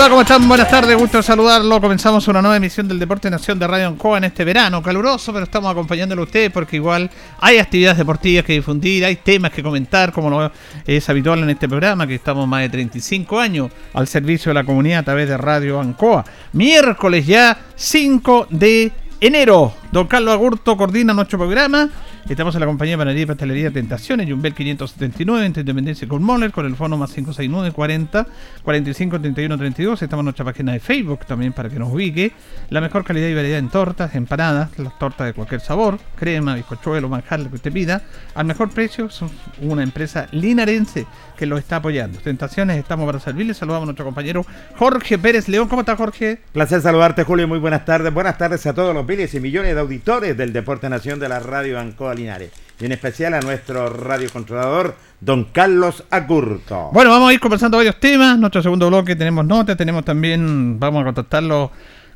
[0.00, 0.08] Va?
[0.08, 0.48] ¿Cómo están?
[0.48, 1.78] Buenas tardes, gusto saludarlo.
[1.78, 5.44] Comenzamos una nueva emisión del Deporte Nación de Radio Ancoa en este verano caluroso, pero
[5.44, 10.10] estamos acompañándolo a ustedes porque igual hay actividades deportivas que difundir, hay temas que comentar,
[10.10, 10.50] como lo
[10.86, 14.64] es habitual en este programa, que estamos más de 35 años al servicio de la
[14.64, 16.24] comunidad a través de Radio Ancoa.
[16.52, 19.79] Miércoles ya 5 de enero.
[19.92, 21.88] Don Carlos Agurto coordina nuestro programa.
[22.28, 26.52] Estamos en la compañía de Panadería y Pastelería Tentaciones, Jumbel 579, entre Independencia con Moller,
[26.52, 28.26] con el fono más 569 40
[28.62, 30.02] 45 31 32.
[30.02, 32.30] Estamos en nuestra página de Facebook también para que nos ubique.
[32.68, 37.08] La mejor calidad y variedad en tortas, empanadas, las tortas de cualquier sabor, crema, bizcochuelo,
[37.08, 38.02] manjar, lo que usted pida,
[38.36, 39.10] al mejor precio.
[39.10, 39.28] Son
[39.60, 42.20] una empresa linarense que lo está apoyando.
[42.20, 43.54] Tentaciones, estamos para servirle.
[43.54, 44.46] Saludamos a nuestro compañero
[44.76, 45.66] Jorge Pérez León.
[45.66, 46.38] ¿Cómo está Jorge?
[46.52, 47.48] Placer saludarte, Julio.
[47.48, 48.14] Muy buenas tardes.
[48.14, 51.40] Buenas tardes a todos los miles y millones de auditores del Deporte Nación de la
[51.40, 52.52] Radio Ancoa Linares.
[52.78, 56.90] Y en especial a nuestro radiocontrolador, don Carlos Acurto.
[56.92, 58.38] Bueno, vamos a ir conversando varios temas.
[58.38, 61.70] Nuestro segundo bloque tenemos notas, tenemos también, vamos a contactarlo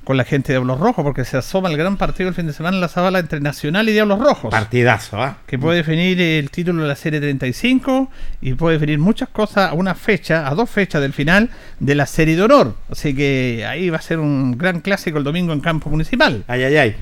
[0.05, 2.53] con la gente de Diablos Rojos, porque se asoma el gran partido el fin de
[2.53, 4.51] semana en la Zabala entre Nacional y Diablos Rojos.
[4.51, 5.39] Partidazo, ¿ah?
[5.47, 8.11] Que puede definir el título de la Serie 35
[8.41, 11.51] y puede definir muchas cosas a una fecha, a dos fechas del final
[11.81, 12.77] de la Serie de Honor.
[12.91, 16.45] Así que ahí va a ser un gran clásico el domingo en campo municipal.
[16.47, 16.97] Ay, ay, ay.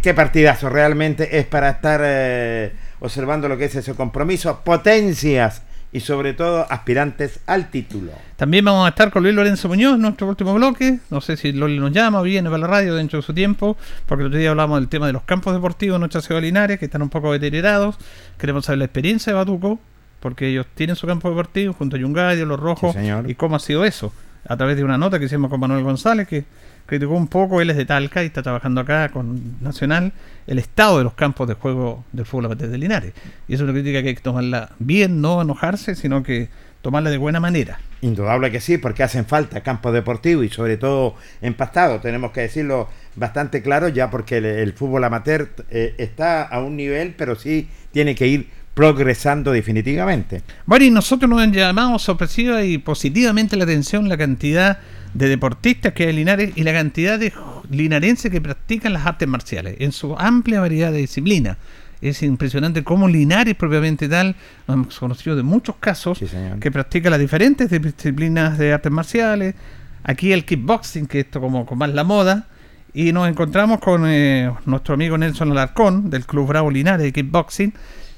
[0.00, 0.68] Qué partidazo.
[0.68, 4.60] Realmente es para estar eh, observando lo que es ese compromiso.
[4.64, 5.62] Potencias
[5.94, 8.10] y sobre todo aspirantes al título.
[8.36, 10.98] También vamos a estar con Luis Lorenzo Muñoz, nuestro último bloque.
[11.08, 13.76] No sé si Loli nos llama o viene para la radio dentro de su tiempo,
[14.06, 16.48] porque el otro día hablamos del tema de los campos deportivos en nuestra ciudad de
[16.48, 17.96] Linares, que están un poco deteriorados.
[18.38, 19.78] Queremos saber la experiencia de Batuco,
[20.20, 23.30] porque ellos tienen su campo deportivo junto a Yungadio, Los Rojos, Sí, señor.
[23.30, 24.12] y cómo ha sido eso.
[24.48, 26.44] A través de una nota que hicimos con Manuel González, que
[26.86, 30.12] criticó un poco, él es de Talca y está trabajando acá con Nacional,
[30.46, 33.12] el estado de los campos de juego del fútbol amateur de Linares.
[33.48, 36.48] Y es una crítica que hay que tomarla bien, no enojarse, sino que
[36.82, 37.78] tomarla de buena manera.
[38.02, 42.02] Indudable que sí, porque hacen falta campos deportivos y sobre todo empastados.
[42.02, 46.76] Tenemos que decirlo bastante claro ya porque el, el fútbol amateur eh, está a un
[46.76, 50.42] nivel, pero sí tiene que ir progresando definitivamente.
[50.66, 54.78] Bueno, y nosotros nos han llamado sorpresiva y positivamente la atención la cantidad
[55.14, 57.32] de deportistas que hay en Linares y la cantidad de
[57.70, 61.56] linarenses que practican las artes marciales en su amplia variedad de disciplinas.
[62.00, 64.36] Es impresionante cómo Linares propiamente tal,
[64.68, 66.26] hemos conocido de muchos casos Sí,
[66.60, 69.54] que practica las diferentes disciplinas de artes marciales.
[70.02, 72.48] Aquí el kickboxing, que esto como con más la moda.
[72.92, 77.72] Y nos encontramos con eh, nuestro amigo Nelson Alarcón del Club Bravo Linares de Kickboxing,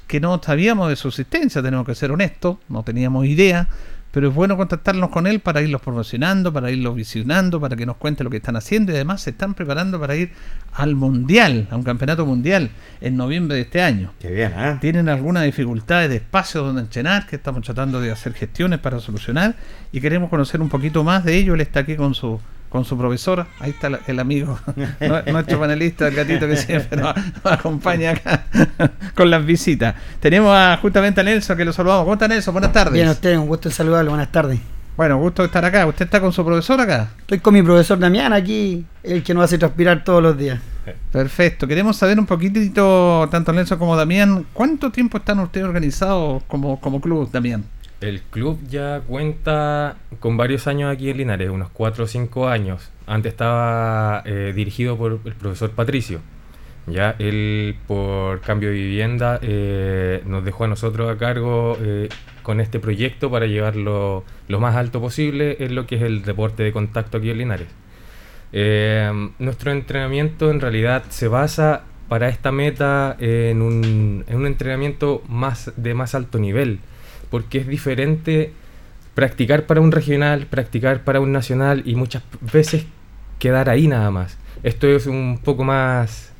[0.05, 3.67] que no sabíamos de su existencia, tenemos que ser honestos, no teníamos idea,
[4.17, 7.97] pero es bueno contactarnos con él para irlos promocionando, para irlos visionando, para que nos
[7.97, 10.31] cuente lo que están haciendo y además se están preparando para ir
[10.73, 14.13] al Mundial, a un campeonato mundial en noviembre de este año.
[14.19, 14.77] Qué bien, ¿eh?
[14.81, 19.53] Tienen algunas dificultades de espacio donde entrenar, que estamos tratando de hacer gestiones para solucionar
[19.91, 21.53] y queremos conocer un poquito más de ello.
[21.53, 22.39] Él está aquí con su
[22.77, 24.59] con su profesora, ahí está el amigo,
[24.99, 28.45] nu- nuestro panelista, el gatito que siempre nos, nos acompaña acá
[29.15, 29.95] con las visitas.
[30.19, 32.03] Tenemos a, justamente a Nelson que lo saludamos.
[32.03, 32.53] ¿Cómo está Nelson?
[32.53, 32.93] Buenas tardes.
[32.93, 34.59] Bien, a usted, un gusto saludarlo, buenas tardes.
[34.95, 35.85] Bueno, gusto estar acá.
[35.85, 37.09] ¿Usted está con su profesor acá?
[37.19, 40.59] Estoy con mi profesor Damián aquí, el que nos hace transpirar todos los días.
[41.11, 41.67] Perfecto.
[41.67, 46.99] Queremos saber un poquitito, tanto Nelson como Damián, ¿cuánto tiempo están ustedes organizados como, como
[47.01, 47.63] club, Damián?
[47.99, 52.91] El club ya cuenta con varios años aquí en Linares, unos 4 o 5 años.
[53.07, 56.19] Antes estaba eh, dirigido por el profesor Patricio.
[56.85, 62.07] Ya él, por cambio de vivienda, eh, nos dejó a nosotros a cargo eh,
[62.43, 66.61] con este proyecto para llevarlo lo más alto posible en lo que es el deporte
[66.61, 67.67] de contacto aquí en Linares.
[69.39, 75.73] Nuestro entrenamiento en realidad se basa para esta meta en un, en un entrenamiento más
[75.75, 76.79] de más alto nivel,
[77.29, 78.51] porque es diferente
[79.15, 82.85] practicar para un regional, practicar para un nacional y muchas veces
[83.39, 84.37] quedar ahí nada más.
[84.63, 86.31] Esto es un poco más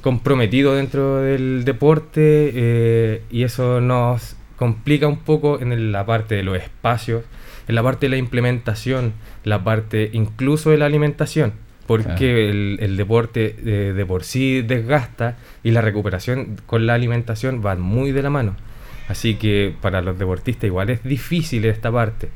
[0.00, 6.42] comprometido dentro del deporte eh, y eso nos complica un poco en la parte de
[6.42, 7.24] los espacios,
[7.68, 9.12] en la parte de la implementación,
[9.44, 11.52] la parte incluso de la alimentación,
[11.86, 12.36] porque Claro.
[12.36, 17.80] el, el deporte eh, de por sí desgasta y la recuperación con la alimentación van
[17.80, 18.56] muy de la mano.
[19.08, 22.30] Así que para los deportistas igual es difícil esta parte.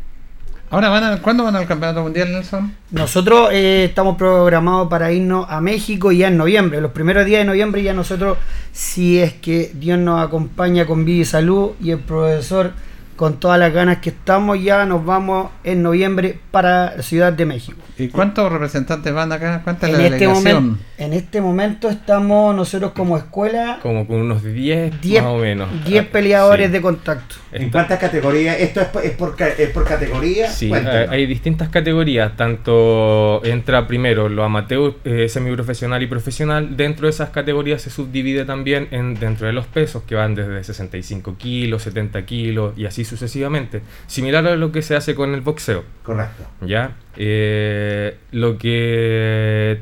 [0.71, 2.75] Ahora, van a, ¿cuándo van al campeonato mundial, Nelson?
[2.91, 6.83] Nosotros eh, estamos programados para irnos a México ya en noviembre.
[6.83, 8.37] Los primeros días de noviembre ya nosotros,
[8.71, 12.73] si es que Dios nos acompaña con vida y salud y el profesor
[13.19, 17.77] con todas las ganas que estamos, ya nos vamos en noviembre para Ciudad de México.
[17.99, 19.61] ¿Y cuántos representantes van acá?
[19.65, 20.55] ¿Cuánta es la En este, delegación?
[20.65, 25.39] momento, en este momento estamos nosotros como escuela Como con unos 10 10 más o
[25.39, 25.69] menos.
[25.85, 26.73] 10 Ah, peleadores sí.
[26.73, 27.35] de contacto.
[27.51, 28.57] ¿En cuántas categorías?
[28.61, 30.49] ¿Esto es por, es por, ca- es por categoría?
[30.49, 37.11] Sí, hay distintas categorías, tanto entra primero lo amateur, eh, semiprofesional y profesional, dentro de
[37.11, 41.83] esas categorías se subdivide también en, dentro de los pesos, que van desde 65 kilos,
[41.83, 46.45] 70 kilos y así sucesivamente, similar a lo que se hace con el boxeo, Correcto.
[46.67, 46.93] ¿ya?
[47.17, 49.79] Eh, lo que,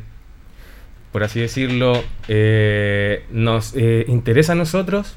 [1.12, 5.16] por así decirlo, eh, nos eh, interesa a nosotros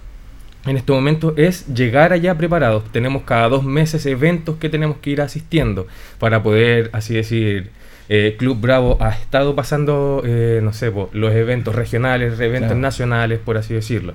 [0.65, 2.83] en este momento es llegar allá preparados.
[2.91, 5.87] Tenemos cada dos meses eventos que tenemos que ir asistiendo
[6.19, 7.69] para poder, así decir,
[8.09, 12.81] eh, Club Bravo ha estado pasando, eh, no sé, po, los eventos regionales, eventos Claro.
[12.81, 14.13] nacionales, por así decirlo.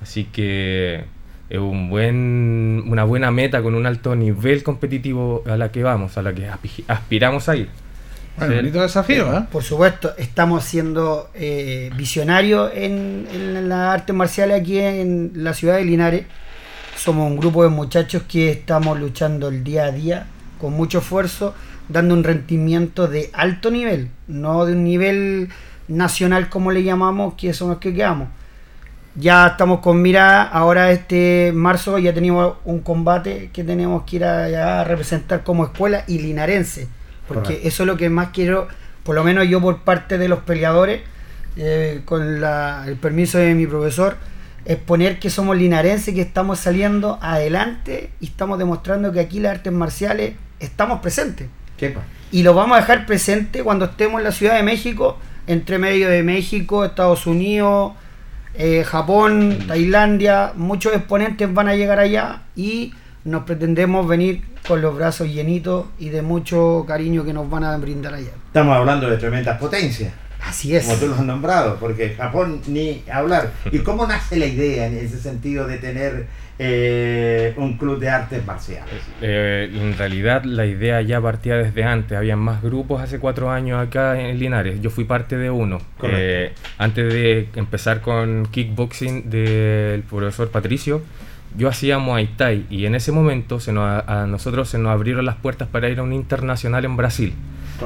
[0.00, 1.04] Así que
[1.52, 6.16] es un buen, una buena meta con un alto nivel competitivo a la que vamos,
[6.16, 7.68] a la que aspi- aspiramos a ir.
[8.38, 9.44] Bueno, bonito desafío, ¿eh?
[9.52, 15.76] Por supuesto, estamos siendo eh, visionarios en, en las artes marciales aquí en la ciudad
[15.76, 16.24] de Linares.
[16.96, 20.26] Somos un grupo de muchachos que estamos luchando el día a día
[20.58, 21.54] con mucho esfuerzo,
[21.90, 25.50] dando un rendimiento de alto nivel, no de un nivel
[25.88, 28.28] nacional como le llamamos, que son los que quedamos.
[29.14, 34.24] Ya estamos con mira, ahora este marzo ya tenemos un combate que tenemos que ir
[34.24, 36.88] a, a representar como escuela y linarense.
[37.28, 37.68] Porque Correcto.
[37.68, 38.68] eso es lo que más quiero,
[39.02, 41.02] por lo menos yo por parte de los peleadores,
[41.56, 44.16] eh, con la- el permiso de mi profesor,
[44.64, 49.72] exponer que somos linarenses, que estamos saliendo adelante y estamos demostrando que aquí las artes
[49.74, 51.48] marciales estamos presentes.
[51.76, 52.00] ¿Qué pa-
[52.30, 56.08] Y lo vamos a dejar presente cuando estemos en la Ciudad de México, entre medio
[56.08, 57.92] de México, Estados Unidos,
[58.54, 62.92] eh, Japón, Tailandia, muchos exponentes van a llegar allá y
[63.24, 67.76] nos pretendemos venir con los brazos llenitos y de mucho cariño que nos van a
[67.76, 68.30] brindar allá.
[68.46, 70.84] Estamos hablando de tremendas potencias, Así es.
[70.84, 73.52] como tú lo has nombrado, porque Japón ni hablar.
[73.70, 76.26] ¿Y cómo nace la idea en ese sentido de tener
[76.64, 78.94] eh, un club de artes marciales?
[79.20, 83.80] Eh, en realidad la idea ya partía desde antes, había más grupos hace cuatro años
[83.80, 85.78] acá en Linares, yo fui parte de uno.
[86.02, 91.02] Eh, antes de empezar con kickboxing del profesor Patricio,
[91.56, 95.26] yo hacía Muay Thai y en ese momento se nos, a nosotros se nos abrieron
[95.26, 97.34] las puertas para ir a un internacional en Brasil.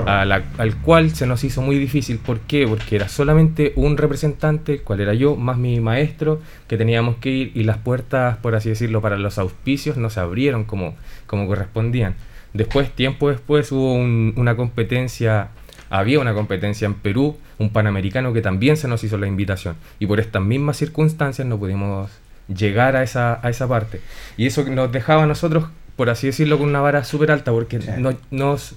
[0.05, 2.19] Al cual se nos hizo muy difícil.
[2.19, 2.67] ¿Por qué?
[2.67, 7.31] Porque era solamente un representante, el cual era yo, más mi maestro, que teníamos que
[7.31, 10.95] ir y las puertas, por así decirlo, para los auspicios no se abrieron como,
[11.27, 12.15] como correspondían.
[12.53, 15.49] Después, tiempo después, hubo una competencia,
[15.91, 19.77] había una competencia en Perú, un panamericano que también se nos hizo la invitación.
[19.99, 22.11] Y por estas mismas circunstancias no pudimos
[22.49, 24.01] llegar a esa, a esa parte.
[24.37, 25.65] Y eso nos dejaba a nosotros,
[25.97, 28.75] por así decirlo, con una vara súper alta, porque no, nos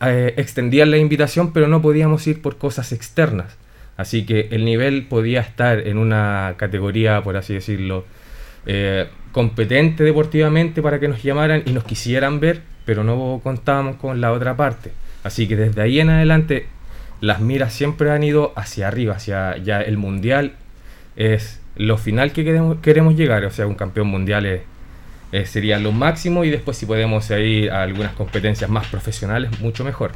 [0.00, 3.56] eh, extendían la invitación, pero no podíamos ir por cosas externas.
[3.96, 8.04] Así que el nivel podía estar en una categoría, por así decirlo,
[8.66, 14.20] eh, competente deportivamente para que nos llamaran y nos quisieran ver, pero no contábamos con
[14.20, 14.92] la otra parte.
[15.24, 16.66] Así que desde ahí en adelante
[17.20, 20.52] las miras siempre han ido hacia arriba, hacia ya el mundial
[21.16, 24.62] es lo final que queremos, queremos llegar, o sea, un campeón mundial es,
[25.44, 30.12] sería lo máximo y después si podemos ir a algunas competencias más profesionales, mucho mejor.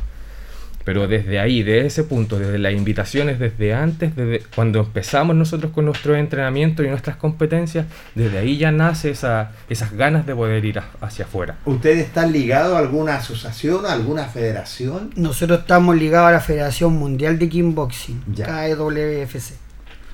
[0.84, 5.72] Pero desde ahí, de ese punto, desde las invitaciones, desde antes, desde cuando empezamos nosotros
[5.72, 10.64] con nuestro entrenamiento y nuestras competencias, desde ahí ya nace esa, esas ganas de poder
[10.64, 11.58] ir hacia afuera.
[11.66, 15.10] ¿Ustedes están ligados a alguna asociación, a alguna federación?
[15.16, 19.52] Nosotros estamos ligados a la Federación Mundial de Kickboxing, KWFC.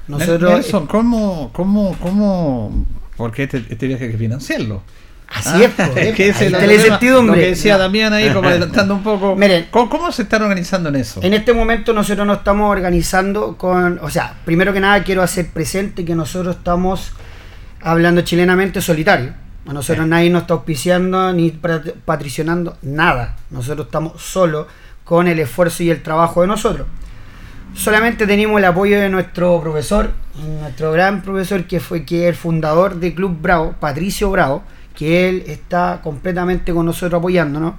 [0.08, 2.86] Nosotros, Nelson, ¿cómo, cómo, cómo,
[3.16, 4.82] porque este, este viaje hay que financiarlo?
[5.28, 9.34] Así es, pues, es que ese Lo que decía Damián ahí, como adelantando un poco.
[9.36, 11.20] Miren, ¿cómo, se están organizando en eso?
[11.22, 13.98] En este momento nosotros nos estamos organizando con.
[14.02, 17.12] O sea, primero que nada quiero hacer presente que nosotros estamos
[17.82, 19.34] hablando chilenamente solitario.
[19.68, 23.36] A nosotros nadie nos está auspiciando ni patricionando nada.
[23.50, 24.68] Nosotros estamos solo
[25.04, 26.86] con el esfuerzo y el trabajo de nosotros.
[27.74, 30.12] Solamente tenemos el apoyo de nuestro profesor,
[30.60, 34.62] nuestro gran profesor que fue que es el fundador de Club Bravo, Patricio Bravo
[34.96, 37.74] que él está completamente con nosotros apoyándonos,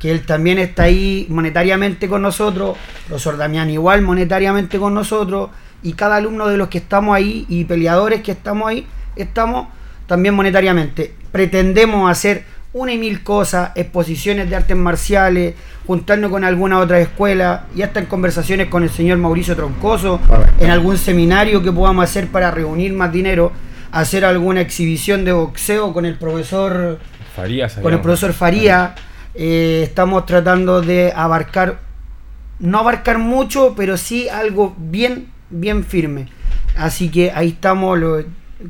[0.00, 5.50] que él también está ahí monetariamente con nosotros, profesor Damián igual monetariamente con nosotros,
[5.82, 9.68] y cada alumno de los que estamos ahí y peleadores que estamos ahí, estamos
[10.06, 11.14] también monetariamente.
[11.30, 15.54] Pretendemos hacer una y mil cosas, exposiciones de artes marciales,
[15.86, 20.18] juntarnos con alguna otra escuela y hasta en conversaciones con el señor Mauricio Troncoso,
[20.58, 23.52] en algún seminario que podamos hacer para reunir más dinero
[23.94, 26.98] hacer alguna exhibición de boxeo con el profesor
[27.34, 28.96] Faría, con el profesor Faría.
[29.36, 31.78] Eh, estamos tratando de abarcar,
[32.58, 36.26] no abarcar mucho, pero sí algo bien, bien firme.
[36.76, 37.96] Así que ahí estamos,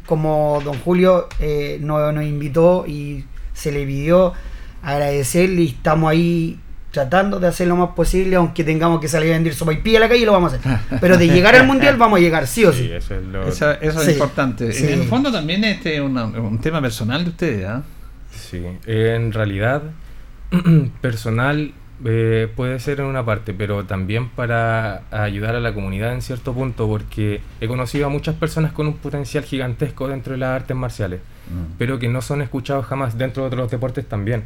[0.04, 4.34] como don Julio eh, nos, nos invitó y se le pidió
[4.82, 6.60] agradecerle y estamos ahí
[6.94, 9.98] tratando de hacer lo más posible, aunque tengamos que salir a vender sopa y pilla
[9.98, 10.78] a la calle, lo vamos a hacer.
[11.00, 12.90] Pero de llegar al mundial, vamos a llegar, sí o sí.
[12.90, 14.70] eso es, importante.
[14.92, 17.82] En el fondo también este es un tema personal de ustedes, ¿ah?
[18.30, 19.82] Sí, en realidad,
[21.00, 21.72] personal
[22.04, 26.52] eh, puede ser en una parte, pero también para ayudar a la comunidad en cierto
[26.52, 30.76] punto, porque he conocido a muchas personas con un potencial gigantesco dentro de las artes
[30.76, 31.74] marciales, mm.
[31.78, 34.44] pero que no son escuchados jamás dentro de otros deportes también.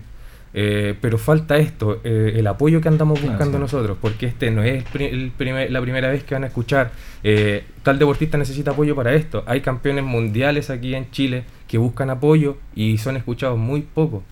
[0.54, 4.84] Eh, pero falta esto, eh, el apoyo que andamos buscando nosotros, porque este no es
[4.94, 5.32] el
[5.70, 6.90] la primera vez que van a escuchar,
[7.22, 9.44] eh, tal deportista necesita apoyo para esto.
[9.46, 14.22] Hay campeones mundiales aquí en Chile que buscan apoyo y son escuchados muy poco.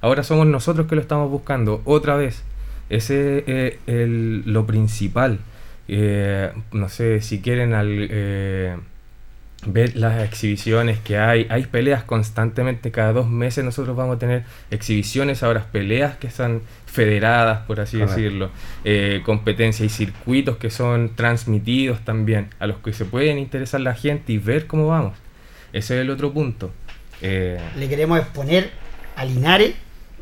[0.00, 2.42] Ahora somos nosotros que lo estamos buscando otra vez.
[2.88, 3.44] Ese
[3.86, 4.08] es
[4.46, 5.40] lo principal.
[5.88, 8.80] no sé si quieren al
[9.66, 11.46] ver las exhibiciones que hay.
[11.50, 16.62] Hay peleas constantemente, cada dos meses nosotros vamos a tener exhibiciones, ahora peleas que están
[16.86, 18.50] federadas, por así decirlo,
[18.84, 23.94] eh, competencias y circuitos que son transmitidos también, a los que se pueden interesar la
[23.94, 25.14] gente y ver cómo vamos.
[25.72, 26.72] Ese es el otro punto.
[27.20, 28.70] Eh, Le queremos exponer
[29.16, 29.74] a Linares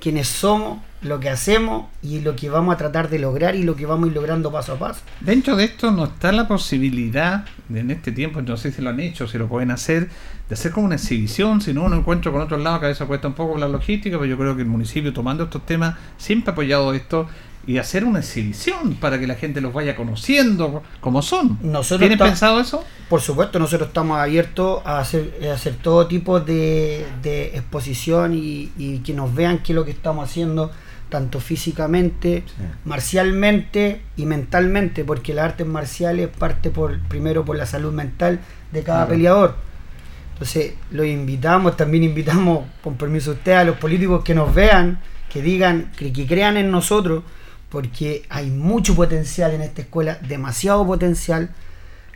[0.04, 3.74] quiénes somos, lo que hacemos y lo que vamos a tratar de lograr y lo
[3.74, 5.00] que vamos a ir logrando paso a paso.
[5.20, 8.90] Dentro de esto no está la posibilidad, de, en este tiempo, no sé si lo
[8.90, 10.10] han hecho, si lo pueden hacer,
[10.46, 13.06] de hacer como una exhibición, si no un encuentro con otros lados, que a veces
[13.06, 16.50] cuesta un poco la logística, pero yo creo que el municipio tomando estos temas siempre
[16.50, 17.26] ha apoyado esto
[17.66, 21.58] y hacer una exhibición para que la gente los vaya conociendo como son.
[21.98, 22.84] ¿Tienen pensado eso?
[23.08, 27.06] Por supuesto, nosotros estamos abiertos a hacer, hacer todo tipo de,
[27.54, 30.70] exposición y, y, que nos vean qué es lo que estamos haciendo
[31.08, 32.42] tanto físicamente,
[32.84, 38.40] marcialmente y mentalmente, porque las artes marciales parte por primero por la salud mental
[38.72, 39.54] de cada peleador.
[40.32, 44.98] Entonces, los invitamos, también invitamos, con permiso de usted, a los políticos que nos vean,
[45.32, 47.22] que digan, que, que crean en nosotros,
[47.74, 51.50] porque hay mucho potencial en esta escuela, demasiado potencial,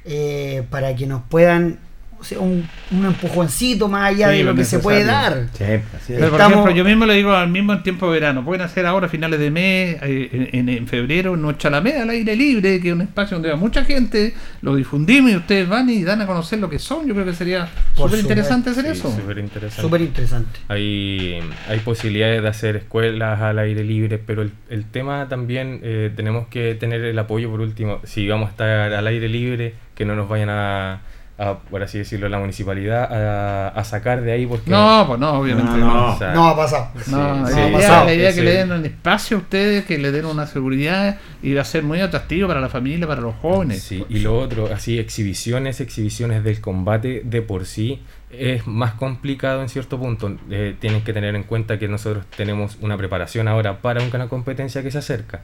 [0.05, 1.81] eh, para que nos puedan
[2.21, 5.47] o sea, un, un empujoncito más allá Sí, de lo lo que se puede dar.
[5.53, 6.19] Sí, así es.
[6.19, 8.63] Pero, por Estamos- ejemplo, yo mismo le digo al mismo en tiempo de verano, pueden
[8.63, 12.81] hacer ahora a finales de mes, eh, en, en febrero, en Alameda al aire libre,
[12.81, 16.21] que es un espacio donde va mucha gente, lo difundimos y ustedes van y dan
[16.21, 17.07] a conocer lo que son.
[17.07, 19.11] Yo creo que sería súper interesante hacer Sí, eso.
[19.15, 19.83] súper interesante.
[19.83, 20.61] Súper interesante.
[20.69, 26.11] Hay, hay posibilidades de hacer escuelas al aire libre, pero el, el tema también eh,
[26.17, 30.05] tenemos que tener el apoyo por último, si vamos a estar al aire libre, que
[30.05, 31.01] no nos vayan a,
[31.39, 34.71] a, por así decirlo, la municipalidad a, a sacar de ahí porque...
[34.71, 35.95] No, pues no, obviamente No, no.
[35.95, 36.15] no.
[36.15, 36.89] o sea, No ha pasado.
[37.07, 38.05] No, sí, la, idea, pasado.
[38.07, 41.19] la idea es que le den un espacio a ustedes, que le den una seguridad
[41.41, 43.83] y va a ser muy atractivo para la familia, para los jóvenes.
[43.83, 49.63] Sí, y lo otro, así, exhibiciones, exhibiciones del combate de por sí es más complicado
[49.63, 50.37] en cierto punto.
[50.51, 54.83] Eh, tienen que tener en cuenta que nosotros tenemos una preparación ahora para una competencia
[54.83, 55.43] que se acerca.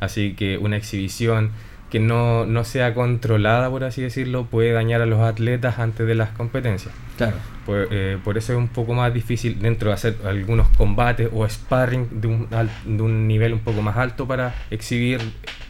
[0.00, 1.52] Así que una exhibición
[1.90, 6.14] que no, no sea controlada, por así decirlo, puede dañar a los atletas antes de
[6.14, 6.92] las competencias.
[7.16, 7.36] Claro.
[7.64, 11.48] Por, eh, por eso es un poco más difícil dentro de hacer algunos combates o
[11.48, 12.48] sparring de un,
[12.84, 15.20] de un nivel un poco más alto para exhibir,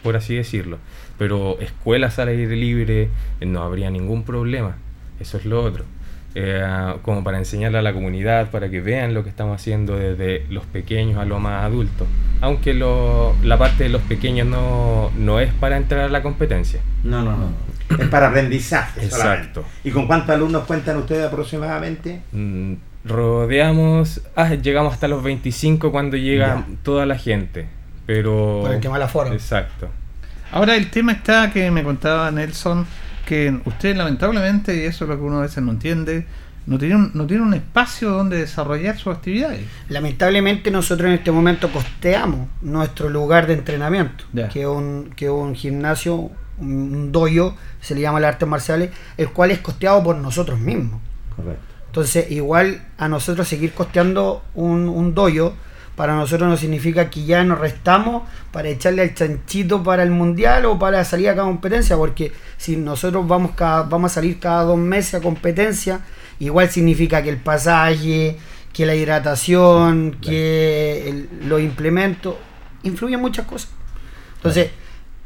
[0.03, 0.79] por así decirlo.
[1.17, 3.09] Pero escuelas al aire libre
[3.39, 4.75] eh, no habría ningún problema.
[5.19, 5.85] Eso es lo otro.
[6.39, 10.45] Eh, como para enseñarle a la comunidad, para que vean lo que estamos haciendo desde
[10.51, 12.07] los pequeños a los más adultos.
[12.41, 16.79] Aunque lo- la parte de los pequeños no, no es para entrar a la competencia.
[17.03, 17.49] No, no, no.
[17.97, 19.03] Es para aprendizaje.
[19.05, 19.17] Exacto.
[19.23, 19.61] solamente.
[19.83, 22.21] ¿Y con cuántos alumnos cuentan ustedes aproximadamente?
[22.31, 26.65] Mm, rodeamos, ah, llegamos hasta los 25 cuando llega Ya.
[26.83, 27.67] toda la gente,
[28.05, 28.59] pero...
[28.63, 29.33] Por el que mal aforo.
[29.33, 29.89] Exacto.
[30.51, 32.85] Ahora el tema está que me contaba Nelson
[33.27, 36.25] que ustedes lamentablemente, y eso es lo que uno a veces no entiende,
[36.65, 39.61] no tienen, un- no tienen un espacio donde desarrollar sus actividades.
[39.89, 45.31] Lamentablemente nosotros en este momento costeamos nuestro lugar de entrenamiento, que es un, que es
[45.31, 46.31] un gimnasio, un,
[46.95, 50.99] un dojo, se le llama las artes marciales, el cual es costeado por nosotros mismos.
[51.35, 51.61] Correcto.
[51.87, 55.53] Entonces, igual a nosotros seguir costeando un, un dojo,
[55.97, 58.23] para nosotros no significa que ya nos restamos
[58.53, 62.77] para echarle al chanchito para el mundial o para salir a cada competencia, porque si
[62.77, 65.99] nosotros vamos, cada, vamos a salir cada dos meses a competencia,
[66.39, 68.37] igual significa que el pasaje,
[68.71, 72.35] que la hidratación, que el- los implementos,
[72.83, 73.71] influyen muchas cosas.
[74.35, 74.69] Entonces,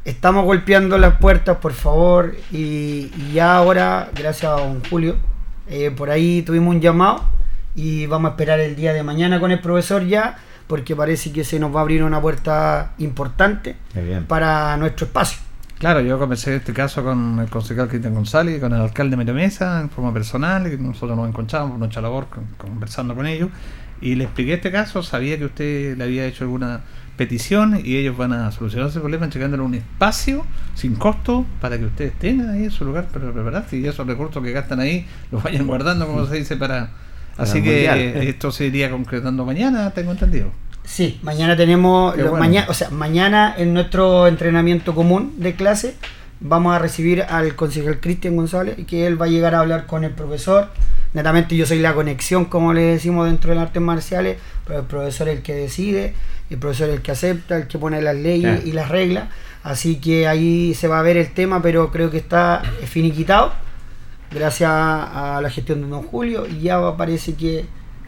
[0.06, 5.16] estamos golpeando las puertas, por favor, y, y ya ahora, gracias a don Julio,
[5.68, 7.24] eh, por ahí tuvimos un llamado
[7.74, 10.38] y vamos a esperar el día de mañana con el profesor ya,
[10.72, 13.76] porque parece que se nos va a abrir una puerta importante
[14.26, 15.38] para nuestro espacio.
[15.78, 19.82] Claro, yo conversé este caso con el concejal Cristian González y con el alcalde Metamesa
[19.82, 23.50] en forma personal, que nosotros nos encontramos por nuestra labor con- conversando con ellos,
[24.00, 26.80] y le expliqué este caso, sabía que usted le había hecho alguna
[27.18, 31.84] petición y ellos van a solucionar ese problema entregándole un espacio sin costo para que
[31.84, 35.42] ustedes tengan ahí en su lugar para prepararse y esos recursos que gastan ahí los
[35.42, 36.88] vayan guardando, como se dice, para...
[37.38, 37.98] Así que mundial.
[38.28, 40.50] esto se iría concretando mañana, tengo entendido.
[40.84, 42.64] Sí, mañana tenemos, bueno.
[42.68, 45.94] o sea, mañana en nuestro entrenamiento común de clase
[46.40, 50.04] vamos a recibir al concejal Cristian González, que él va a llegar a hablar con
[50.04, 50.68] el profesor.
[51.14, 54.86] Netamente yo soy la conexión, como le decimos dentro de las artes marciales, pero el
[54.86, 56.14] profesor es el que decide,
[56.50, 59.28] el profesor es el que acepta, el que pone las leyes y las reglas.
[59.62, 63.52] Así que ahí se va a ver el tema, pero creo que está finiquitado
[64.32, 67.66] gracias a la gestión de don Julio y ya parece que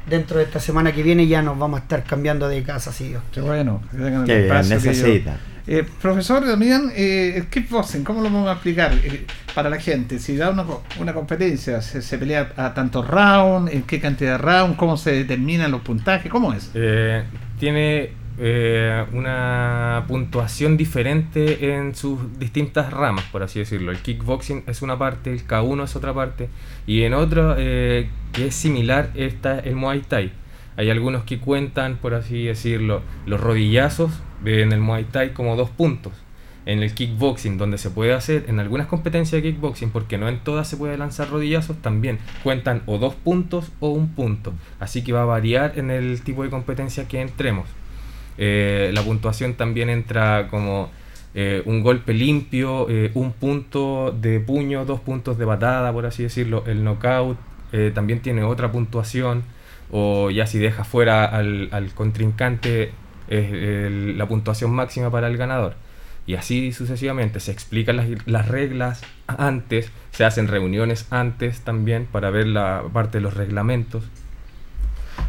[0.09, 3.09] dentro de esta semana que viene ya nos vamos a estar cambiando de casa, si
[3.09, 5.37] Dios Qué bueno, que tengan Qué bien, necesita.
[5.67, 10.19] Eh, profesor Damián, eh, el kickboxing, ¿cómo lo vamos a explicar eh, para la gente?
[10.19, 13.73] Si da una, co- una competencia, ¿se, se pelea a tantos rounds?
[13.73, 14.77] ¿En qué cantidad de rounds?
[14.77, 16.31] ¿Cómo se determinan los puntajes?
[16.31, 16.71] ¿Cómo es?
[16.75, 17.25] Eh,
[17.59, 23.93] tiene eh, una puntuación diferente en sus distintas ramas, por así decirlo.
[23.93, 26.49] El kickboxing es una parte, el K1 es otra parte,
[26.87, 30.33] y en otro eh, que es similar está el Muay Thai.
[30.77, 34.11] Hay algunos que cuentan, por así decirlo, los rodillazos
[34.45, 36.13] en el Muay Thai como dos puntos.
[36.67, 40.41] En el kickboxing, donde se puede hacer, en algunas competencias de kickboxing, porque no en
[40.41, 44.55] todas se puede lanzar rodillazos, también cuentan o dos puntos o un punto.
[44.81, 47.69] Así que va a variar en el tipo de competencia que entremos.
[48.39, 50.91] Eh, la puntuación también entra como
[51.35, 56.23] eh, un golpe limpio, eh, un punto de puño, dos puntos de patada, por así
[56.23, 56.65] decirlo.
[56.67, 57.39] El knockout
[57.93, 59.43] también tiene otra puntuación.
[59.91, 62.93] O ya si deja fuera al, contrincante
[63.29, 65.75] la puntuación máxima para el ganador.
[66.27, 67.41] Y así sucesivamente.
[67.41, 73.23] Se explican las reglas antes, se hacen reuniones antes también para ver la parte de
[73.23, 74.05] los reglamentos.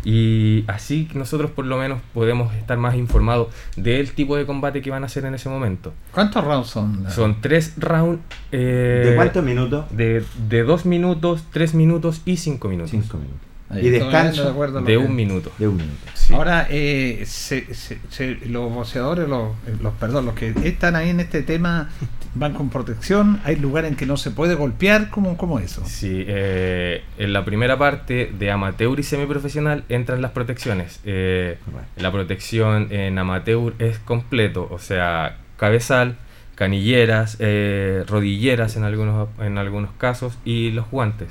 [0.05, 4.91] Y así nosotros por lo menos podemos estar más informados del tipo de combate que
[4.91, 5.93] van a hacer en ese momento.
[6.11, 7.09] ¿Cuántos rounds son?
[7.11, 8.21] Son tres rounds...
[8.51, 9.85] eh, ¿De cuántos minutos?
[9.89, 12.91] De, de dos minutos, tres minutos y cinco minutos.
[12.91, 13.39] Cinco minutos.
[13.67, 14.53] Ahí ¿Y descanso?
[14.85, 15.51] de un minuto.
[15.57, 15.97] De un minuto.
[16.13, 16.35] Sí.
[16.35, 21.19] Ahora, eh, se- se- se- los boxeadores, los, los, perdón, los que están ahí en
[21.19, 21.89] este tema
[22.35, 23.39] van con protección.
[23.43, 25.09] Hay lugares en que no se puede golpear.
[25.09, 25.83] ¿Cómo, cómo eso?
[25.85, 30.99] Sí, eh, en la primera parte de amateur y semiprofesional entran las protecciones.
[31.05, 31.87] Eh, Bueno.
[31.97, 36.17] La protección en amateur es completo, o sea, cabezal,
[36.55, 41.29] canilleras, eh, rodilleras en algunos, en algunos casos y los guantes.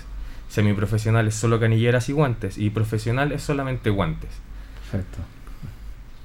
[0.49, 4.31] Semiprofesional es solo canilleras y guantes y profesional es solamente guantes.
[4.91, 5.19] Perfecto.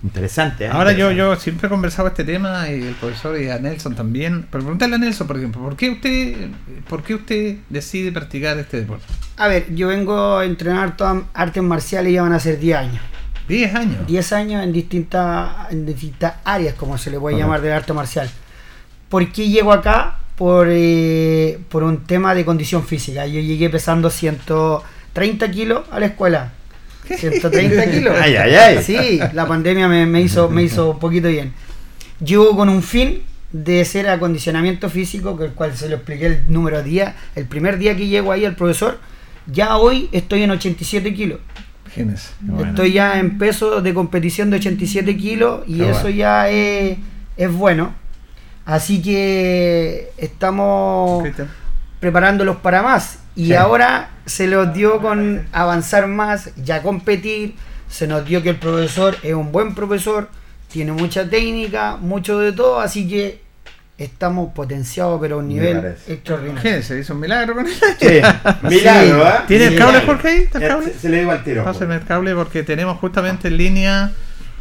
[0.01, 0.65] Interesante.
[0.65, 0.69] ¿eh?
[0.69, 1.17] Ahora yo, Interesante.
[1.17, 4.47] yo siempre he conversado este tema y el profesor y a Nelson también.
[4.49, 6.49] Pero preguntarle a Nelson, por ejemplo, ¿por qué usted,
[6.87, 9.05] por qué usted decide practicar este deporte?
[9.37, 12.77] A ver, yo vengo a entrenar todas artes marciales y ya van a ser 10
[12.77, 13.01] años.
[13.49, 14.07] 10 años.
[14.07, 18.29] 10 años en distintas, en distintas áreas, como se le puede llamar del arte marcial.
[19.09, 20.19] ¿Por qué llego acá?
[20.37, 23.25] Por, eh, por un tema de condición física.
[23.25, 26.53] Yo llegué pesando 130 kilos a la escuela.
[27.17, 28.15] 130 kilos.
[28.19, 28.83] Ay, ay, ay.
[28.83, 31.53] Sí, la pandemia me, me hizo, me hizo un poquito bien.
[32.23, 36.43] Llego con un fin de ser acondicionamiento físico, que el cual se lo expliqué el
[36.49, 38.99] número día, el primer día que llego ahí al profesor,
[39.47, 41.39] ya hoy estoy en 87 kilos.
[41.85, 42.29] Imagínese.
[42.67, 46.09] Estoy ya en peso de competición de 87 kilos y Qué eso bueno.
[46.17, 46.97] ya es,
[47.37, 47.93] es bueno.
[48.65, 51.27] Así que estamos
[51.99, 53.19] preparándolos para más.
[53.39, 53.53] Y Sí.
[53.53, 57.55] ahora se los dio con avanzar más, ya competir.
[57.89, 60.27] Se nos dio que el profesor es un buen profesor,
[60.69, 63.41] tiene mucha técnica, mucho de todo, así que
[63.97, 66.51] estamos potenciados, pero a un nivel extraordinario.
[66.61, 67.73] Imagínese, hizo un milagro con él.
[67.99, 68.21] Sí,
[68.61, 69.31] milagro, ¿eh?
[69.47, 70.37] ¿Tiene el cable, Jorge, ahí?
[70.39, 70.85] ¿Está el Eh, cable?
[70.93, 71.63] Se, se le digo al tiro.
[71.63, 74.11] Páseme el cable porque tenemos justamente en línea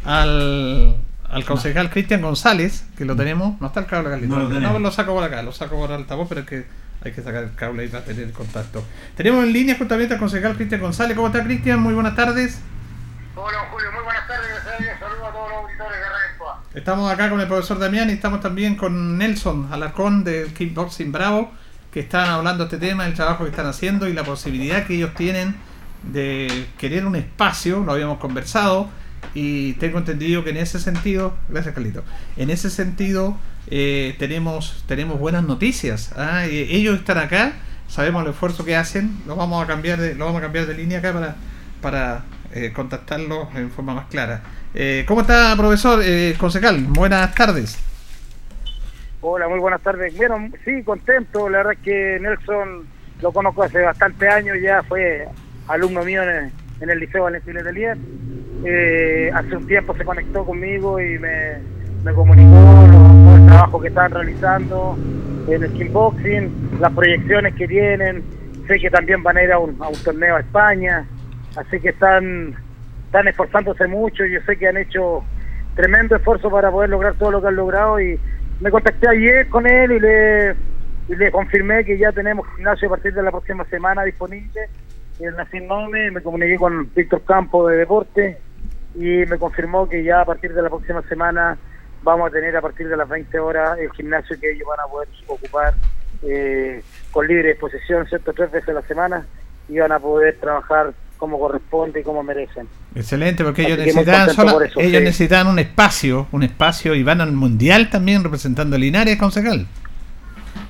[0.05, 0.95] al,
[1.29, 3.59] al concejal Cristian González, que lo tenemos.
[3.61, 4.35] No está el cable, Carlito.
[4.35, 4.59] No lo.
[4.59, 6.65] No, lo saco por acá, lo saco por altavoz, pero es que
[7.03, 8.83] hay que sacar el cable ahí para tener el contacto.
[9.15, 11.15] Tenemos en línea justamente al concejal Cristian González.
[11.15, 11.79] ¿Cómo está, Cristian?
[11.79, 12.61] Muy buenas tardes.
[13.41, 14.49] Hola Julio, muy buenas tardes,
[14.99, 16.63] saludos a todos los auditores de Radio Escoa.
[16.73, 21.49] Estamos acá con el profesor Damián y estamos también con Nelson Alarcón del Kickboxing Bravo,
[21.89, 24.95] que están hablando de este tema, el trabajo que están haciendo y la posibilidad que
[24.95, 25.55] ellos tienen
[26.03, 28.89] de querer un espacio, lo habíamos conversado,
[29.33, 32.03] y tengo entendido que en ese sentido, gracias Carlito,
[32.37, 36.13] en ese sentido eh, tenemos, tenemos buenas noticias.
[36.17, 36.45] ¿ah?
[36.45, 37.53] Ellos están acá,
[37.87, 40.73] sabemos el esfuerzo que hacen, lo vamos a cambiar de, lo vamos a cambiar de
[40.73, 41.35] línea acá para,
[41.81, 44.41] para eh, contactarlos en forma más clara.
[44.73, 46.01] Eh, ¿Cómo está, profesor?
[46.03, 47.77] Eh, concejal, buenas tardes.
[49.21, 50.15] Hola, muy buenas tardes.
[50.15, 52.87] Bueno, sí, contento, la verdad es que Nelson
[53.21, 55.27] lo conozco hace bastante años, ya fue
[55.67, 57.97] alumno mío en en el Liceo Valentín Letelier.
[58.63, 61.61] Eh, hace un tiempo se conectó conmigo y me,
[62.03, 64.97] me comunicó lo- todo el trabajo que están realizando
[65.47, 68.23] en el kickboxing, las proyecciones que tienen.
[68.67, 71.07] Sé que también van a ir a un, a un torneo a España,
[71.55, 72.55] así que están,
[73.05, 74.25] están esforzándose mucho.
[74.25, 75.23] Yo sé que han hecho
[75.75, 78.19] tremendo esfuerzo para poder lograr todo lo que han logrado y
[78.59, 80.51] me contacté ayer con él y le,
[81.07, 84.69] y le confirmé que ya tenemos gimnasio a partir de la próxima semana disponible
[85.19, 88.37] en Nacim Nome, me comuniqué con Víctor Campo de Deporte
[88.95, 91.57] y me confirmó que ya a partir de la próxima semana
[92.03, 94.89] vamos a tener a partir de las 20 horas el gimnasio que ellos van a
[94.89, 95.73] poder ocupar
[96.23, 98.33] eh, con libre disposición, ¿cierto?
[98.33, 99.25] Tres veces a la semana
[99.67, 102.67] y van a poder trabajar como corresponde y como merecen.
[102.95, 105.03] Excelente, porque ellos necesitan solo- eso, ellos sí.
[105.03, 109.67] necesitan un espacio, un espacio y van al mundial también representando a Linares, concejal.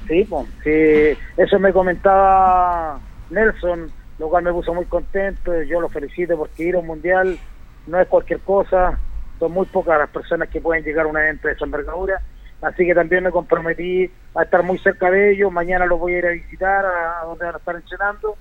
[0.07, 5.62] Sí, pues, sí, eso me comentaba Nelson, lo cual me puso muy contento.
[5.63, 7.39] Yo lo felicito porque ir a un mundial
[7.88, 8.99] no es cualquier cosa.
[9.39, 12.21] Son muy pocas las personas que pueden llegar a un evento de esa envergadura.
[12.62, 15.51] Así que también me comprometí a estar muy cerca de ellos.
[15.51, 18.36] Mañana los voy a ir a visitar a, donde van a estar entrenando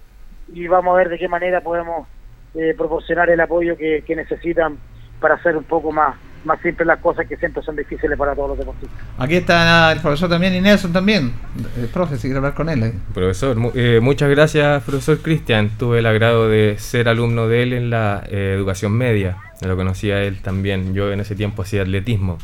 [0.53, 2.09] y vamos a ver de qué manera podemos
[2.55, 4.79] eh, proporcionar el apoyo que, que necesitan
[5.21, 6.17] para hacer un poco más,
[6.49, 8.99] más simples las cosas que siempre son difíciles para todos los deportistas.
[9.19, 11.33] Aquí está el profesor también y Nelson también.
[11.81, 12.83] El profe, si quiere hablar con él.
[12.83, 12.93] eh.
[13.15, 15.71] Profesor, mu- eh, muchas gracias, profesor Cristian.
[15.79, 19.37] Tuve el agrado de ser alumno de él en la eh, educación media.
[19.61, 20.95] Lo conocía él también.
[20.95, 22.39] Yo en ese tiempo hacía atletismo.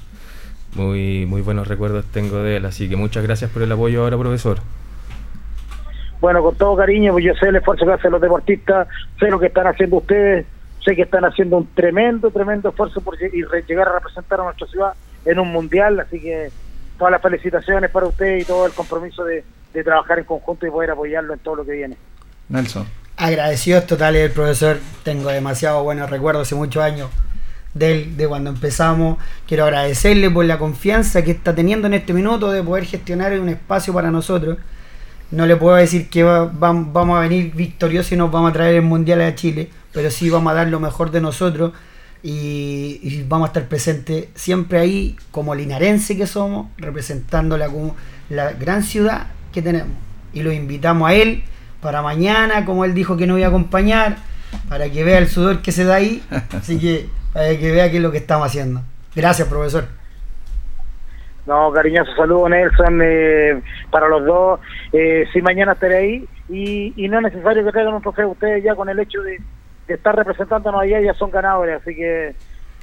[0.76, 2.66] Muy, muy buenos recuerdos tengo de él.
[2.66, 4.58] Así que muchas gracias por el apoyo ahora, profesor.
[6.20, 8.88] Bueno, con todo cariño, pues yo sé el esfuerzo que hacen los deportistas,
[9.20, 10.46] sé lo que están haciendo ustedes,
[10.84, 14.92] sé que están haciendo un tremendo, tremendo esfuerzo por llegar a representar a nuestra ciudad
[15.24, 16.50] en un mundial, así que
[16.98, 19.42] todas las felicitaciones para ustedes y todo el compromiso de,
[19.72, 21.96] de trabajar en conjunto y poder apoyarlo en todo lo que viene.
[22.48, 22.86] Nelson.
[23.16, 24.78] agradecidos totales del profesor.
[25.02, 27.08] Tengo demasiado buenos recuerdos hace muchos años
[27.72, 29.18] de él, de cuando empezamos.
[29.48, 33.48] Quiero agradecerle por la confianza que está teniendo en este minuto de poder gestionar un
[33.48, 34.58] espacio para nosotros.
[35.30, 38.52] No le puedo decir que va- vam- vamos a venir victoriosos y nos vamos a
[38.52, 41.72] traer el Mundial a Chile, pero sí vamos a dar lo mejor de nosotros
[42.22, 47.68] y, y vamos a estar presentes siempre ahí como linarense que somos, representando la,
[48.28, 49.92] la gran ciudad que tenemos.
[50.32, 51.44] Y lo invitamos a él
[51.80, 54.16] para mañana, como él dijo que nos iba a acompañar,
[54.68, 57.98] para que vea el sudor que se da ahí, así que para que vea qué
[57.98, 58.80] es lo que estamos haciendo.
[59.14, 59.84] Gracias, profesor.
[61.46, 64.60] No, cariñoso saludo Nelson eh, para los dos.
[64.94, 68.30] Eh, sí, mañana estaré ahí y, y no es necesario que traigan un trofeo.
[68.30, 69.38] Ustedes ya con el hecho de,
[69.86, 72.36] de estar representándonos allá ya son ganadores, así que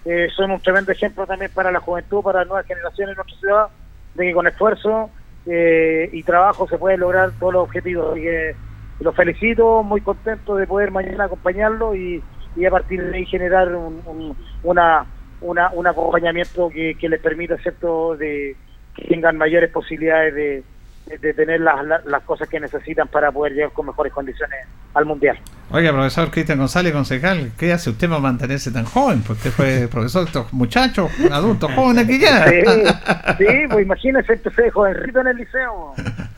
[0.06, 3.38] eh, son un tremendo ejemplo también para la juventud, para las nuevas generaciones en nuestra
[3.38, 3.68] ciudad,
[4.14, 5.12] de que con esfuerzo
[5.46, 8.12] eh, y trabajo se pueden lograr todos los objetivos.
[8.12, 8.58] Así que
[9.00, 12.24] los felicito, muy contento de poder mañana acompañarlo y,
[12.56, 15.08] y a partir de ahí generar un, un- una,
[15.40, 18.58] una, un acompañamiento que, que les permita, ¿cierto?, de
[18.94, 20.66] que tengan mayores posibilidades de,
[21.06, 24.60] de- tener las, las, las cosas que necesitan para poder llegar con mejores condiciones
[24.94, 25.38] al Mundial.
[25.72, 29.22] Oiga, profesor Cristian González, concejal, ¿qué hace usted para mantenerse tan joven?
[29.26, 32.48] Pues usted fue profesor de estos muchachos, adultos jóvenes que ya.
[32.48, 32.62] Sí,
[33.38, 35.94] sí, pues imagínense, empecé de jovencito en el liceo,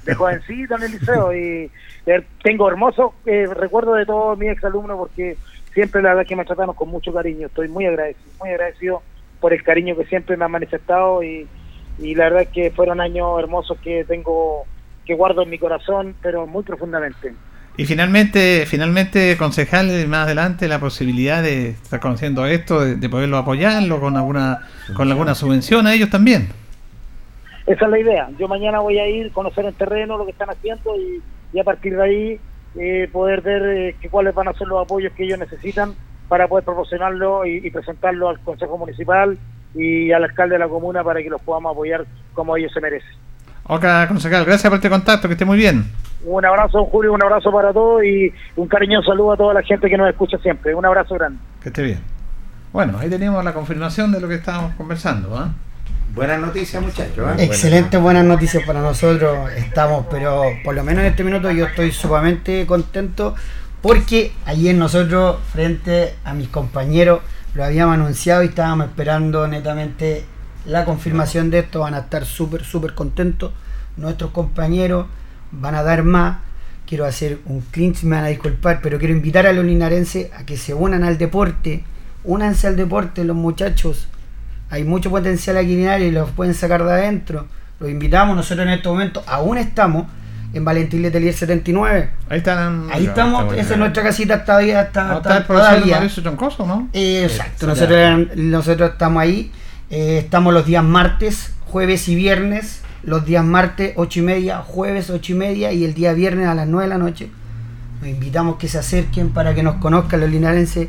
[0.06, 1.72] de jovencito en el liceo y
[2.06, 5.38] eh, tengo hermosos eh, recuerdos de todos mis exalumnos porque
[5.74, 9.02] siempre la verdad que me trataron con mucho cariño, estoy muy agradecido, muy agradecido
[9.40, 11.48] por el cariño que siempre me han manifestado y,
[12.00, 14.66] y la verdad que fueron años hermosos que tengo,
[15.06, 17.34] que guardo en mi corazón, pero muy profundamente.
[17.76, 23.38] Y finalmente, finalmente, concejal, más adelante la posibilidad de estar conociendo esto, de, de poderlo
[23.38, 26.50] apoyarlo con alguna, con alguna subvención a ellos también.
[27.66, 28.30] Esa es la idea.
[28.38, 31.22] Yo mañana voy a ir, conocer el terreno, lo que están haciendo y,
[31.54, 32.40] y a partir de ahí
[32.76, 35.96] eh, poder ver eh, que cuáles van a ser los apoyos que ellos necesitan
[36.28, 39.38] para poder proporcionarlo y, y presentarlo al Consejo Municipal
[39.76, 43.10] y al alcalde de la comuna para que los podamos apoyar como ellos se merecen.
[43.66, 45.86] Ok, concejal, gracias por este contacto, que esté muy bien.
[46.26, 49.62] Un abrazo, don Julio, un abrazo para todos y un cariñoso saludo a toda la
[49.62, 50.74] gente que nos escucha siempre.
[50.76, 51.40] Un abrazo grande.
[51.62, 52.00] Que esté bien.
[52.72, 55.38] Bueno, ahí teníamos la confirmación de lo que estábamos conversando.
[55.38, 55.54] ¿ah?
[56.14, 57.40] Buenas noticias, muchachos.
[57.40, 57.44] ¿eh?
[57.44, 59.52] Excelente, buenas noticias para nosotros.
[59.54, 63.36] Estamos, pero por lo menos en este minuto yo estoy sumamente contento
[63.82, 67.20] porque ayer nosotros, frente a mis compañeros,
[67.56, 70.26] lo habíamos anunciado y estábamos esperando netamente
[70.66, 71.82] la confirmación de esto.
[71.82, 73.52] Van a estar súper, súper contentos.
[73.98, 75.08] Nuestros compañeros
[75.52, 76.40] van a dar más.
[76.88, 80.46] Quiero hacer un clinch, me van a disculpar, pero quiero invitar a los linarenses a
[80.46, 81.84] que se unan al deporte.
[82.24, 84.08] Únanse al deporte, los muchachos.
[84.70, 87.48] Hay mucho potencial aquí en Linares y los pueden sacar de adentro.
[87.80, 90.08] Los invitamos, nosotros en este momento aún estamos
[90.54, 92.10] en Valentín Letelier 79.
[92.30, 92.88] Ahí están.
[92.92, 95.96] Ahí estamos, esa es nuestra casita todavía, está, ¿No está está el profesor todavía.
[95.96, 96.90] Mauricio Troncoso, no?
[96.94, 99.52] Eh, exacto, nosotros, nosotros estamos ahí.
[99.90, 102.82] Eh, estamos los días martes, jueves y viernes.
[103.04, 106.56] Los días martes 8 y media, jueves 8 y media y el día viernes a
[106.56, 107.30] las 9 de la noche.
[108.00, 110.88] Los invitamos que se acerquen para que nos conozcan los linarenses.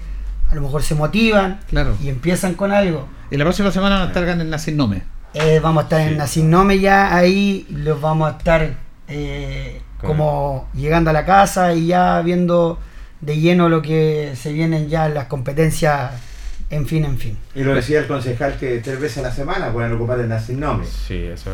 [0.50, 1.96] A lo mejor se motivan Claro.
[2.00, 3.08] y empiezan con algo.
[3.32, 5.02] Y la próxima semana van a estar en el Nacinome.
[5.32, 8.74] Eh, vamos a estar en Nacinome ya ahí, los vamos a estar
[9.08, 12.78] eh, como llegando a la casa y ya viendo
[13.20, 16.12] de lleno lo que se vienen ya las competencias,
[16.70, 17.38] en fin, en fin.
[17.54, 20.84] Y lo decía el concejal que tres veces a la semana pueden ocupar el Nacinome.
[20.84, 21.50] Sí, eso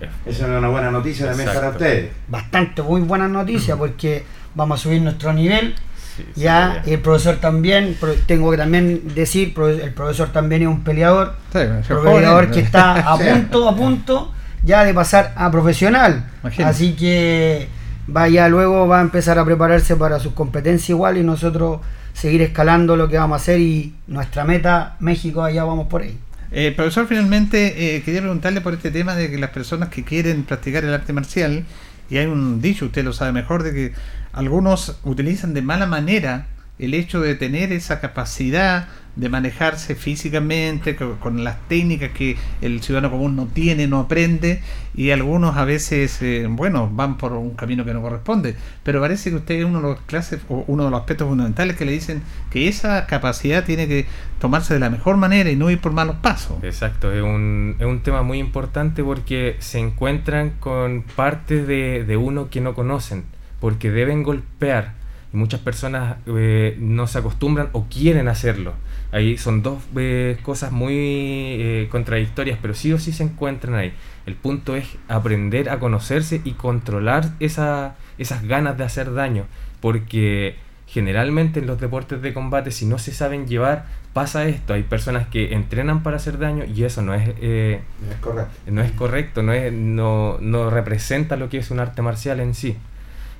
[0.00, 2.10] es Eso es una buena noticia también para ustedes.
[2.28, 5.74] Bastante, muy buena noticia porque vamos a subir nuestro nivel.
[6.16, 10.82] sí, sí, Ya, el profesor también, tengo que también decir, el profesor también es un
[10.84, 14.32] peleador, Sí, un peleador que está a punto, a punto
[14.64, 16.28] ya de pasar a profesional.
[16.42, 16.70] Imagínate.
[16.70, 17.68] Así que
[18.06, 21.80] vaya luego va a empezar a prepararse para sus competencias igual y nosotros
[22.12, 26.18] seguir escalando lo que vamos a hacer y nuestra meta, México, allá vamos por ahí.
[26.52, 30.42] Eh, profesor, finalmente eh, quería preguntarle por este tema de que las personas que quieren
[30.42, 31.64] practicar el arte marcial,
[32.08, 33.92] y hay un dicho, usted lo sabe mejor, de que
[34.32, 36.46] algunos utilizan de mala manera
[36.78, 42.80] el hecho de tener esa capacidad de manejarse físicamente co- con, las técnicas que el
[42.82, 44.62] ciudadano común no tiene, no aprende,
[44.94, 48.56] y algunos a veces, eh, bueno, van por un camino que no corresponde.
[48.82, 51.76] Pero parece que usted es uno de los clases, o uno de los aspectos fundamentales
[51.76, 54.06] que le dicen que esa capacidad tiene que
[54.40, 56.56] tomarse de la mejor manera y no ir por malos pasos.
[56.62, 62.16] Exacto, es un, es un tema muy importante porque se encuentran con partes de, de
[62.16, 63.24] uno que no conocen,
[63.60, 64.94] porque deben golpear
[65.32, 68.74] muchas personas eh, no se acostumbran o quieren hacerlo.
[69.12, 73.92] Ahí son dos eh, cosas muy eh, contradictorias, pero sí o sí se encuentran ahí.
[74.26, 79.46] El punto es aprender a conocerse y controlar esa, esas ganas de hacer daño,
[79.80, 80.54] porque
[80.86, 84.74] generalmente en los deportes de combate, si no se saben llevar, pasa esto.
[84.74, 88.52] Hay personas que entrenan para hacer daño y eso no es, eh, No es correcto.
[88.70, 92.54] no es correcto, no, es, no, no representa lo que es un arte marcial en
[92.54, 92.76] sí.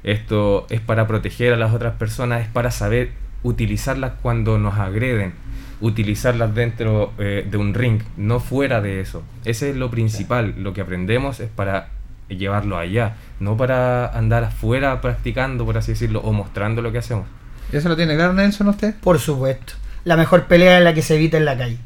[0.02, 3.10] Esto es para proteger a las otras personas, es para saber
[3.42, 5.34] utilizarlas cuando nos agreden,
[5.80, 9.22] utilizarlas dentro eh, de un ring, no fuera de eso.
[9.44, 11.88] Ese es lo principal, lo que aprendemos es para
[12.28, 17.26] llevarlo allá, no para andar afuera practicando, por así decirlo, o mostrando lo que hacemos.
[17.72, 18.94] ¿Eso lo tiene claro Nelson usted?
[19.00, 19.74] Por supuesto.
[20.04, 21.78] La mejor pelea es la que se evita en la calle.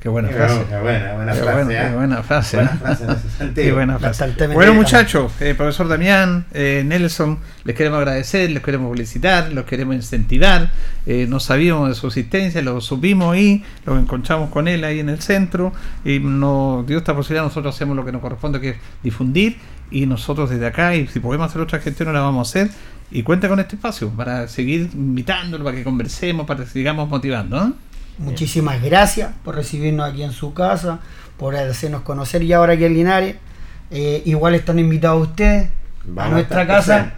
[0.00, 0.64] Qué buena Qué frase.
[0.80, 1.64] buena, buena Qué frase.
[1.64, 1.94] buena, ¿eh?
[1.94, 2.56] buena frase.
[2.56, 2.78] Buena ¿eh?
[2.78, 3.54] frase en ese sentido.
[3.66, 4.46] Qué buena frase.
[4.54, 9.96] Bueno, muchachos, eh, profesor Damián, eh, Nelson, les queremos agradecer, les queremos felicitar, los queremos
[9.96, 10.70] incentivar.
[11.04, 15.08] Eh, no sabíamos de su existencia, lo supimos y lo encontramos con él ahí en
[15.08, 15.72] el centro
[16.04, 17.42] y nos dio esta posibilidad.
[17.42, 19.56] Nosotros hacemos lo que nos corresponde, que es difundir
[19.90, 22.70] y nosotros desde acá, y si podemos hacer otra gestión, la vamos a hacer.
[23.10, 27.72] Y cuenta con este espacio para seguir invitándolo, para que conversemos, para que sigamos motivando.
[28.18, 31.00] Muchísimas gracias por recibirnos aquí en su casa,
[31.36, 33.36] por hacernos conocer y ahora aquí en Linares.
[33.90, 35.70] Eh, igual están invitados ustedes
[36.04, 37.12] Vamos a nuestra casa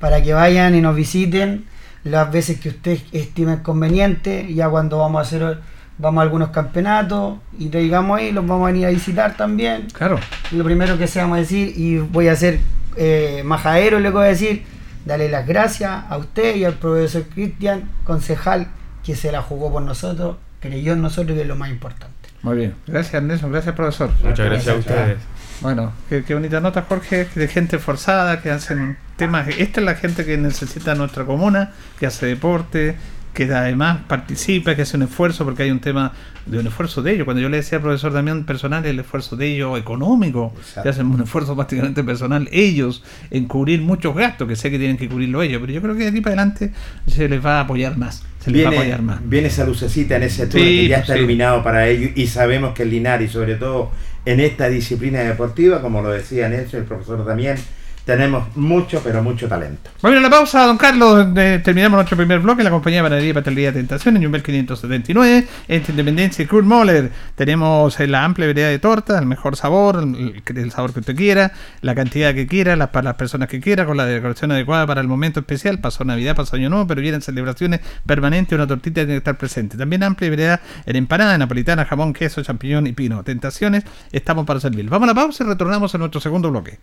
[0.00, 1.64] para que vayan y nos visiten
[2.04, 4.52] las veces que ustedes estimen conveniente.
[4.52, 5.58] Ya cuando vamos a hacer
[5.98, 9.86] vamos a algunos campeonatos y te digamos ahí, los vamos a venir a visitar también.
[9.92, 10.18] Claro.
[10.50, 12.58] Lo primero que se vamos a decir, y voy a ser
[12.96, 14.64] eh, majadero, le voy a decir,
[15.04, 18.68] darle las gracias a usted y al profesor Cristian, concejal,
[19.04, 22.14] que se la jugó por nosotros, creyó en nosotros y es lo más importante.
[22.42, 22.74] Muy bien.
[22.86, 23.52] Gracias, Nelson.
[23.52, 24.10] Gracias, profesor.
[24.22, 25.18] Muchas gracias a ustedes.
[25.60, 29.46] Bueno, qué, qué bonita nota, Jorge, de gente forzada que hacen temas.
[29.46, 32.96] Esta es la gente que necesita nuestra comuna, que hace deporte,
[33.32, 36.12] que además participa, que hace un esfuerzo, porque hay un tema
[36.44, 37.24] de un esfuerzo de ellos.
[37.24, 40.82] Cuando yo le decía al profesor Damián personal, el esfuerzo de ellos económico, Exacto.
[40.82, 44.96] que hacen un esfuerzo prácticamente personal ellos en cubrir muchos gastos, que sé que tienen
[44.96, 46.72] que cubrirlo ellos, pero yo creo que de aquí para adelante
[47.06, 48.22] se les va a apoyar más.
[48.40, 49.20] Se les va a Viene, apoyar más.
[49.28, 51.18] viene esa lucecita en ese túnel Sí, que ya pues está sí.
[51.20, 53.92] iluminado para ellos y sabemos que el Linares, sobre todo
[54.26, 57.56] en esta disciplina deportiva, como lo decía Nelson, el profesor también,
[58.04, 59.90] tenemos mucho, pero mucho talento.
[60.00, 61.28] Bueno, la pausa, don Carlos.
[61.36, 62.62] eh, terminamos nuestro primer bloque.
[62.64, 67.12] La compañía de Panadería y Pastelería Tentación en Jumbel 579, entre Independencia y Kurt Moller.
[67.36, 71.14] Tenemos eh, la amplia variedad de tortas, el mejor sabor, el, el sabor que usted
[71.14, 74.86] quiera, la cantidad que quiera, las, para las personas que quiera, con la decoración adecuada
[74.86, 75.78] para el momento especial.
[75.78, 78.56] Pasó Navidad, pasó Año Nuevo, pero vienen celebraciones permanentes.
[78.56, 79.76] Una tortita tiene que estar presente.
[79.76, 83.22] También amplia variedad en empanada, napolitana, jamón, queso, champiñón y pino.
[83.22, 84.88] Tentaciones, estamos para servir.
[84.88, 86.78] Vamos a la pausa y retornamos a nuestro segundo bloque.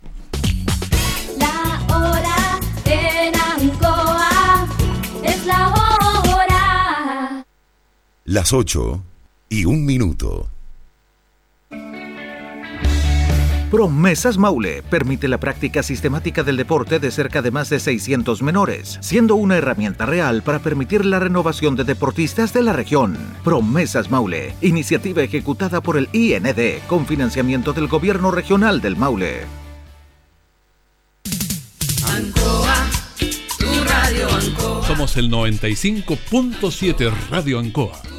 [8.29, 9.03] Las 8
[9.49, 10.51] y un minuto.
[13.71, 18.99] Promesas Maule permite la práctica sistemática del deporte de cerca de más de 600 menores,
[19.01, 23.17] siendo una herramienta real para permitir la renovación de deportistas de la región.
[23.43, 29.47] Promesas Maule, iniciativa ejecutada por el IND con financiamiento del Gobierno Regional del Maule.
[34.85, 38.18] Somos el 95.7 Radio Ancoa.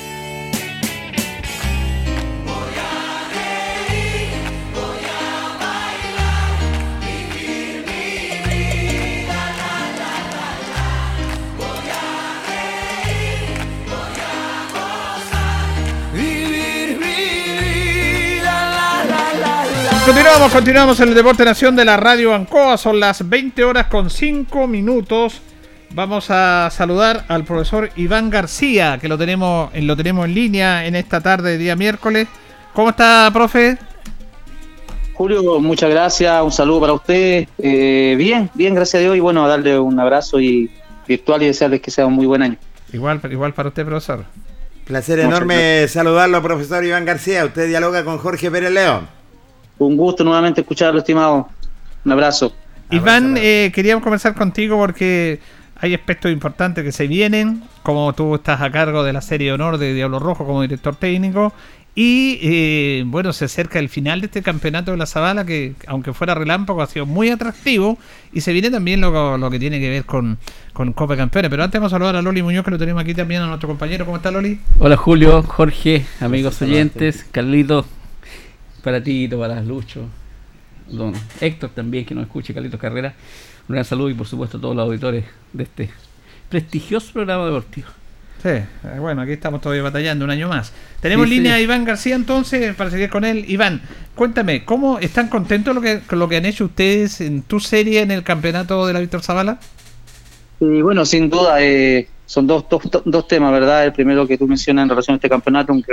[20.11, 22.75] Continuamos, continuamos en el Deporte Nación de la Radio Ancoa.
[22.75, 25.41] Son las 20 horas con 5 minutos.
[25.91, 30.97] Vamos a saludar al profesor Iván García, que lo tenemos, lo tenemos en línea en
[30.97, 32.27] esta tarde, día miércoles.
[32.73, 33.77] ¿Cómo está, profe?
[35.13, 37.47] Julio, muchas gracias, un saludo para usted.
[37.57, 40.69] Eh, bien, bien, gracias a Dios, y bueno, a darle un abrazo y
[41.07, 42.57] virtual y desearles que sea un muy buen año.
[42.91, 44.25] Igual, igual para usted, profesor.
[44.83, 47.45] Placer enorme saludarlo, profesor Iván García.
[47.45, 49.20] Usted dialoga con Jorge Pérez León.
[49.85, 51.49] Un gusto nuevamente escucharlo, estimado.
[52.05, 52.53] Un abrazo.
[52.91, 55.39] Iván, eh, queríamos conversar contigo porque
[55.75, 59.53] hay aspectos importantes que se vienen, como tú estás a cargo de la serie de
[59.53, 61.51] honor de Diablo Rojo como director técnico.
[61.95, 66.13] Y eh, bueno, se acerca el final de este campeonato de la Zabala, que aunque
[66.13, 67.97] fuera relámpago, ha sido muy atractivo.
[68.31, 70.37] Y se viene también lo, lo que tiene que ver con,
[70.73, 71.49] con Copa de Campeones.
[71.49, 73.67] Pero antes vamos a saludar a Loli Muñoz, que lo tenemos aquí también a nuestro
[73.67, 74.05] compañero.
[74.05, 74.59] ¿Cómo está Loli?
[74.77, 77.83] Hola Julio, Jorge, amigos oyentes, Carlito,
[78.83, 80.07] para ti, para Lucho,
[80.87, 83.13] don Héctor también que nos escuche, Carlitos Carrera.
[83.67, 85.89] Un gran saludo y por supuesto a todos los auditores de este
[86.49, 87.87] prestigioso programa deportivo.
[88.41, 88.67] Sí, eh,
[88.99, 90.73] bueno, aquí estamos todavía batallando un año más.
[90.99, 91.59] Tenemos Sí, línea sí.
[91.59, 93.45] a Iván García entonces para seguir con él.
[93.47, 93.81] Iván,
[94.15, 98.01] cuéntame, ¿cómo están contentos lo que, con lo que han hecho ustedes en tu serie
[98.01, 99.59] en el campeonato de la Víctor Zavala?
[100.59, 103.85] Y bueno, sin duda, eh, son dos, dos, dos temas, ¿verdad?
[103.85, 105.83] El primero que tú mencionas en relación a este campeonato, un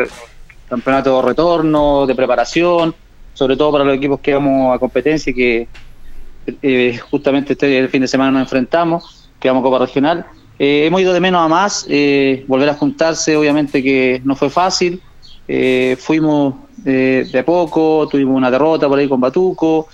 [0.69, 2.95] campeonato de retorno, de preparación,
[3.35, 5.69] sobre todo para los equipos que vamos a competencia y que
[6.63, 10.27] eh, justamente este fin de semana nos enfrentamos, que vamos a Copa Regional.
[10.59, 14.51] Eh, hemos ido de menos a más, eh, volver a juntarse, obviamente que no fue
[14.51, 15.01] fácil.
[15.47, 19.89] Eh, fuimos de a poco, tuvimos una derrota por ahí con Batuco,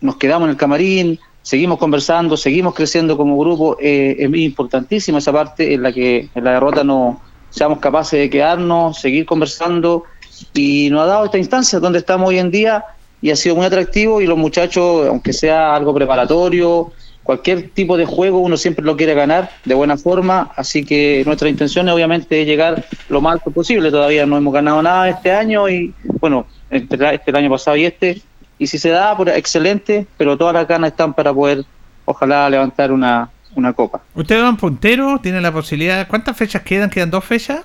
[0.00, 3.76] nos quedamos en el camarín, seguimos conversando, seguimos creciendo como grupo.
[3.80, 7.20] es importantísima esa parte en la que en la derrota no
[7.56, 10.04] seamos capaces de quedarnos, seguir conversando
[10.52, 12.84] y nos ha dado esta instancia donde estamos hoy en día
[13.22, 16.92] y ha sido muy atractivo y los muchachos, aunque sea algo preparatorio,
[17.22, 21.48] cualquier tipo de juego uno siempre lo quiere ganar de buena forma, así que nuestra
[21.48, 25.66] intención es obviamente llegar lo más alto posible, todavía no hemos ganado nada este año
[25.66, 28.20] y bueno, entre este el año pasado y este,
[28.58, 31.64] y si se da, pues excelente, pero todas las ganas están para poder
[32.04, 34.02] ojalá levantar una, una copa.
[34.14, 36.06] Ustedes van punteros, tienen la posibilidad.
[36.06, 36.90] ¿Cuántas fechas quedan?
[36.90, 37.60] ¿Quedan dos fechas?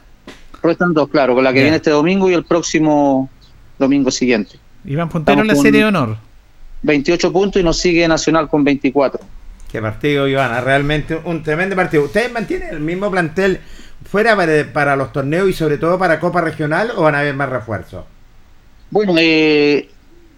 [0.64, 3.30] Restan dos, claro, con la que viene este domingo y el próximo
[3.78, 4.58] domingo siguiente.
[4.86, 6.18] Y van punteros en la serie de honor.
[6.84, 9.22] 28 puntos y nos sigue Nacional con 24.
[9.72, 10.62] Qué partido, Ivana.
[10.62, 12.04] Realmente un tremendo partido.
[12.04, 13.60] ¿Ustedes mantienen el mismo plantel
[14.10, 17.36] fuera para, para los torneos y sobre todo para Copa Regional o van a haber
[17.36, 18.04] más refuerzos?
[18.90, 19.90] Bueno, eh,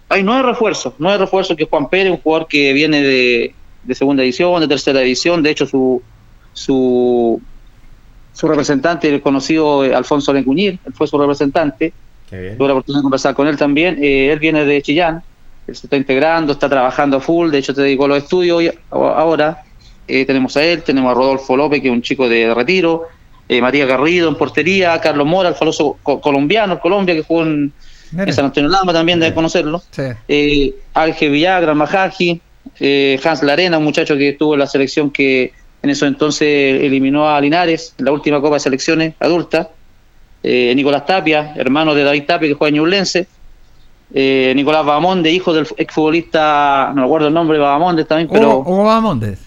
[0.08, 0.94] hay nueve refuerzos.
[0.98, 5.00] Nueve refuerzos que Juan Pérez, un jugador que viene de, de segunda división, de tercera
[5.00, 5.42] división.
[5.42, 6.02] De hecho, su
[6.52, 7.40] su,
[8.32, 11.92] su representante, el conocido eh, Alfonso Lencuñir, él fue su representante.
[12.56, 13.98] Tuve la oportunidad de conversar con él también.
[14.02, 15.22] Eh, él viene de Chillán,
[15.66, 17.50] él se está integrando, está trabajando a full.
[17.50, 19.58] De hecho, te dedicó a los estudios hoy- ahora.
[20.06, 23.02] Eh, tenemos a él, tenemos a Rodolfo López, que es un chico de retiro.
[23.48, 27.74] eh, María Garrido en portería, Carlos Mora, el famoso co- colombiano, Colombia, que jugó en,
[28.32, 29.82] San Antonio Lama también, debe conocerlo.
[29.90, 30.02] Sí.
[30.28, 32.40] Eh, Ángel Villagra, Majaji,
[32.80, 35.52] eh, Hans Larena, un muchacho que estuvo en la selección que
[35.82, 39.70] en eso entonces eliminó a Linares en la última Copa de Selecciones adulta.
[40.42, 43.26] Eh, Nicolás Tapia, hermano de David Tapia, que juega en Ñublense.
[44.12, 48.70] Eh, Nicolás Bahamonde, hijo del exfutbolista, no me acuerdo el nombre, Bahamonde también, pero Hugo,
[48.70, 49.40] Hugo Bahamondes.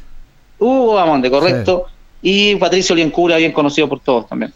[0.59, 1.85] Hugo Bahamonde, correcto.
[2.21, 4.53] Y Patricio Liencura, bien conocido por todos también.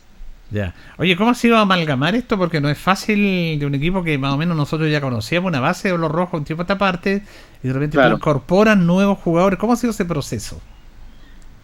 [0.52, 0.76] Ya.
[0.97, 2.38] Oye, ¿cómo ha sido amalgamar esto?
[2.38, 5.62] Porque no es fácil de un equipo que más o menos nosotros ya conocíamos, una
[5.62, 7.24] base de los rojos un tiempo a esta parte,
[7.64, 8.16] y de repente Claro.
[8.16, 9.58] incorporan nuevos jugadores.
[9.58, 10.60] ¿Cómo ha sido ese proceso?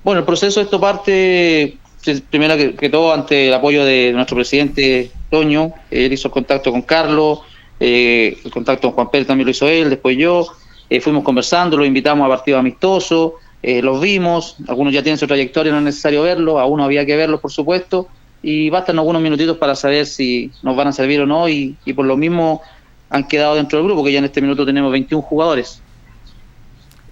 [0.03, 4.13] Bueno, el proceso de esto parte, pues, primero que, que todo, ante el apoyo de
[4.13, 5.73] nuestro presidente Toño.
[5.91, 7.39] Él hizo el contacto con Carlos,
[7.79, 10.47] eh, el contacto con Juan Pérez también lo hizo él, después yo.
[10.89, 14.55] Eh, fuimos conversando, los invitamos a partidos amistosos, eh, los vimos.
[14.67, 17.51] Algunos ya tienen su trayectoria, no es necesario verlos, a uno había que verlos, por
[17.51, 18.07] supuesto.
[18.41, 21.49] Y bastan algunos minutitos para saber si nos van a servir o no.
[21.49, 22.61] Y, y por lo mismo
[23.09, 25.81] han quedado dentro del grupo, que ya en este minuto tenemos 21 jugadores.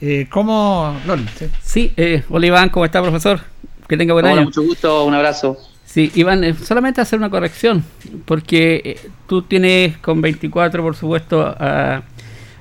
[0.02, 1.28] Eh, ¿Cómo, Lol?
[1.38, 1.46] sí.
[1.64, 3.40] Sí, eh, hola Iván, ¿cómo está, profesor?
[3.88, 4.46] Que tenga buen Hola, año.
[4.46, 5.58] mucho gusto, un abrazo.
[5.86, 7.84] Sí, Iván, eh, solamente hacer una corrección,
[8.26, 12.04] porque eh, tú tienes con 24, por supuesto, a,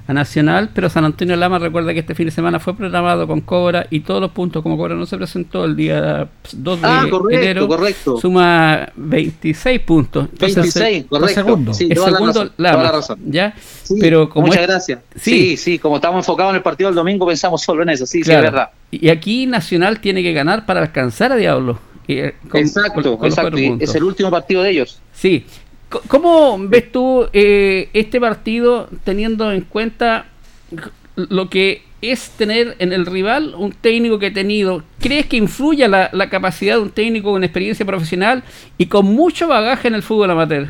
[0.07, 3.41] a Nacional, pero San Antonio Lama recuerda que este fin de semana fue programado con
[3.41, 7.07] Cobra y todos los puntos, como Cobra no se presentó el día 2 de Ah,
[7.11, 8.19] correcto, enero, correcto.
[8.21, 10.29] suma 26 puntos.
[10.33, 11.35] Entonces, 26, eh, correcto.
[11.35, 11.73] segundo.
[11.75, 13.19] Sí, el toda la segundo razón, Lama, toda la razón.
[13.27, 13.55] ¿ya?
[13.83, 14.99] Sí, pero como muchas es- gracias.
[15.17, 15.31] Sí.
[15.31, 15.57] Sí.
[15.57, 18.05] sí, como estamos enfocados en el partido del domingo, pensamos solo en eso.
[18.05, 18.47] Sí, sí, Claro.
[18.47, 18.69] es verdad.
[18.91, 21.79] Y aquí Nacional tiene que ganar para alcanzar a Diablo.
[22.07, 23.57] eh, con- exacto, con- con exacto.
[23.81, 25.01] es el último partido de ellos.
[25.15, 25.47] Sí.
[26.09, 30.27] ¿Cómo ves tú eh, este partido teniendo en cuenta
[31.17, 34.83] lo que es tener en el rival un técnico que ha tenido?
[35.01, 38.43] ¿Crees que influye la, la capacidad de un técnico con experiencia profesional
[38.79, 40.69] y con mucho bagaje en el fútbol amateur?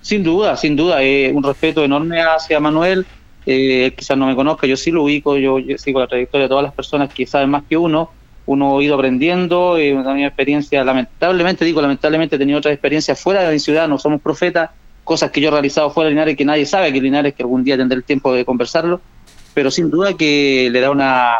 [0.00, 1.02] Sin duda, sin duda.
[1.02, 3.04] eh, un respeto enorme hacia Manuel.
[3.46, 6.44] Eh, él quizás no me conozca, yo sí lo ubico, yo, yo sigo la trayectoria
[6.44, 8.10] de todas las personas que saben más que uno.
[8.48, 13.42] Uno ha ido aprendiendo, eh, una experiencia, lamentablemente, digo, lamentablemente he tenido otras experiencias fuera
[13.42, 14.70] de mi ciudad, no somos profetas,
[15.04, 17.62] cosas que yo he realizado fuera de Linares que nadie sabe que Linares, que algún
[17.62, 19.02] día tendré el tiempo de conversarlo,
[19.52, 21.34] pero sin duda que le da una,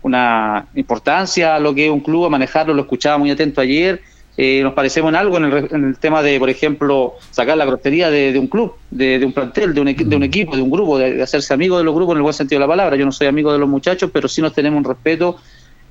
[0.00, 4.00] una importancia a lo que es un club, a manejarlo, lo escuchaba muy atento ayer,
[4.38, 7.66] eh, nos parecemos en algo en el, en el tema de, por ejemplo, sacar la
[7.66, 10.62] grosería de, de un club, de, de un plantel, de un, de un equipo, de
[10.62, 12.96] un grupo, de hacerse amigo de los grupos en el buen sentido de la palabra.
[12.96, 15.36] Yo no soy amigo de los muchachos, pero sí nos tenemos un respeto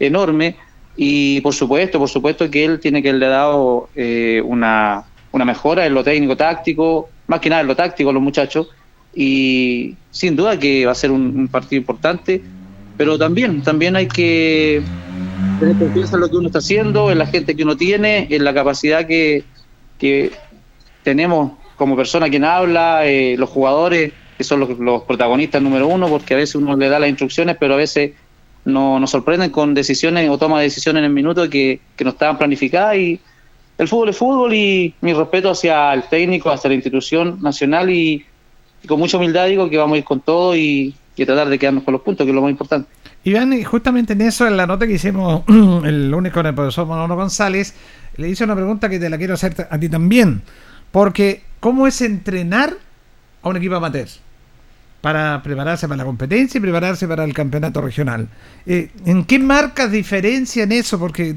[0.08, 0.56] enorme
[0.96, 5.86] y por supuesto, por supuesto que él tiene que haberle dado eh, una, una mejora
[5.86, 8.68] en lo técnico táctico, más que nada en lo táctico a los muchachos
[9.16, 12.42] y sin duda que va a ser un, un partido importante,
[12.98, 14.82] pero también, también hay que
[15.60, 18.44] tener confianza en lo que uno está haciendo, en la gente que uno tiene, en
[18.44, 19.44] la capacidad que,
[19.98, 20.32] que
[21.04, 26.08] tenemos como persona quien habla, eh, los jugadores que son los, los protagonistas número uno,
[26.08, 28.12] porque a veces uno le da las instrucciones, pero a veces
[28.66, 32.12] no, nos sorprenden con decisiones o toma de decisiones en el minuto que, que no
[32.12, 33.20] estaban planificadas y
[33.78, 38.26] el fútbol es fútbol y mi respeto hacia el técnico, hacia la institución nacional y,
[38.88, 41.84] con mucha humildad digo que vamos a ir con todo y, y tratar de quedarnos
[41.84, 42.90] con los puntos, que es lo más importante.
[43.26, 47.16] Iván, justamente en eso, en la nota que hicimos el lunes con el profesor Manolo
[47.16, 47.74] González,
[48.18, 50.42] le hice una pregunta que te la quiero hacer a ti también.
[50.92, 52.74] Porque, ¿cómo es entrenar
[53.42, 54.08] a un equipo amateur?
[55.04, 58.30] Para prepararse para la competencia y prepararse para el campeonato regional.
[58.66, 60.98] Eh, ¿En qué marcas diferencian eso?
[60.98, 61.36] Porque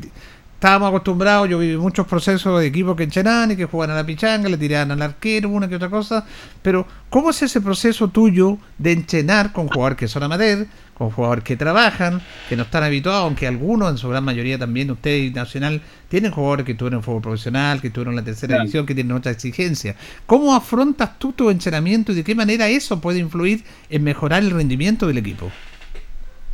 [0.55, 4.07] estábamos acostumbrados, yo viví muchos procesos de equipos que enchenaban y que jugaban a la
[4.07, 6.25] pichanga, le tiraban al arquero, una que otra cosa.
[6.62, 11.44] Pero, ¿cómo es ese proceso tuyo de enchenar con jugadores que son amateur, con jugadores
[11.44, 15.30] que trabajan, que no están habituados, aunque algunos, en su gran mayoría también, usted y
[15.30, 18.62] Nacional, tienen jugadores que tuvieron fútbol profesional, que tuvieron la tercera Claro.
[18.62, 19.94] división, que tienen otra exigencia?
[20.24, 24.51] ¿Cómo afrontas tú tu entrenamiento y de qué manera eso puede influir en mejorar el
[24.51, 25.51] rendimiento del equipo?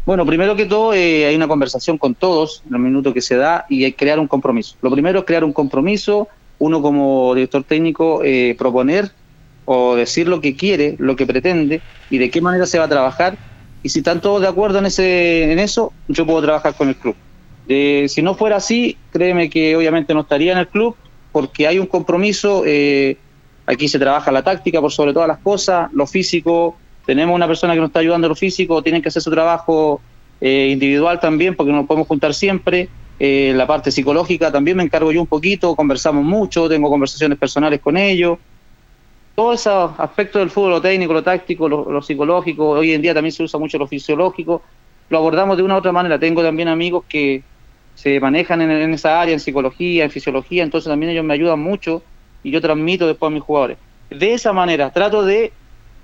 [0.04, 3.36] Bueno, primero que todo, eh, hay una conversación con todos en el minuto que se
[3.36, 4.74] da y hay crear un compromiso.
[4.82, 6.26] Lo primero es crear un compromiso,
[6.58, 9.12] uno como director técnico eh, proponer
[9.64, 11.80] o decir lo que quiere, lo que pretende
[12.10, 13.36] y de qué manera se va a trabajar.
[13.82, 16.96] Y si están todos de acuerdo en, ese, en eso, yo puedo trabajar con el
[16.96, 17.16] club.
[17.68, 20.96] Eh, si no fuera así, créeme que obviamente no estaría en el club
[21.32, 22.62] porque hay un compromiso.
[22.66, 23.16] eh,
[23.66, 26.76] aquí se trabaja la táctica por sobre todas las cosas, lo físico.
[27.06, 30.00] Tenemos una persona que nos está ayudando en lo físico, tienen que hacer su trabajo
[30.40, 32.88] eh, individual también porque no nos podemos juntar siempre.
[33.18, 37.80] Eh, la parte psicológica también me encargo yo un poquito, conversamos mucho, tengo conversaciones personales
[37.80, 38.38] con ellos
[39.34, 43.32] todos esos aspectos del fútbol, técnico, lo táctico, lo, lo psicológico, hoy en día también
[43.32, 44.64] se usa mucho lo fisiológico,
[45.08, 46.18] lo abordamos de una u otra manera.
[46.18, 47.46] Tengo también amigos que
[47.94, 51.60] se manejan en, en esa área, en psicología, en fisiología, entonces también ellos me ayudan
[51.60, 52.04] mucho
[52.42, 53.78] y yo transmito después a mis jugadores.
[54.10, 55.58] De esa manera, trato de,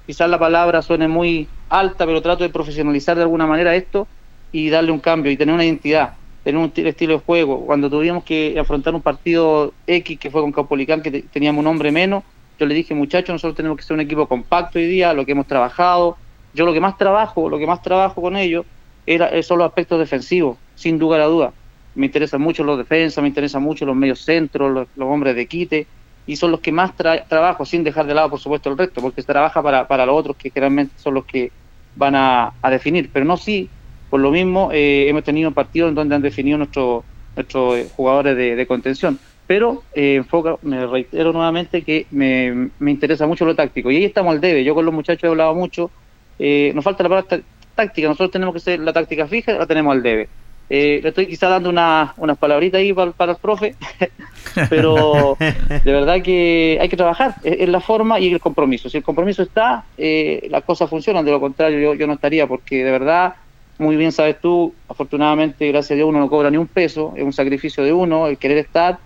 [0.06, 4.10] quizás la palabra suene muy alta, pero trato de profesionalizar de alguna manera esto
[4.50, 7.66] y darle un cambio y tener una identidad, tener un estilo de juego.
[7.66, 11.66] Cuando tuvimos que afrontar un partido X que fue con Caupolicán, que te- teníamos un
[11.66, 12.24] hombre menos,
[12.58, 15.32] yo le dije, muchachos, nosotros tenemos que ser un equipo compacto hoy día, lo que
[15.32, 16.18] hemos trabajado.
[16.52, 18.66] Yo lo que más trabajo, lo que más trabajo con ellos
[19.06, 21.54] era, eh, son los aspectos defensivos, sin lugar a duda.
[21.94, 25.88] Me interesan mucho los defensas, me interesan mucho los medios centros, los, hombres de quite,
[26.26, 29.00] y son los que más tra- trabajo, sin dejar de lado, por supuesto, el resto,
[29.00, 31.52] porque se trabaja para, para los otros que generalmente son los que
[31.94, 33.10] van a, definir.
[33.12, 33.72] Pero no sí,
[34.08, 37.04] por lo mismo, eh, hemos tenido partidos en donde han definido nuestros
[37.36, 39.20] nuestros eh, jugadores de contención.
[39.48, 43.90] Pero eh, enfoca, me reitero nuevamente que me, me interesa mucho lo táctico.
[43.90, 44.62] Y ahí estamos al debe.
[44.62, 45.90] Yo con los muchachos he hablado mucho.
[46.38, 47.42] Eh, nos falta la palabra tá-
[47.74, 48.08] táctica.
[48.08, 50.28] Nosotros tenemos que ser la táctica fija, la tenemos al debe.
[50.68, 53.74] Eh, le estoy quizá dando una- unas palabritas ahí para, para el profe,
[54.68, 57.36] pero de verdad que hay que trabajar.
[57.42, 58.90] Es la forma y el compromiso.
[58.90, 61.24] Si el compromiso está, las cosas funcionan.
[61.24, 63.34] De lo contrario, yo, yo no estaría, porque de verdad,
[63.78, 67.14] muy bien sabes tú, afortunadamente, gracias a Dios, uno no cobra ni un peso.
[67.16, 68.98] Es un sacrificio de uno, el querer estar.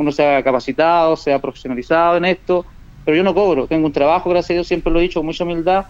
[0.00, 2.64] Uno se ha capacitado, se ha profesionalizado en esto,
[3.04, 3.66] pero yo no cobro.
[3.66, 5.84] Tengo un trabajo, gracias a Dios, siempre lo he dicho con mucha humildad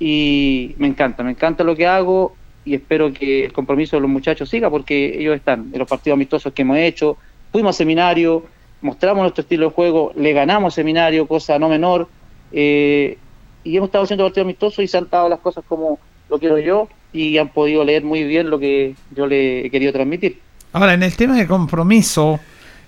[0.00, 2.34] y me encanta, me encanta lo que hago
[2.64, 6.16] y espero que el compromiso de los muchachos siga porque ellos están en los partidos
[6.16, 7.16] amistosos que hemos hecho,
[7.52, 8.44] fuimos a seminario,
[8.80, 12.08] mostramos nuestro estilo de juego, le ganamos seminario, cosa no menor,
[12.50, 13.16] eh,
[13.62, 16.58] y hemos estado haciendo partidos amistosos y se han dado las cosas como lo quiero
[16.58, 20.40] yo y han podido leer muy bien lo que yo le he querido transmitir.
[20.72, 22.40] Ahora, en el tema de compromiso,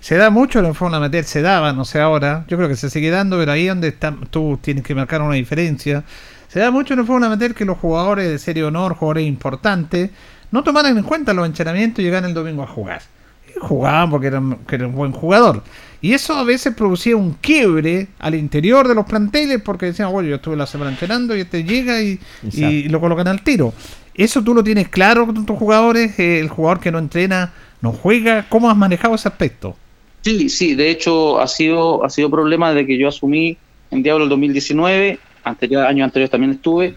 [0.05, 2.77] se da mucho en el fútbol amateur, se daba, no sé ahora, yo creo que
[2.77, 6.05] se sigue dando, pero ahí donde está, tú tienes que marcar una diferencia.
[6.49, 10.11] Se da mucho en el fútbol amateur que los jugadores de serie honor, jugadores importantes,
[10.51, 13.01] no tomaran en cuenta los entrenamientos y llegan el domingo a jugar.
[13.49, 15.63] Y jugaban porque eran, que un buen jugador.
[16.03, 20.29] Y eso a veces producía un quiebre al interior de los planteles porque decían, bueno,
[20.29, 22.21] yo estuve la semana entrenando y este llega y,
[22.53, 23.73] y lo colocan al tiro.
[24.15, 26.19] ¿Eso tú lo tienes claro con tus jugadores?
[26.19, 28.45] Eh, ¿El jugador que no entrena no juega?
[28.51, 29.79] ¿Cómo has manejado ese aspecto?
[30.25, 33.59] Sí, sí, de hecho ha sido, ha sido problema desde que yo asumí
[33.91, 36.97] en Diablo el 2019, anterior, años anteriores también estuve,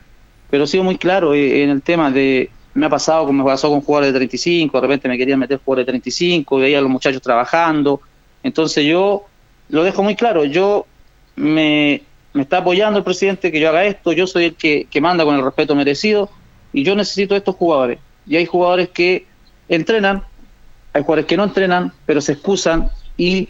[0.49, 3.49] pero ha sido muy claro eh, en el tema de, me ha pasado como me
[3.49, 6.81] pasó con jugadores de 35, de repente me querían meter jugadores de 35, veía a
[6.81, 7.99] los muchachos trabajando,
[8.43, 9.25] entonces yo
[9.67, 10.85] lo dejo muy claro, yo
[11.35, 12.03] me,
[12.33, 15.25] me está apoyando el presidente que yo haga esto, yo soy el que, que manda
[15.25, 16.29] con el respeto merecido
[16.71, 17.99] y yo necesito estos jugadores.
[18.25, 19.25] Y hay jugadores que
[19.67, 20.23] entrenan,
[20.93, 23.49] hay jugadores que no entrenan, pero se excusan y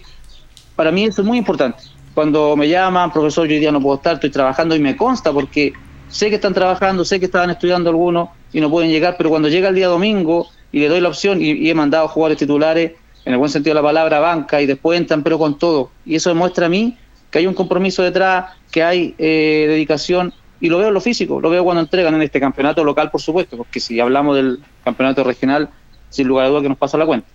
[0.75, 1.83] para mí eso es muy importante.
[2.13, 5.31] Cuando me llaman, profesor, yo hoy día no puedo estar, estoy trabajando y me consta
[5.31, 5.73] porque
[6.09, 9.49] sé que están trabajando, sé que estaban estudiando algunos y no pueden llegar, pero cuando
[9.49, 12.93] llega el día domingo y le doy la opción y, he mandado jugadores titulares,
[13.25, 15.91] en el buen sentido de la palabra, banca y después entran pero con todo.
[16.05, 16.97] Y eso demuestra a mí
[17.29, 21.41] que hay un compromiso detrás, que hay eh, dedicación y lo veo en lo físico,
[21.41, 25.23] lo veo cuando entregan en este campeonato local, por supuesto, porque si hablamos del campeonato
[25.23, 25.69] regional,
[26.09, 27.27] sin lugar a duda que nos pasa la cuenta.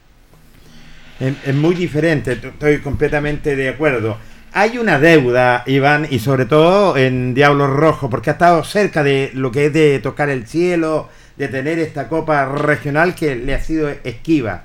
[1.22, 4.16] Es, muy diferente, estoy completamente de acuerdo.
[4.52, 9.30] Hay una deuda, Iván, y sobre todo en Diablo Rojo, porque ha estado cerca de
[9.32, 13.60] lo que es de tocar el cielo, de tener esta copa regional que le ha
[13.60, 14.64] sido esquiva.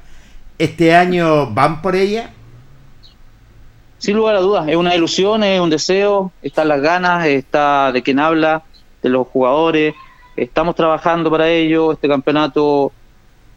[0.58, 2.32] ¿Este año van por ella?
[4.00, 8.02] Sin lugar a dudas, es una ilusión, es un deseo, están las ganas, está de
[8.02, 8.64] quien habla,
[9.04, 9.94] de los jugadores,
[10.36, 12.92] estamos trabajando para ello, este campeonato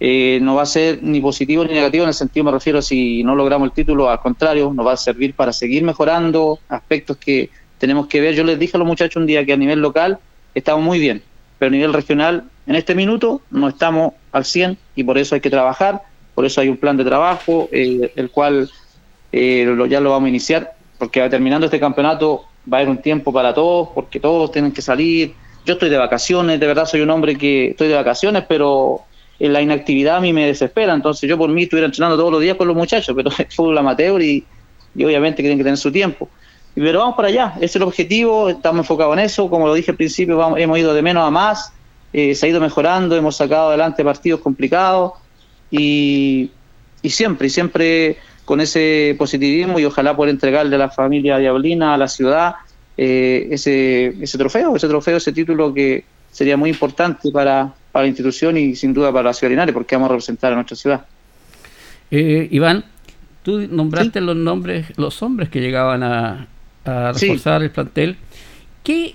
[0.01, 3.23] eh, no va a ser ni positivo ni negativo en el sentido, me refiero, si
[3.23, 7.51] no logramos el título, al contrario, nos va a servir para seguir mejorando aspectos que
[7.79, 8.35] tenemos que ver.
[8.35, 10.19] Yo les dije a los muchachos un día que a nivel local
[10.55, 11.23] estamos muy bien,
[11.59, 15.41] pero a nivel regional, en este minuto, no estamos al 100 y por eso hay
[15.43, 16.01] que trabajar,
[16.35, 18.71] por eso hay un plan de trabajo, eh, el cual
[19.33, 23.03] eh, lo- ya lo vamos a iniciar, porque terminando este campeonato va a haber un
[23.03, 25.35] tiempo para todos, porque todos tienen que salir.
[25.65, 29.01] Yo estoy de vacaciones, de verdad soy un hombre que estoy de vacaciones, pero
[29.49, 32.57] la inactividad a mí me desespera, entonces yo por mí estuviera entrenando todos los días
[32.57, 34.45] con los muchachos, pero es fútbol amateur y,
[34.95, 36.29] y obviamente tienen que tener su tiempo.
[36.75, 39.91] Pero vamos para allá, ese es el objetivo, estamos enfocados en eso, como lo dije
[39.91, 41.73] al principio, hemos ido de menos a más,
[42.13, 45.13] eh, se ha ido mejorando, hemos sacado adelante partidos complicados
[45.71, 46.51] y,
[47.03, 51.95] y siempre, y siempre con ese positivismo y ojalá poder entregarle a la familia Diablina,
[51.95, 52.55] a la ciudad,
[52.97, 58.09] eh, ese, ese trofeo, ese trofeo, ese título que sería muy importante para, para la
[58.09, 60.77] institución y sin duda para la ciudad de Linares, porque vamos a representar a nuestra
[60.77, 61.05] ciudad.
[62.11, 62.85] Eh, Iván,
[63.43, 66.47] tú nombraste los nombres, los hombres que llegaban a,
[66.85, 67.27] a Sí.
[67.27, 68.17] reforzar el plantel.
[68.85, 69.15] ¿Qué,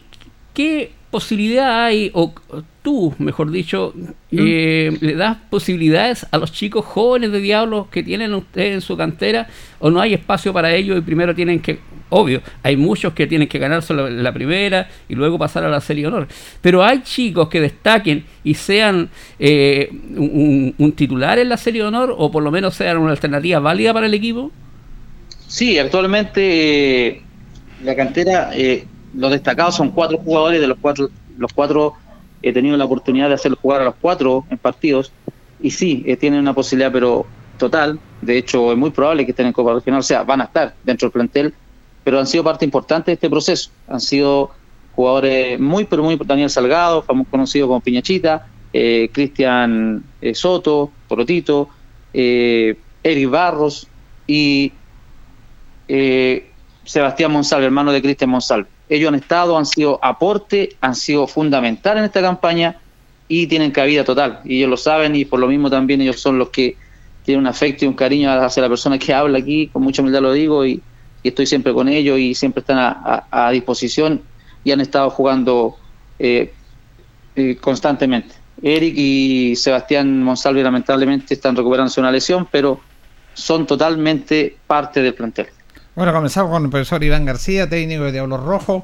[0.54, 2.34] qué posibilidad hay, o
[2.82, 3.94] tú, mejor dicho,
[4.32, 8.98] eh, le das posibilidades a los chicos jóvenes de Diablos que tienen ustedes en su
[8.98, 9.48] cantera,
[9.80, 13.48] o no hay espacio para ellos y primero tienen que, obvio, hay muchos que tienen
[13.48, 16.28] que ganarse la, la primera y luego pasar a la serie de honor,
[16.62, 19.10] pero hay chicos que destaquen y sean
[19.40, 19.88] eh,
[20.18, 23.60] un, un titular en la serie de honor, o por lo menos sean una alternativa
[23.60, 24.52] válida para el equipo.
[25.48, 26.42] Sí, actualmente
[27.08, 27.22] eh,
[27.86, 28.84] la cantera, eh,
[29.16, 31.94] los destacados son cuatro jugadores, de los cuatro, los cuatro
[32.42, 35.12] he tenido la oportunidad de hacerlos jugar a los cuatro en partidos,
[35.62, 37.26] y sí, eh, tienen una posibilidad, pero
[37.58, 40.46] total, de hecho es muy probable que estén en Copa Regional, o sea, van a
[40.46, 41.54] estar dentro del plantel,
[42.04, 44.52] pero han sido parte importante de este proceso, han sido
[44.96, 48.48] jugadores muy, pero muy, Daniel Salgado, famoso conocido como Piñachita,
[48.78, 51.70] eh, Cristian eh, Soto, Porotito,
[52.14, 53.88] eh, Eric Barros
[54.28, 54.74] y
[56.84, 58.68] Sebastián Monsalve, hermano de Cristian Monsalve.
[58.90, 62.78] Ellos han estado, han sido aporte, han sido fundamental en esta campaña
[63.28, 64.42] y tienen cabida total.
[64.46, 66.78] Y ellos lo saben y por lo mismo también ellos son los que
[67.24, 70.22] tienen un afecto y un cariño hacia la persona que habla aquí, con mucha humildad
[70.22, 70.82] lo digo y,
[71.24, 74.22] estoy siempre con ellos y siempre están a disposición
[74.64, 75.76] y han estado jugando
[76.20, 76.54] eh,
[77.36, 78.36] eh, constantemente.
[78.62, 82.80] Eric y Sebastián Monsalve lamentablemente están recuperándose una lesión, pero
[83.34, 85.48] son totalmente parte del plantel.
[85.96, 88.84] Bueno, comenzamos con el profesor Iván García, técnico de Diablos Rojo.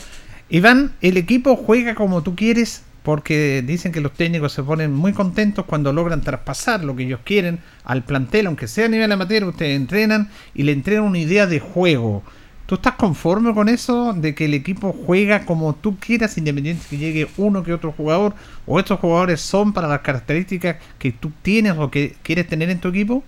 [0.50, 5.12] Iván, el equipo juega como tú quieres porque dicen que los técnicos se ponen muy
[5.12, 9.44] contentos cuando logran traspasar lo que ellos quieren al plantel, aunque sea a nivel amateur,
[9.44, 12.24] ustedes entrenan y le entregan una idea de juego.
[12.66, 16.98] ¿Tú estás conforme con eso de que el equipo juega como tú quieras, independiente que
[16.98, 18.36] llegue uno que otro jugador,
[18.66, 22.80] o estos jugadores son para las características que tú tienes o que quieres tener en
[22.80, 23.22] tu equipo?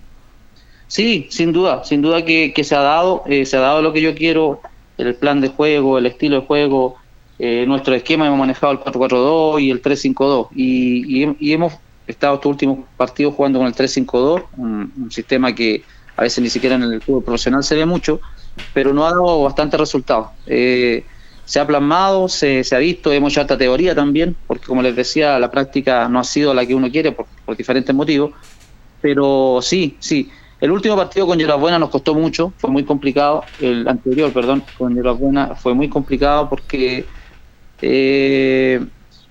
[0.94, 3.92] Sí, sin duda, sin duda que, que se ha dado, eh, se ha dado lo
[3.92, 4.60] que yo quiero,
[4.96, 6.94] el plan de juego, el estilo de juego,
[7.40, 11.72] eh, nuestro esquema, hemos manejado el 4-4-2 y el 3-5-2 y, y, y hemos
[12.06, 15.82] estado estos últimos partidos jugando con el 3-5-2, un, un sistema que
[16.16, 18.20] a veces ni siquiera en el fútbol profesional se ve mucho,
[18.72, 20.28] pero no ha dado bastante resultados.
[20.46, 21.04] Eh,
[21.44, 24.94] se ha plasmado, se, se ha visto, hemos hecho alta teoría también, porque como les
[24.94, 28.30] decía, la práctica no ha sido la que uno quiere por, por diferentes motivos,
[29.00, 30.30] pero sí, sí.
[30.60, 33.44] El último partido con Buena nos costó mucho, fue muy complicado.
[33.58, 37.06] El anterior, perdón, con Buena fue muy complicado porque,
[37.80, 38.80] eh,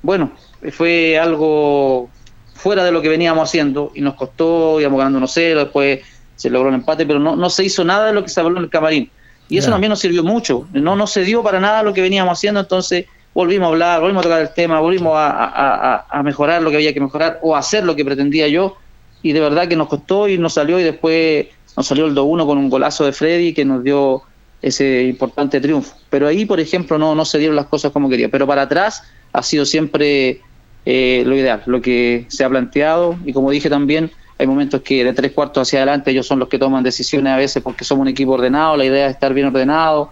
[0.01, 0.33] bueno,
[0.71, 2.11] fue algo
[2.53, 6.01] fuera de lo que veníamos haciendo y nos costó, íbamos ganando 1-0, después
[6.35, 8.57] se logró el empate, pero no, no se hizo nada de lo que se habló
[8.57, 9.11] en el camarín.
[9.47, 12.37] Y eso también nos sirvió mucho, no, no se dio para nada lo que veníamos
[12.37, 16.23] haciendo, entonces volvimos a hablar, volvimos a tocar el tema, volvimos a, a- a- a
[16.23, 18.77] mejorar lo que había que mejorar o hacer lo que pretendía yo
[19.23, 22.45] y de verdad que nos costó y nos salió y después nos salió el 2-1
[22.45, 24.21] con un golazo de Freddy que nos dio
[24.61, 25.95] ese importante triunfo.
[26.09, 28.29] Pero ahí, por ejemplo, no, no se dieron las cosas como quería.
[28.29, 30.41] Pero para atrás ha sido siempre
[30.85, 35.05] eh, lo ideal, lo que se ha planteado y como dije también, hay momentos que
[35.05, 38.01] de tres cuartos hacia adelante ellos son los que toman decisiones a veces porque somos
[38.01, 40.11] un equipo ordenado, la idea es estar bien ordenado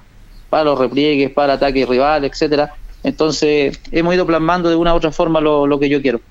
[0.49, 2.74] para los repliegues, para ataques rival, etcétera.
[3.03, 6.22] Entonces hemos ido plasmando de una u otra forma lo, lo que yo quiero.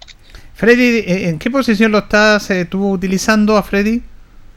[0.60, 4.02] Freddy, ¿eh, ¿en qué posición lo estás eh, tú utilizando a Freddy?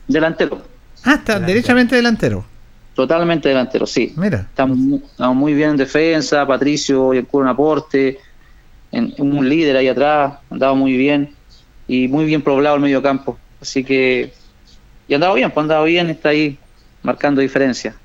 [0.05, 0.61] Delantero.
[1.05, 2.43] Ah, está derechamente delantero.
[2.93, 4.13] Totalmente delantero, sí.
[4.17, 4.39] Mira.
[4.39, 8.19] Estamos, mu- estamos muy bien en defensa, Patricio y el un aporte,
[8.91, 11.33] en, en un líder ahí atrás, andaba muy bien
[11.87, 13.39] y muy bien poblado el medio campo.
[13.61, 14.33] Así que,
[15.07, 16.59] y andaba bien, pues andaba bien, está ahí
[17.01, 17.95] marcando diferencia.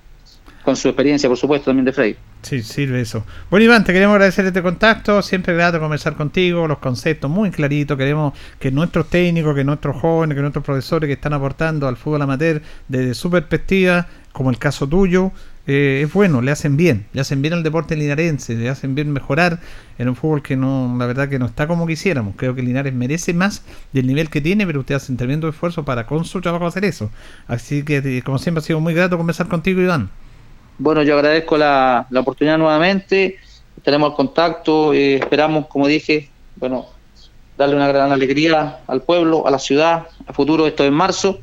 [0.64, 2.16] Con su experiencia, por supuesto, también de Frey.
[2.42, 3.24] Sí, sirve eso.
[3.50, 5.22] Bueno, Iván, te queremos agradecer este contacto.
[5.22, 6.68] Siempre grato conversar contigo.
[6.68, 7.96] Los conceptos muy claritos.
[7.96, 12.22] Queremos que nuestros técnicos, que nuestros jóvenes, que nuestros profesores que están aportando al fútbol
[12.22, 15.32] amateur desde su perspectiva, como el caso tuyo,
[15.66, 17.06] eh, es bueno, le hacen bien.
[17.12, 18.54] Le hacen bien al deporte linarense.
[18.54, 19.61] Le hacen bien mejorar
[19.98, 22.36] en un fútbol que no, la verdad que no está como quisiéramos.
[22.36, 26.06] Creo que Linares merece más del nivel que tiene, pero ustedes hacen tremendo esfuerzo para
[26.06, 27.11] con su trabajo hacer eso.
[27.48, 30.09] Así que, eh, como siempre, ha sido muy grato conversar contigo, Iván.
[30.79, 33.39] Bueno, yo agradezco la, la oportunidad nuevamente,
[33.83, 36.87] tenemos el contacto, eh, esperamos, como dije, bueno,
[37.57, 41.41] darle una gran alegría al pueblo, a la ciudad, a futuro, esto es en marzo,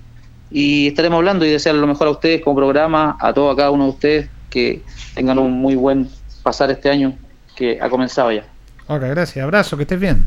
[0.49, 3.71] y estaremos hablando y desear lo mejor a ustedes como programa, a todos, a cada
[3.71, 4.81] uno de ustedes, que
[5.13, 6.09] tengan un muy buen
[6.43, 7.13] pasar este año
[7.55, 8.45] que ha comenzado ya.
[8.87, 9.43] Ok, gracias.
[9.43, 10.25] Abrazo, que estés bien.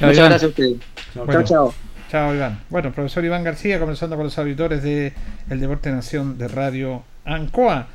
[0.00, 0.76] Muchas gracias a ustedes.
[1.14, 1.32] Bueno.
[1.32, 1.74] Chao, chao.
[2.10, 2.60] Chao, Iván.
[2.68, 5.14] Bueno, profesor Iván García, comenzando con los auditores de
[5.48, 7.86] El Deporte Nación de Radio Ancoa.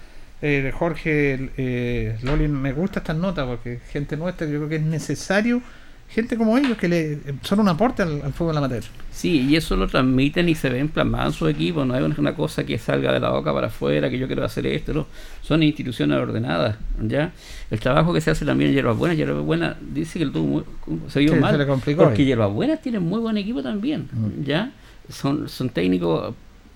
[0.41, 4.83] Eh, Jorge eh, Loli, me gusta estas notas porque gente nuestra, yo creo que es
[4.83, 5.61] necesario
[6.09, 8.83] gente como ellos que le son un aporte al, al fútbol amateur.
[9.11, 12.33] Sí, y eso lo transmiten y se ven plasmados en su equipo, no es una
[12.33, 15.07] cosa que salga de la boca para afuera, que yo quiero hacer esto, no.
[15.41, 17.33] son instituciones ordenadas, ¿ya?
[17.69, 20.63] El trabajo que se hace también en Hierbas Buenas, Hierbas Buenas dice que el tuvo
[20.87, 22.23] muy, se vio Sí, mal, se le complicó porque.
[22.23, 24.43] Hierbas Buenas tienen muy buen equipo también, Mm.
[24.43, 24.71] ¿ya?
[25.09, 26.33] Son, son técnicos,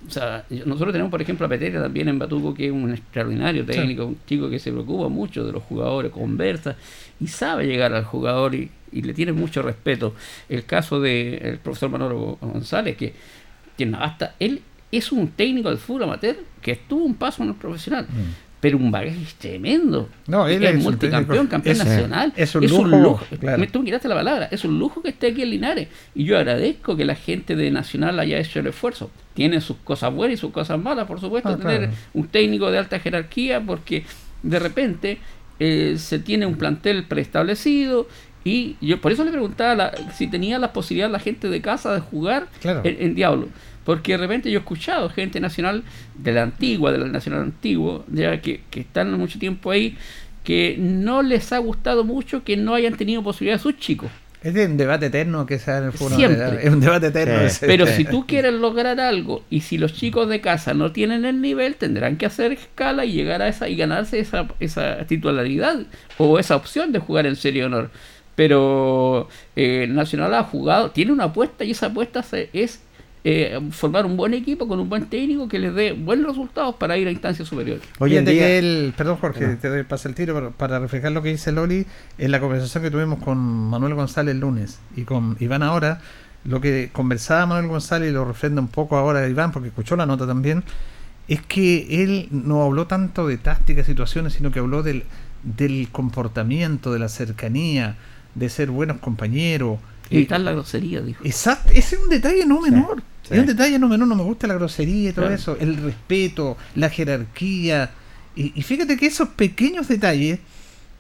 [0.08, 3.64] o sea, nosotros tenemos por ejemplo a Peteria también en Batuco, que es un extraordinario
[3.66, 3.72] Sí.
[3.72, 6.76] técnico, un chico que se preocupa mucho de los jugadores, conversa
[7.20, 10.16] y sabe llegar al jugador y, y le tiene mucho respeto.
[10.50, 13.14] El caso del profesor Manolo González, que
[13.76, 17.56] tiene hasta él es un técnico del fútbol amateur que estuvo un paso en el
[17.56, 18.06] profesional.
[18.62, 20.08] Pero un bagaje tremendo.
[20.28, 22.32] No, él es, es un multicampeón, campeón es- nacional.
[22.36, 23.58] es un lujo, claro.
[23.58, 24.48] Me- Tú me quitaste la palabra.
[24.52, 25.88] Es un lujo que esté aquí en Linares.
[26.14, 29.10] Y yo agradezco que la gente de Nacional haya hecho el esfuerzo.
[29.34, 31.94] Tiene sus cosas buenas y sus cosas malas, por supuesto, Ah, tener claro.
[32.14, 34.06] un técnico de alta jerarquía, porque
[34.44, 35.18] de repente
[35.60, 38.08] eh, se tiene un plantel preestablecido.
[38.44, 41.94] Y yo por eso le preguntaba la- si tenía la posibilidad la gente de casa
[41.94, 42.82] de jugar Claro.
[42.84, 43.48] en, en Diablo.
[43.84, 45.84] Porque de repente yo he escuchado gente nacional
[46.16, 49.98] de la antigua, de la nacional antiguo, ya que, que están mucho tiempo ahí,
[50.44, 54.10] que no les ha gustado mucho que no hayan tenido posibilidad sus chicos.
[54.44, 56.14] Es un debate eterno que se da en el fútbol.
[56.18, 56.66] Siempre.
[56.66, 57.48] Es un debate eterno.
[57.48, 57.64] Sí.
[57.68, 61.42] Pero si tú quieres lograr algo y si los chicos de casa no tienen el
[61.42, 65.82] nivel, tendrán que hacer escala y llegar a esa y ganarse esa, esa titularidad
[66.18, 67.92] o esa opción de jugar en Serie Honor.
[68.36, 72.82] Pero eh, Nacional ha jugado, tiene una apuesta y esa apuesta se- es
[73.24, 76.98] eh, formar un buen equipo con un buen técnico que les dé buenos resultados para
[76.98, 77.84] ir a instancias superiores.
[78.00, 79.58] Hoy en día, que él, perdón Jorge, No.
[79.58, 81.86] te doy paso el tiro pero para reflejar lo que dice Loli,
[82.18, 86.02] en la conversación que tuvimos con Manuel González el lunes y con Iván ahora,
[86.46, 90.08] lo que conversaba Manuel González y lo refrenda un poco ahora Iván, porque escuchó la
[90.08, 90.64] nota también,
[91.28, 95.04] es que él no habló tanto de tácticas, situaciones, sino que habló del,
[95.44, 97.96] del comportamiento, de la cercanía,
[98.34, 99.78] de ser buenos compañeros.
[100.18, 101.24] Evitar la grosería, dijo.
[101.24, 103.02] Exacto, ese es un detalle no menor.
[103.24, 103.34] sí.
[103.34, 105.36] Es un detalle no menor, no me gusta la grosería y todo Claro.
[105.36, 107.92] eso, el respeto, la jerarquía.
[108.36, 110.40] Y, y fíjate que esos pequeños detalles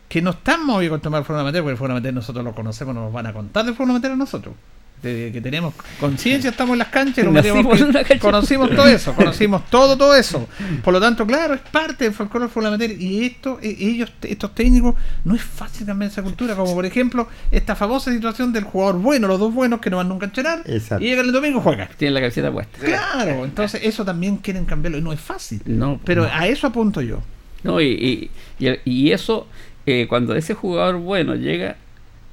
[0.09, 2.53] que no estamos hoy con tomar el fútbol amateur, porque el fútbol amateur nosotros lo
[2.53, 4.53] conocemos, nos van a contar del fútbol amateur a nosotros.
[5.02, 8.20] De que tenemos conciencia, estamos en las canchas y nos cancha.
[8.20, 10.47] conocimos todo eso, conocimos todo, todo eso.
[10.84, 14.95] Por lo tanto, claro, es parte del folclore amateur y esto, eh, ellos, estos técnicos,
[15.24, 19.28] no es fácil cambiar esa cultura, como por ejemplo esta famosa situación del jugador bueno,
[19.28, 21.04] los dos buenos que no van nunca a Exacto.
[21.04, 21.89] y llegan el domingo y juegan.
[21.97, 22.78] Tienen la camiseta puesta.
[22.80, 25.62] Claro, entonces eso también quieren cambiarlo y no es fácil.
[25.66, 26.30] No, Pero no.
[26.32, 27.22] a eso apunto yo.
[27.64, 28.30] No, y,
[28.60, 29.47] y, y- y eso,
[29.86, 31.76] eh, cuando ese jugador bueno llega,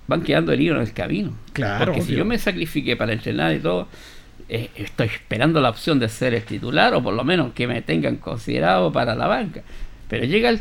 [0.08, 1.32] van quedando heridos en el camino.
[1.52, 3.86] Claro, Porque si yo me sacrifiqué para entrenar y todo,
[4.48, 7.82] eh, estoy esperando la opción de ser el titular o por lo menos que me
[7.82, 9.62] tengan considerado para la banca.
[10.08, 10.60] Pero llega el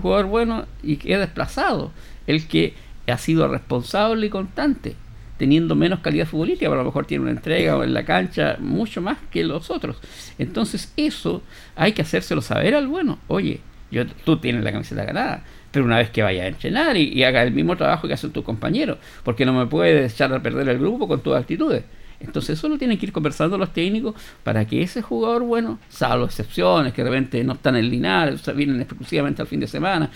[0.00, 1.92] jugador bueno y queda desplazado.
[2.26, 2.74] El que
[3.06, 4.96] ha sido responsable y constante,
[5.36, 8.56] teniendo menos calidad futbolística, pero a lo mejor tiene una entrega o en la cancha
[8.58, 9.98] mucho más que los otros.
[10.38, 11.42] Entonces eso
[11.76, 13.18] hay que hacérselo saber al bueno.
[13.28, 15.44] Oye, yo, tú tienes la camiseta ganada,
[15.76, 18.42] pero una vez que vaya a entrenar y, haga el mismo trabajo que hacen tus
[18.42, 21.84] compañeros, porque no me puedes echar a perder el grupo con tus actitudes.
[22.18, 26.24] Entonces eso lo tienen que ir conversando los técnicos para que ese jugador bueno, salvo
[26.24, 29.66] excepciones que de repente no están en Linares, o sea, vienen exclusivamente al fin de
[29.66, 30.08] semana,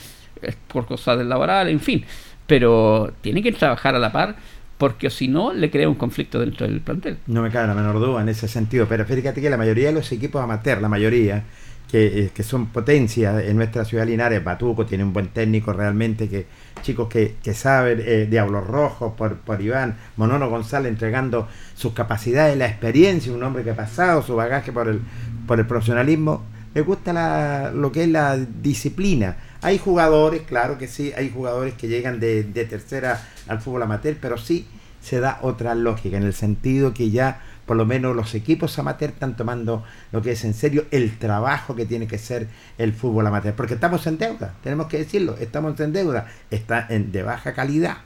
[0.66, 2.06] por cosas del laboral, en fin,
[2.46, 4.36] pero tienen que trabajar a la par
[4.78, 7.18] porque si no le crea un conflicto dentro del plantel.
[7.26, 9.92] No me cabe la menor duda en ese sentido, pero fíjate que la mayoría de
[9.92, 11.44] los equipos amateur, la mayoría,
[11.90, 16.28] que, eh, que son potencias en nuestra ciudad Linares, Batuco tiene un buen técnico realmente,
[16.28, 16.46] que
[16.82, 22.56] chicos que, que saben, eh, Diablos Rojos por, por Iván, Monono González entregando sus capacidades,
[22.56, 25.00] la experiencia, un hombre que ha pasado su bagaje por el,
[25.46, 29.36] por el profesionalismo, le gusta lo que es la disciplina.
[29.60, 34.16] Hay jugadores, claro que sí, hay jugadores que llegan de, de tercera al fútbol amateur,
[34.20, 34.66] pero sí
[35.02, 37.40] se da otra lógica, en el sentido que ya
[37.70, 41.76] por lo menos los equipos amateur están tomando lo que es en serio el trabajo
[41.76, 42.48] que tiene que ser
[42.78, 47.12] el fútbol amateur, porque estamos en deuda, tenemos que decirlo, estamos en deuda, está en,
[47.12, 47.98] de baja calidad,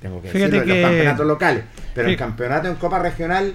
[0.00, 1.64] tengo que Fíjate decirlo, en que- los campeonatos locales,
[1.94, 2.12] pero Sí.
[2.12, 3.54] el campeonato en Copa Regional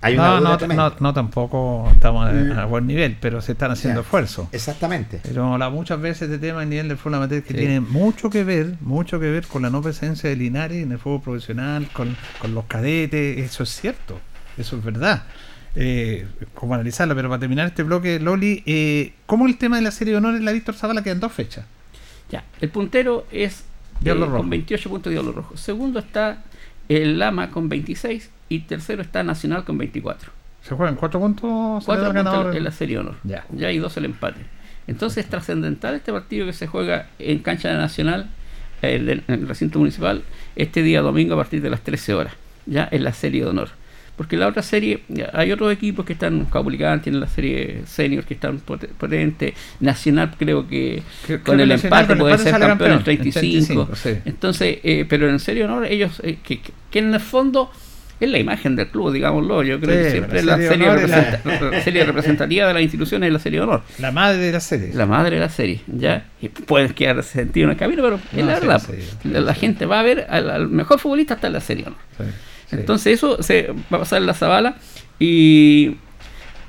[0.00, 2.58] Hay una No, duda no, no, no, tampoco estamos a, Mm.
[2.58, 4.46] a buen nivel, pero se están haciendo Ya, esfuerzos.
[4.52, 5.18] Exactamente.
[5.24, 7.58] Pero muchas veces este tema a nivel del fútbol amateur que Sí.
[7.58, 10.98] tiene mucho que ver, mucho que ver con la no presencia de Linares en el
[10.98, 14.20] fútbol profesional, con, con los cadetes, eso es cierto,
[14.58, 15.24] eso es verdad.
[15.76, 19.90] Eh, como analizarlo, pero para terminar este bloque, Loli, eh, ¿cómo el tema de la
[19.90, 21.66] serie de honores la Víctor Zavala quedan dos fechas?
[22.30, 23.64] Ya, el puntero es
[24.00, 24.38] Diablo eh, Rojo.
[24.38, 25.56] con 28 puntos Diablo Rojo.
[25.56, 26.44] Segundo está
[26.88, 30.30] el Lama con 26 y tercero está Nacional con 24.
[30.62, 31.84] ¿Se juegan cuatro puntos?
[31.84, 33.16] Cuatro puntos en la serie honor.
[33.24, 33.44] Ya.
[33.50, 34.40] Ya hay dos el empate.
[34.86, 38.30] Entonces es trascendental este partido que se juega en cancha de Nacional,
[38.82, 40.22] eh, en el, en el recinto municipal,
[40.56, 42.34] este día domingo a partir de las 13 horas,
[42.66, 43.70] ya en la serie de honor.
[44.16, 45.00] Porque la otra serie,
[45.32, 50.34] hay otros equipos que están Caupolicán, tienen la serie senior que están pot- potentes, Nacional
[50.38, 52.92] creo que Creo- con creo el Nacional empate con el puede ser campeón en campeón,
[52.98, 53.86] en 35.
[53.86, 54.10] 35, sí.
[54.24, 56.60] Entonces, eh, pero en serie de honor ellos, eh, que,
[56.98, 57.72] en el fondo
[58.20, 59.64] es la imagen del club, digámoslo.
[59.64, 61.80] Yo creo Sí, que siempre la es la serie de honor es la- representa- la
[61.82, 63.82] serie representativa de las instituciones es la serie de honor.
[63.98, 64.90] La madre de la serie.
[64.94, 66.24] La madre de la serie, ¿ya?
[66.40, 68.82] Y puedes quedar sentido en el camino, pero es No, la sí, verdad.
[69.22, 71.86] sí, la, la gente va a ver al, al mejor futbolista hasta en la serie,
[72.80, 74.76] Entonces eso se va a pasar en la Zabala
[75.18, 75.96] y,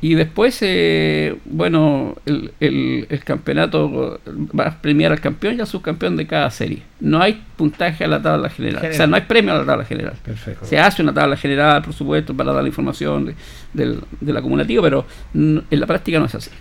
[0.02, 4.20] y después, eh, bueno, el, el- el campeonato
[4.58, 6.84] va a premiar al campeón y al subcampeón de cada serie.
[7.00, 8.82] No hay puntaje a la tabla general.
[8.92, 10.14] O sea, no hay premio a la tabla general.
[10.24, 10.66] Perfecto.
[10.66, 13.36] Se hace una tabla general, por supuesto, para dar la información de-
[13.74, 16.52] del, del acumulativo, pero en la práctica no es así.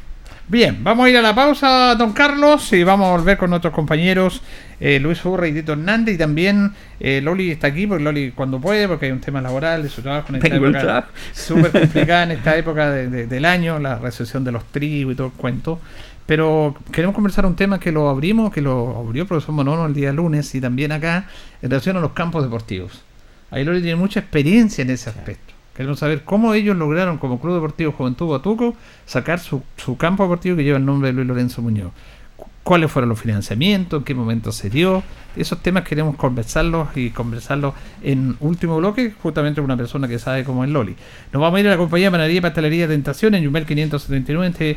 [0.46, 3.72] Bien, vamos a ir a la pausa, don Carlos, y vamos a volver con nuestros
[3.72, 4.42] compañeros
[4.78, 6.16] eh, Luis Urra y Tito Hernández.
[6.16, 9.82] Y también eh, Loli está aquí, porque Loli cuando puede, porque hay un tema laboral
[9.82, 11.08] de su trabajo en esta Tengo el época trabajo.
[11.32, 15.16] súper complicada en esta época de- de- del año, la recesión de los tribus y
[15.16, 15.80] todo el cuento.
[16.26, 19.94] Pero queremos conversar un tema que lo abrimos, que lo abrió el profesor Monono el
[19.94, 21.26] día lunes y también acá,
[21.62, 23.02] en relación a los campos deportivos.
[23.50, 25.53] Ahí Loli tiene mucha experiencia en ese aspecto.
[25.76, 28.74] Queremos saber cómo ellos lograron, como Club Deportivo Juventud Batuco,
[29.06, 29.62] sacar su,
[29.98, 31.90] campo deportivo que lleva el nombre de Luis Lorenzo Muñoz.
[32.36, 33.98] Cu- ¿Cuáles fueron los financiamientos?
[33.98, 35.02] ¿En qué momento se dio?
[35.36, 40.44] Esos temas queremos conversarlos y conversarlos en último bloque, justamente con una persona que sabe
[40.44, 40.94] cómo es Loli.
[41.32, 44.76] Nos vamos a ir a la compañía Panadería y Pastelería Tentación en Yumel 579 entre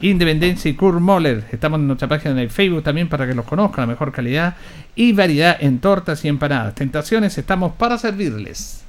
[0.00, 1.44] Independencia y Kurt Moller.
[1.52, 4.56] Estamos en nuestra página de Facebook también para que los conozcan, la mejor calidad
[4.96, 6.74] y variedad en tortas y empanadas.
[6.74, 8.82] Tentaciones, estamos para servirles.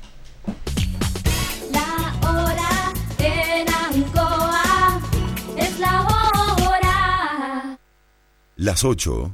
[8.60, 9.32] Las 8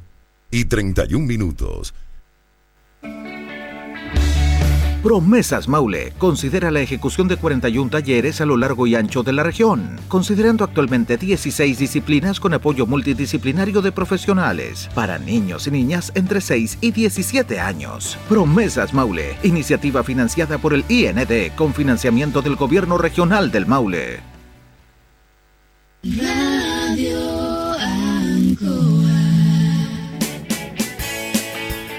[0.52, 1.96] y 31 minutos.
[5.02, 9.42] Promesas Maule considera la ejecución de 41 talleres a lo largo y ancho de la
[9.42, 16.40] región, considerando actualmente 16 disciplinas con apoyo multidisciplinario de profesionales para niños y niñas entre
[16.40, 18.20] 6 y 17 años.
[18.30, 24.20] Promesas Maule, iniciativa financiada por el IND con financiamiento del Gobierno Regional del Maule.
[26.04, 27.35] Radio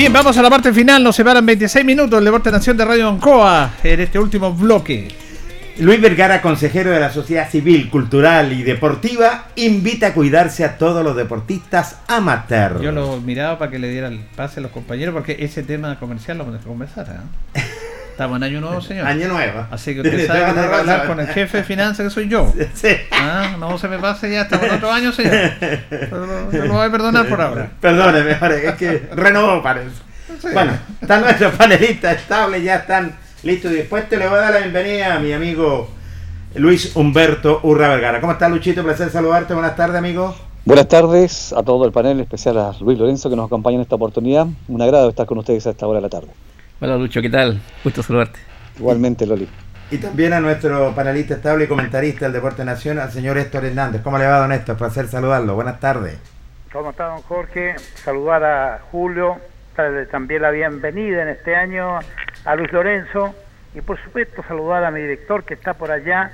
[0.00, 1.04] Bien, vamos a la parte final.
[1.04, 5.08] Nos separan 26 minutos el Deporte Nación de Radio Ancoa en este último bloque.
[5.78, 11.04] Luis Vergara, consejero de la Sociedad Civil, Cultural y Deportiva, invita a cuidarse a todos
[11.04, 12.80] los deportistas amateur.
[12.80, 15.98] Yo lo miraba para que le diera el pase a los compañeros porque ese tema
[15.98, 17.06] comercial lo vamos a conversar.
[17.54, 17.59] ¿eh?
[18.20, 19.06] Estamos en año nuevo, señor.
[19.06, 19.66] Año nuevo.
[19.70, 22.28] Así que usted sabe que tengo que hablar con el jefe de finanzas que soy
[22.28, 22.52] yo.
[22.74, 22.88] Sí.
[23.12, 25.32] Ah, No se me pase ya, estamos en otro año, señor.
[25.88, 27.70] Pero Yo lo voy a perdonar por ahora.
[27.80, 29.88] Perdóneme, es que renovó parece.
[30.52, 34.18] Bueno, están nuestros panelistas estables, ya están listos y dispuestos.
[34.18, 35.88] Le voy a dar la bienvenida a mi amigo
[36.56, 38.20] Luis Humberto Urra Vergara.
[38.20, 38.82] ¿Cómo estás, Luchito?
[38.82, 39.54] Placer saludarte.
[39.54, 40.36] Buenas tardes, amigo.
[40.66, 43.80] Buenas tardes a todo el panel, en especial a Luis Lorenzo que nos acompaña en
[43.80, 44.46] esta oportunidad.
[44.68, 46.28] Un agrado estar con ustedes a esta hora de la tarde.
[46.80, 47.60] Hola Lucho, ¿qué tal?
[47.84, 48.38] Gusto saludarte.
[48.78, 49.48] Igualmente, Loli.
[49.90, 54.02] Y también a nuestro panelista estable y comentarista del Deporte Nacional, al señor Héctor Hernández.
[54.02, 54.76] ¿Cómo le va, don Héctor?
[54.76, 55.54] Placer saludarlo.
[55.54, 56.18] Buenas tardes.
[56.72, 57.74] ¿Cómo está, don Jorge?
[57.96, 59.38] Saludar a Julio,
[59.76, 61.98] darle también la bienvenida en este año
[62.44, 63.34] a Luis Lorenzo
[63.74, 66.30] y por supuesto saludar a mi director que está por allá,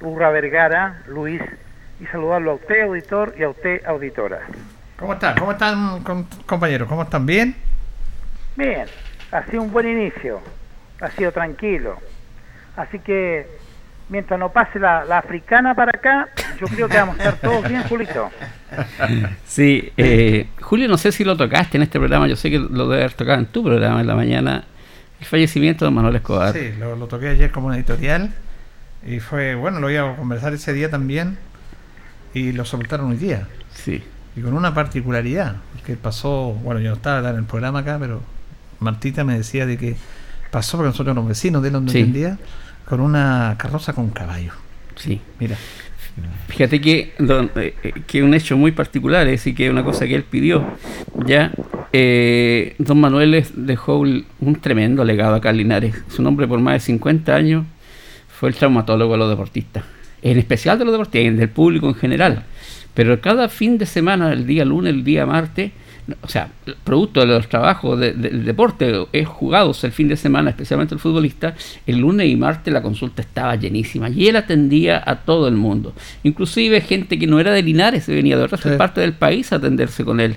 [0.00, 1.42] Urra Vergara, Luis,
[2.00, 4.40] y saludarlo a usted, auditor, y a usted, auditora.
[4.98, 5.38] ¿Cómo están?
[5.38, 6.88] ¿Cómo están, com- compañeros?
[6.88, 7.26] ¿Cómo están?
[7.26, 7.54] ¿Bien?
[8.56, 8.86] Bien,
[9.32, 10.40] ha sido un buen inicio,
[11.00, 11.96] ha sido tranquilo.
[12.76, 13.46] Así que
[14.08, 16.28] mientras no pase la, la africana para acá,
[16.60, 18.30] yo creo que vamos a estar todos bien, Julito.
[19.44, 22.88] Sí, eh, Julio, no sé si lo tocaste en este programa, yo sé que lo
[22.88, 24.64] debe haber tocado en tu programa en la mañana,
[25.18, 26.52] el fallecimiento de Manuel Escobar.
[26.52, 28.30] Sí, lo, lo toqué ayer como una editorial
[29.06, 31.38] y fue, bueno, lo iba a conversar ese día también
[32.34, 33.48] y lo soltaron hoy día.
[33.72, 34.04] Sí.
[34.36, 35.56] Y con una particularidad,
[35.86, 38.20] que pasó, bueno, yo no estaba en el programa acá, pero
[38.80, 39.96] Martita me decía de que
[40.50, 42.02] pasó porque nosotros éramos vecinos de donde Sí.
[42.02, 42.38] vendía,
[42.84, 44.52] con una carroza con caballo.
[44.96, 45.20] Sí.
[45.40, 45.56] Mira.
[46.48, 50.06] Fíjate que, don- eh, eh, que un hecho muy particular es y que una cosa
[50.06, 50.64] que él pidió.
[51.26, 51.52] Ya,
[51.92, 55.94] eh, don Manuel les dejó un, un tremendo legado acá en Linares.
[56.08, 57.64] Su nombre por más de 50 años
[58.28, 59.84] fue el traumatólogo de los deportistas.
[60.22, 62.44] En especial de los deportistas, del público en general.
[62.94, 65.72] Pero cada fin de semana, el día lunes, el día martes,
[66.22, 66.48] o sea,
[66.84, 71.00] producto de los trabajos de- del deporte es jugados el fin de semana, especialmente el
[71.00, 71.54] futbolista,
[71.86, 75.94] el lunes y martes la consulta estaba llenísima y él atendía a todo el mundo,
[76.22, 78.68] inclusive gente que no era de Linares, se venía de otras Sí.
[78.78, 80.36] partes del país a atenderse con él.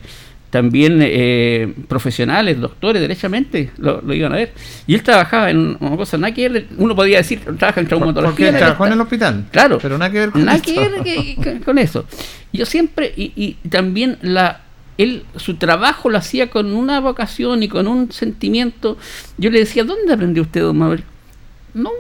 [0.50, 4.52] También eh, profesionales, doctores, derechamente lo, lo iban a ver.
[4.88, 8.48] Y él trabajaba en una cosa, nada que ver, uno podía decir, trabaja en traumatología.
[8.48, 9.46] Porque trabajó en el hospital.
[9.52, 9.78] Claro.
[9.80, 10.74] Pero nada que ver con Nada esto.
[10.74, 12.06] que ver que- que- con eso.
[12.52, 14.62] Yo siempre, y, y también la
[15.00, 18.98] él su trabajo lo hacía con una vocación y con un sentimiento.
[19.38, 21.04] Yo le decía, ¿dónde aprendió usted, don Manuel?
[21.74, 21.92] No,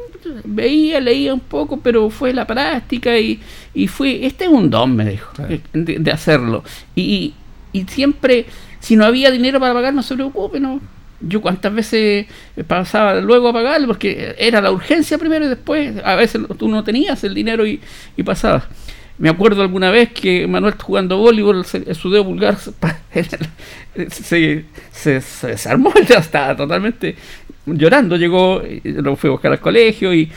[0.44, 3.40] veía, leía un poco, pero fue la práctica y,
[3.74, 5.32] y fue, este es un don, me dijo,
[5.74, 6.64] de, de hacerlo.
[6.94, 7.34] Y,
[7.72, 8.46] y siempre,
[8.82, 10.82] si no había dinero para pagar, no se preocupe, no.
[11.22, 12.28] Yo cuántas veces
[12.68, 16.84] pasaba luego a pagarle, porque era la urgencia primero y después, a veces tú no
[16.84, 17.80] tenías el dinero y,
[18.18, 18.64] y pasabas.
[19.20, 22.58] Me acuerdo alguna vez que Manuel jugando voleibol, se- su dedo pulgar
[24.10, 27.16] se, se, se, desarmó, ya estaba totalmente
[27.66, 28.16] llorando.
[28.16, 30.32] Llegó, lo fue a buscar al colegio y,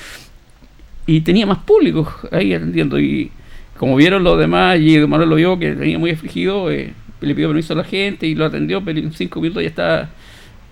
[1.06, 2.98] y tenía más público ahí atendiendo.
[2.98, 3.30] Y
[3.76, 7.48] como vieron los demás, y Manuel lo vio que venía muy afligido, eh, le pidió
[7.48, 10.10] permiso a la gente y lo atendió, pero en cinco minutos ya estaba.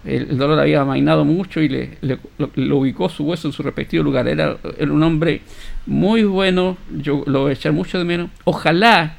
[0.05, 3.63] El, dolor había amainado mucho y le, le- lo, lo ubicó su hueso en su
[3.63, 4.27] respectivo lugar.
[4.29, 5.43] Era, era un hombre
[5.87, 8.31] muy bueno, yo lo voy a echar mucho de menos.
[8.45, 9.17] Ojalá,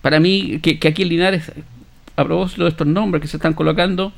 [0.00, 1.52] para mí, que, que aquí en Linares,
[2.16, 4.12] a propósito de estos nombres que se están colocando,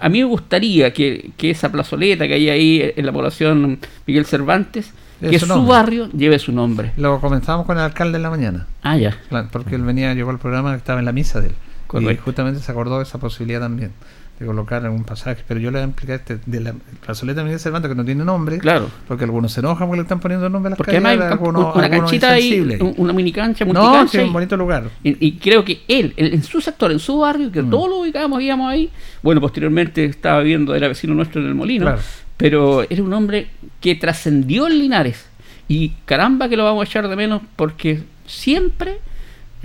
[0.00, 4.24] a mí me gustaría que, que esa plazoleta que hay ahí en la población Miguel
[4.26, 6.92] Cervantes, que su barrio lleve su nombre.
[6.96, 8.66] Lo comenzamos con el alcalde en la mañana.
[8.82, 9.16] Ah, ya.
[9.28, 11.54] Claro, porque él venía, llegó al programa estaba en la misa de él.
[11.54, 12.22] Y Correcto.
[12.24, 13.92] justamente se acordó de esa posibilidad también,
[14.38, 15.42] de colocar algún pasaje.
[15.46, 16.74] Pero yo le voy a explicar este, de la
[17.04, 18.58] plazoleta de Miguel Cervantes que no tiene nombre.
[18.58, 18.90] Claro.
[19.06, 21.32] Porque algunos se enojan porque le están poniendo nombre a las Porque calles, además hay
[21.32, 24.90] algunos- una algunos canchita ahí, una mini cancha, No, sí, es un bonito lugar.
[25.02, 27.52] Y, y creo que él, en, en su sector, en su barrio, Mm.
[27.52, 28.90] que todos lo ubicábamos, íbamos ahí.
[29.22, 31.84] Bueno, posteriormente estaba viendo, era vecino nuestro en el Molino.
[31.86, 32.00] Claro.
[32.36, 33.48] Pero era un hombre
[33.80, 35.26] que trascendió en Linares.
[35.68, 38.98] Y caramba que lo vamos a echar de menos porque siempre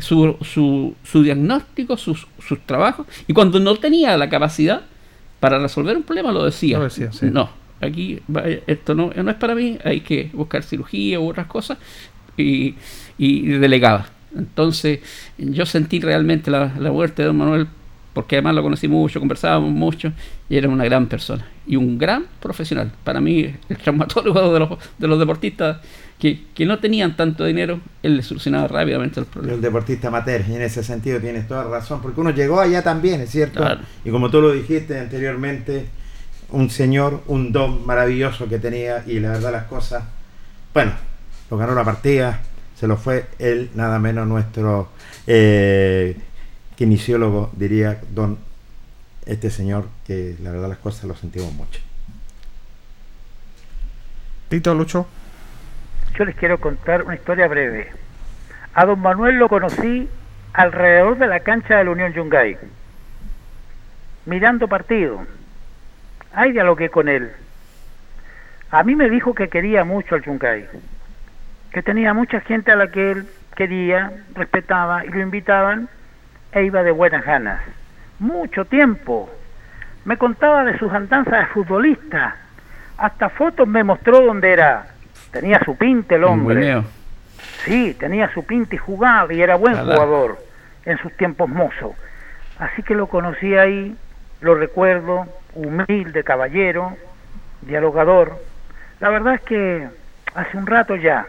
[0.01, 4.81] su, su, su diagnóstico, sus, sus trabajos, y cuando no tenía la capacidad
[5.39, 6.77] para resolver un problema lo decía.
[6.77, 7.27] Lo decía, sí.
[7.31, 7.49] No,
[7.81, 8.19] aquí
[8.67, 11.77] esto no, no es para mí, hay que buscar cirugía u otras cosas
[12.37, 12.75] y,
[13.17, 14.07] y delegaba.
[14.35, 14.99] Entonces
[15.37, 17.67] yo sentí realmente la, la muerte de don Manuel
[18.13, 20.11] porque además lo conocí mucho, conversábamos mucho
[20.49, 22.91] y era una gran persona y un gran profesional.
[23.03, 25.77] Para mí el traumatólogo de los, de los deportistas
[26.19, 29.55] que, que no tenían tanto dinero, él le solucionaba rápidamente el problema.
[29.55, 33.21] El deportista amateur, y en ese sentido tienes toda razón, porque uno llegó allá también,
[33.21, 33.61] es cierto.
[33.61, 33.81] Claro.
[34.03, 35.87] Y como tú lo dijiste anteriormente,
[36.49, 40.03] un señor, un don maravilloso que tenía, y la verdad las cosas,
[40.73, 40.91] bueno,
[41.49, 42.41] lo ganó la partida,
[42.77, 44.89] se lo fue él, nada menos nuestro
[45.25, 46.17] eh,
[46.75, 48.37] kinesiólogo, diría don
[49.25, 51.79] este señor, que la verdad las cosas lo sentimos mucho.
[54.49, 55.07] Tito Lucho.
[56.19, 57.93] Yo les quiero contar una historia breve.
[58.73, 60.09] A don Manuel lo conocí
[60.51, 62.57] alrededor de la cancha de la Unión Yungay,
[64.25, 65.25] mirando partido.
[66.33, 67.31] Ahí dialogué con él.
[68.69, 70.67] A mí me dijo que quería mucho al Yungay,
[71.71, 73.25] que tenía mucha gente a la que él
[73.55, 75.87] quería, respetaba y lo invitaban
[76.51, 77.61] e iba de buenas ganas.
[78.19, 79.29] Mucho tiempo.
[80.03, 82.35] Me contaba de sus andanzas de futbolista.
[82.97, 84.98] Hasta fotos me mostró donde era.
[85.31, 86.83] Tenía su pinte el hombre.
[87.63, 90.37] Sí, tenía su pinta y jugaba y era buen jugador
[90.85, 91.91] en sus tiempos mozos.
[92.57, 93.95] Así que lo conocí ahí,
[94.41, 96.97] lo recuerdo, humilde, caballero,
[97.61, 98.37] dialogador.
[98.99, 99.87] La verdad es que
[100.35, 101.25] hace un rato ya,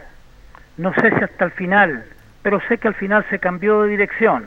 [0.77, 2.05] no sé si hasta el final,
[2.41, 4.45] pero sé que al final se cambió de dirección.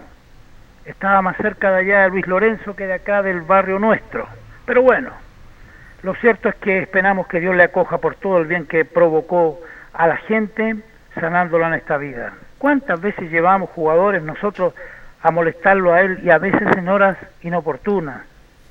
[0.85, 4.29] Estaba más cerca de allá de Luis Lorenzo que de acá del barrio nuestro.
[4.67, 5.11] Pero bueno,
[6.05, 9.61] lo cierto es que esperamos que Dios le acoja por todo el bien que provocó
[9.93, 10.77] a la gente,
[11.15, 12.35] sanándola en esta vida.
[12.59, 14.75] ¿Cuántas veces llevamos jugadores nosotros
[15.23, 18.23] a molestarlo a él y a veces en horas inoportunas?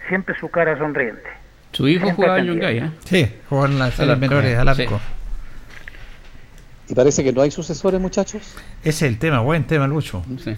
[0.07, 1.23] Siempre su cara sonriente.
[1.71, 2.45] Su hijo Siempre jugaba en.
[2.45, 2.91] Yungay, ¿eh?
[3.05, 4.83] Sí, jugó en las menores al sí.
[4.83, 4.99] arco.
[6.89, 8.55] ¿Y parece que no hay sucesores, muchachos?
[8.81, 10.23] Ese es el tema, buen tema, Lucho.
[10.43, 10.55] Sí.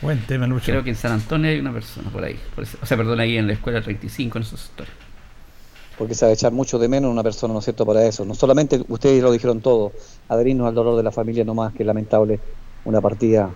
[0.00, 0.66] Buen tema, Lucho.
[0.72, 2.40] Creo que en San Antonio hay una persona por ahí.
[2.54, 4.92] por ese- o sea, perdón, ahí en la escuela 35, en esos sectores.
[5.98, 8.24] Porque se va a echar mucho de menos una persona, ¿no es cierto?, para eso.
[8.24, 9.92] No solamente ustedes lo dijeron todo,
[10.28, 12.38] adherirnos al dolor de la familia nomás, que lamentable
[12.84, 13.50] una partida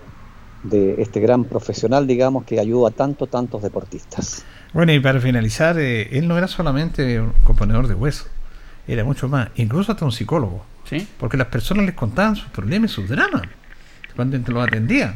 [0.65, 4.45] de este gran profesional, digamos, que ayuda a tanto, tantos deportistas.
[4.73, 8.27] Bueno, y para finalizar, eh, él no era solamente un componedor de hueso,
[8.87, 10.65] era mucho más, incluso hasta un psicólogo.
[10.85, 11.07] ¿Sí?
[11.17, 13.43] Porque las personas les contaban sus problemas y sus dramas
[14.15, 15.15] cuando los atendía.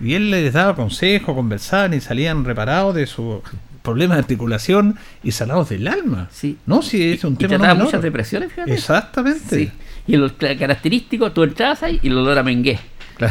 [0.00, 3.40] Y él les daba consejos, conversaban y salían reparados de sus
[3.86, 6.28] problemas de articulación y sanados del alma.
[6.30, 6.58] Sí.
[6.66, 7.86] No, si es un Y tema no trataba menor.
[7.86, 8.74] muchas depresiones, fíjate.
[8.74, 9.56] Exactamente.
[9.56, 9.70] Sí.
[10.06, 12.78] Y el característico, tú entrabas ahí y el olor a mengué.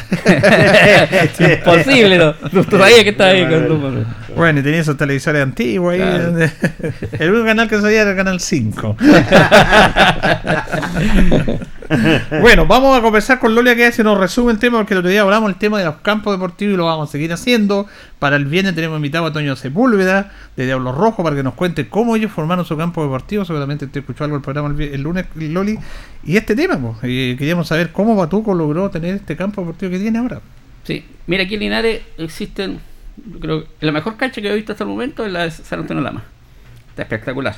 [1.39, 2.33] Imposible, ¿no?
[2.33, 4.05] Tú sabías que estaba ahí con tu-
[4.35, 5.99] Bueno, y tenía esos televisores antiguos ahí.
[5.99, 6.23] Claro.
[6.31, 6.51] donde-
[7.19, 8.97] el único canal que sabía era el canal 5.
[12.41, 15.11] bueno, vamos a conversar con Lolia que se nos resume el tema porque el otro
[15.11, 17.87] día hablamos el tema de los campos deportivos y lo vamos a seguir haciendo.
[18.19, 21.87] Para el viernes tenemos invitado a Toño Sepúlveda de Diablo Rojo para que nos cuente
[21.87, 23.45] cómo ellos formaron su campo deportivo.
[23.45, 25.77] Seguramente te escuchó algo el programa el, lunes, Loli.
[26.23, 29.99] Y este tema, pues, eh, queríamos saber cómo Batuco logró tener este campo deportivo que
[29.99, 30.41] tiene ahora.
[30.83, 32.79] Sí, mira, aquí en Linares existen,
[33.39, 35.79] creo que la mejor cancha que he visto hasta el momento es la de San
[35.79, 36.23] Antonio Lama.
[36.89, 37.55] Está espectacular.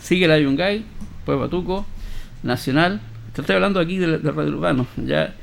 [0.00, 0.84] Sigue la Yungay,
[1.24, 1.86] pues Batuco,
[2.42, 3.00] Nacional.
[3.42, 4.86] Estoy hablando aquí del, Radio Urbano.
[5.04, 5.34] Ya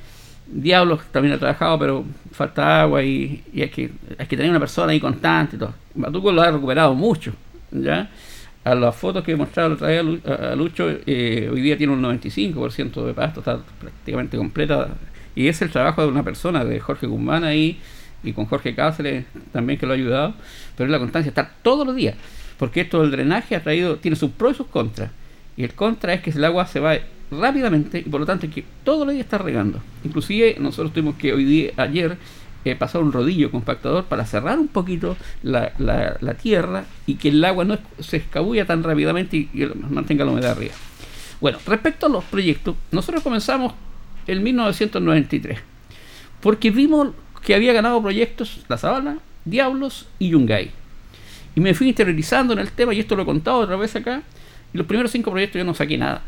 [0.47, 4.59] Diablos también ha trabajado, pero falta agua y, y hay, que, hay que tener una
[4.59, 5.73] persona ahí constante y todo.
[5.95, 7.33] Batuco lo ha recuperado mucho.
[7.71, 8.09] ¿ya?
[8.63, 11.77] A las fotos que la otra vez a Lu- a- a Lucho, eh, hoy día
[11.77, 14.89] tiene un 95% de pasto, está prácticamente completa.
[15.35, 17.79] Y es el trabajo de una persona, de Jorge Guzmán ahí,
[18.23, 20.33] y con Jorge Cáceres también que lo ha ayudado.
[20.77, 22.15] Pero es la constancia, estar todos los días.
[22.57, 25.09] Porque esto del drenaje ha traído, tiene sus pros y sus contras.
[25.57, 26.95] Y el contra es que el agua se va
[27.31, 29.79] rápidamente y por lo tanto que todos los días estar regando.
[30.03, 32.17] Inclusive nosotros tuvimos que hoy día, ayer,
[32.65, 37.43] eh, pasar un rodillo compactador para cerrar un poquito la, la- tierra y que el
[37.43, 40.73] agua no se escabulla tan rápidamente y, y mantenga la humedad arriba.
[41.41, 43.73] Bueno, respecto a los proyectos, nosotros comenzamos
[44.27, 45.59] en 1993
[46.41, 47.09] porque vimos
[47.45, 50.71] que había ganado proyectos La Sabana, Diablos y Yungay.
[51.55, 54.23] Y me fui interiorizando en el tema, y esto lo he contado otra vez acá,
[54.73, 56.21] y los primeros cinco proyectos yo no saqué nada.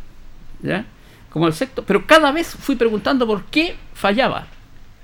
[0.61, 0.85] ¿Ya?
[1.29, 4.47] Como el sexto, pero cada vez fui preguntando por qué fallaba.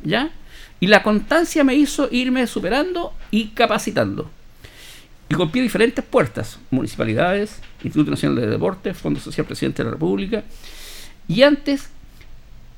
[0.03, 0.31] ¿Ya?
[0.79, 4.29] Y la constancia me hizo irme superando y capacitando.
[5.29, 10.43] Y golpeé diferentes puertas, municipalidades, Instituto Nacional de Deportes, Fondo Social Presidente de la República.
[11.27, 11.89] Y antes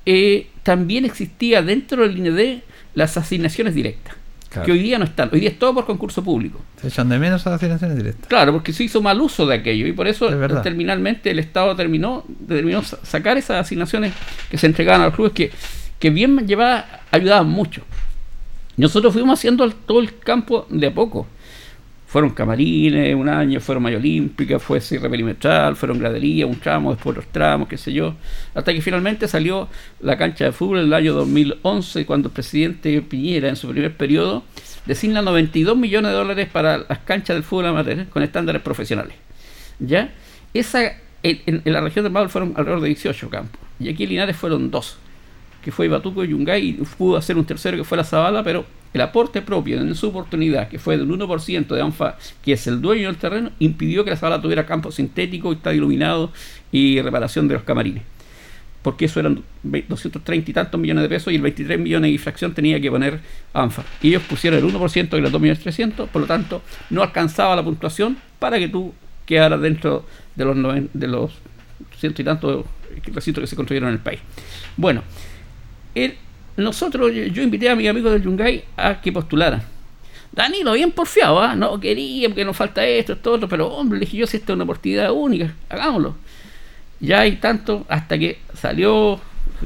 [0.06, 2.62] eh, también existía dentro del INED
[2.94, 4.16] las asignaciones directas,
[4.54, 4.66] Claro.
[4.66, 6.60] que hoy día no están, hoy día es todo por concurso público.
[6.80, 8.28] Se echan de menos a las financiaciones directas.
[8.28, 11.76] Claro, porque se hizo mal uso de aquello y por eso Es terminalmente el Estado
[11.76, 14.14] terminó, determinó sa- sacar esas asignaciones
[14.52, 15.52] que se entregaban a los clubes que,
[16.00, 17.82] que bien llevaban, ayudaban mucho.
[18.78, 21.28] Nosotros fuimos haciendo todo el campo de a poco.
[22.14, 27.18] Fueron camarines, un año, fueron malla olímpica, fue cierre perimetral, fueron graderías, un tramo, después
[27.18, 28.14] otros tramos, qué sé yo.
[28.54, 29.68] Hasta que finalmente salió
[30.00, 33.98] la cancha de fútbol en el año 2011, cuando el presidente Piñera, en su primer
[33.98, 34.44] periodo,
[34.86, 39.16] designa 92 millones de dólares para las canchas del fútbol amateur con estándares profesionales.
[39.80, 40.14] ¿Ya?
[40.54, 40.84] Esa,
[41.24, 43.60] en, en- en la región del Maule fueron alrededor de 18 campos.
[43.80, 44.98] Y aquí en Linares fueron dos,
[45.64, 48.66] que fue Batuco y Yungay, y pudo hacer un tercero que fue la Zabala, pero
[48.94, 52.82] el aporte propio en su oportunidad, que fue del 1% de ANFA, que es el
[52.82, 56.32] dueño del terreno, impidió que la Zabala tuviera campo sintético, estadio iluminado
[56.72, 58.04] y reparación de los camarines.
[58.84, 62.18] Porque eso eran ve- 230 y tantos millones de pesos y el 23 millones de
[62.20, 63.22] fracción tenía que poner
[63.54, 63.84] ANFA.
[64.02, 67.56] Y ellos pusieron el 1% y los 2 millones 300, por lo tanto, no alcanzaba
[67.56, 68.94] la puntuación para que tú
[69.26, 70.06] quedaras dentro
[70.36, 71.32] de los, noven- de los
[71.98, 72.66] ciento y tantos
[73.14, 74.20] recintos que se construyeron en el país.
[74.76, 75.02] Bueno,
[75.96, 76.16] el-
[76.58, 79.62] nosotros, yo, invité a mis amigos del Yungay a que postularan.
[80.32, 81.56] Danilo, bien porfiado, ¿ah?
[81.56, 84.54] no quería porque nos falta esto, esto, otro, pero hombre, le dije yo, si esta
[84.54, 86.16] es una oportunidad única, hagámoslo.
[87.00, 89.20] Ya hay tanto, hasta que salió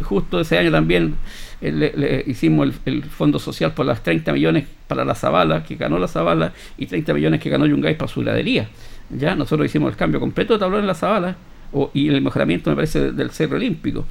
[0.03, 1.15] justo ese año también,
[1.61, 5.97] eh, le, hicimos el, fondo social por las 30 millones para la Zabala, que ganó
[5.99, 8.69] la Zabala, y 30 millones que ganó Yungay para su heladería.
[9.09, 11.35] Ya nosotros hicimos el cambio completo de tablón en la Zabala,
[11.71, 14.05] o- y el mejoramiento, me parece, del Cerro Olímpico.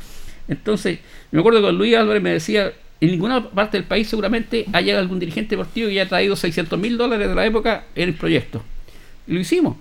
[0.48, 1.00] Entonces,
[1.30, 5.18] me acuerdo que Luis Álvarez me decía, en ninguna parte del país seguramente haya algún
[5.18, 8.62] dirigente deportivo que haya traído 600 mil dólares de la época en el proyecto.
[9.26, 9.76] Y lo hicimos.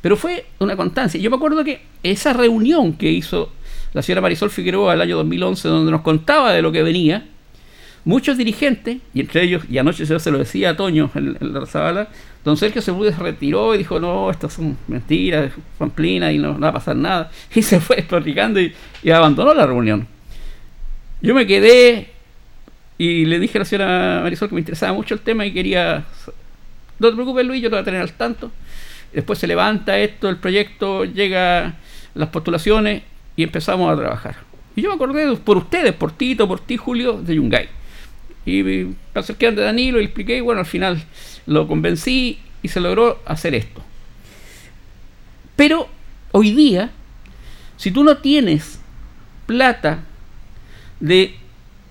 [0.00, 1.20] Pero fue una constancia.
[1.20, 3.52] Yo me acuerdo que esa reunión que hizo
[3.94, 7.26] la señora Marisol Figueroa el año 2011, donde nos contaba de lo que venía,
[8.04, 11.66] muchos dirigentes, y entre ellos, y anoche yo se lo decía a Toño en, la
[11.66, 12.08] Zabala,
[12.44, 16.68] don Sergio Sepúlveda se retiró y dijo, no, estas son mentiras, pamplinas y no, va
[16.68, 17.30] a pasar nada.
[17.54, 18.74] Y se fue platicando y,
[19.10, 20.06] abandonó la reunión.
[21.20, 22.10] Yo me quedé
[22.96, 26.04] y le dije a la señora Marisol que me interesaba mucho el tema y quería...
[26.98, 28.50] No te preocupes Luis, yo te voy a tener al tanto.
[29.12, 31.76] Después se levanta esto, el proyecto, llega
[32.14, 33.02] las postulaciones
[33.36, 34.36] y empezamos a trabajar.
[34.74, 37.77] Y yo me acordé por ustedes, por Tito, por ti, Julio, de Yungay.
[38.48, 41.02] Y me acerqué ante Danilo y expliqué, y bueno, al final
[41.46, 43.82] lo convencí y se logró hacer esto.
[45.54, 45.88] Pero
[46.32, 46.90] hoy día,
[47.76, 48.80] si tú no tienes
[49.46, 50.04] plata
[51.00, 51.34] de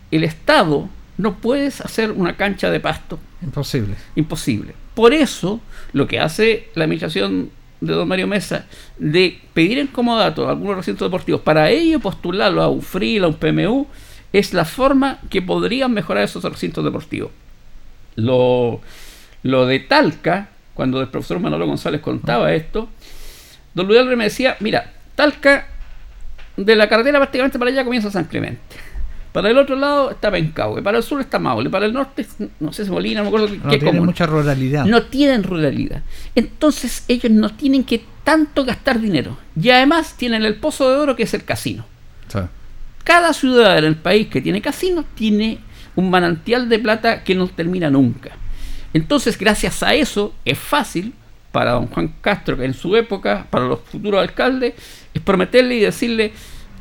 [0.09, 3.19] el Estado, no puedes hacer una cancha de pasto.
[3.43, 3.95] Imposible.
[4.15, 4.73] Imposible.
[4.95, 5.61] Por eso,
[5.93, 7.51] lo que hace la administración
[7.81, 8.65] de don Mario Mesa
[8.97, 13.27] de pedir en comodato a algunos recintos deportivos para ello postularlo a un FRIL, a
[13.27, 13.85] un PMU,
[14.39, 17.31] es la forma que podrían mejorar esos recintos deportivos.
[18.15, 18.81] Lo,
[19.43, 22.89] lo de Talca, cuando el profesor Manolo González contaba esto,
[23.73, 25.67] don Luis me decía, mira, Talca
[26.55, 28.61] de la carretera prácticamente para allá comienza San Clemente.
[29.31, 32.25] Para el otro lado está Pencahue, para el sur está Maule, para el norte,
[32.59, 34.05] no sé si Molina, no me acuerdo qué No tiene comuna.
[34.05, 34.85] mucha ruralidad.
[34.85, 36.01] No tienen ruralidad.
[36.33, 39.37] Entonces ellos no tienen que tanto gastar dinero.
[39.61, 41.85] Y además tienen el pozo de oro que es el casino.
[43.07, 45.59] Cada ciudad en el país que tiene casino tiene
[45.95, 48.31] un manantial de plata que no termina nunca.
[48.93, 51.13] Entonces, gracias a eso, es fácil
[51.53, 54.73] para don Juan Castro, que en su época, para los futuros alcaldes,
[55.13, 56.33] es prometerle y decirle,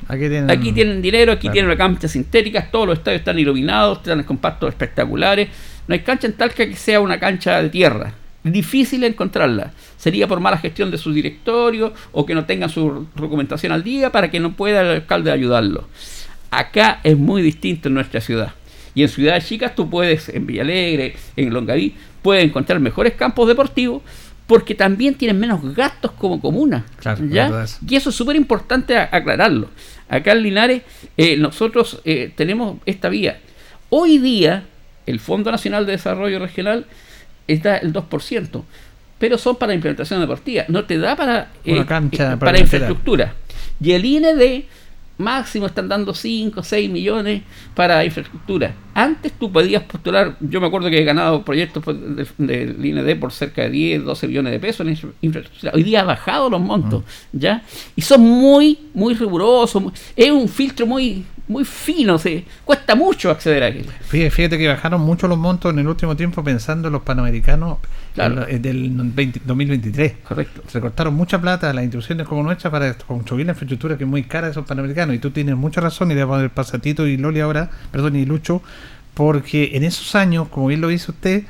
[0.09, 1.53] Aquí tienen, aquí tienen dinero, aquí Claro.
[1.53, 5.49] tienen las canchas sintéticas, todos los estadios están iluminados, están compactos espectaculares.
[5.87, 8.15] No hay cancha en Talca que sea una cancha de tierra.
[8.43, 9.73] Difícil encontrarla.
[9.97, 14.11] Sería por mala gestión de su directorio o que no tengan su documentación al día
[14.11, 15.89] para que no pueda el alcalde ayudarlo.
[16.51, 18.53] Acá es muy distinto en nuestra ciudad.
[18.95, 24.03] Y en ciudades chicas tú puedes, en Villalegre, en Longaví, puedes encontrar mejores campos deportivos
[24.47, 26.87] porque también tienen menos gastos como comuna.
[26.99, 27.67] Claro, ¿ya?
[27.87, 29.69] Y eso es súper importante aclararlo.
[30.09, 30.83] Acá en Linares
[31.17, 33.41] eh, nosotros eh, tenemos esta vía.
[33.91, 34.65] Hoy día
[35.05, 36.87] el Fondo Nacional de Desarrollo Regional
[37.49, 38.63] está el 2%,
[39.19, 40.65] pero son para implementación deportiva.
[40.69, 43.35] No te da para, Una cancha para, para infraestructura.
[43.81, 44.65] Y el IND
[45.19, 47.43] máximo están dando 5, 6 millones
[47.75, 48.75] para infraestructura.
[48.95, 53.33] Antes tú podías postular, yo me acuerdo que he ganado proyectos de- del IND por
[53.33, 55.73] cerca de 10, 12 millones de pesos en infra- infraestructura.
[55.75, 57.03] Hoy día ha bajado los montos,
[57.33, 57.63] ¿ya?
[57.95, 59.83] Y son muy, muy rigurosos.
[59.83, 63.87] muy- es un filtro muy, muy fino, se, cuesta mucho acceder a él.
[64.09, 67.79] Fíjate, fíjate que bajaron mucho los montos en el último tiempo pensando en los panamericanos
[68.15, 68.49] Claro.
[68.49, 70.15] en- del 20 2023.
[70.27, 70.63] Correcto.
[70.69, 74.11] Se cortaron mucha plata a las instituciones como nuestra para construir la infraestructura que es
[74.11, 75.15] muy cara de esos panamericanos.
[75.15, 77.41] Y tú tienes mucha razón, y le vamos a dar paso a Tito y Loli
[77.41, 78.63] ahora, perdón, y Lucho,
[79.15, 81.45] porque en esos años, como bien lo dice usted,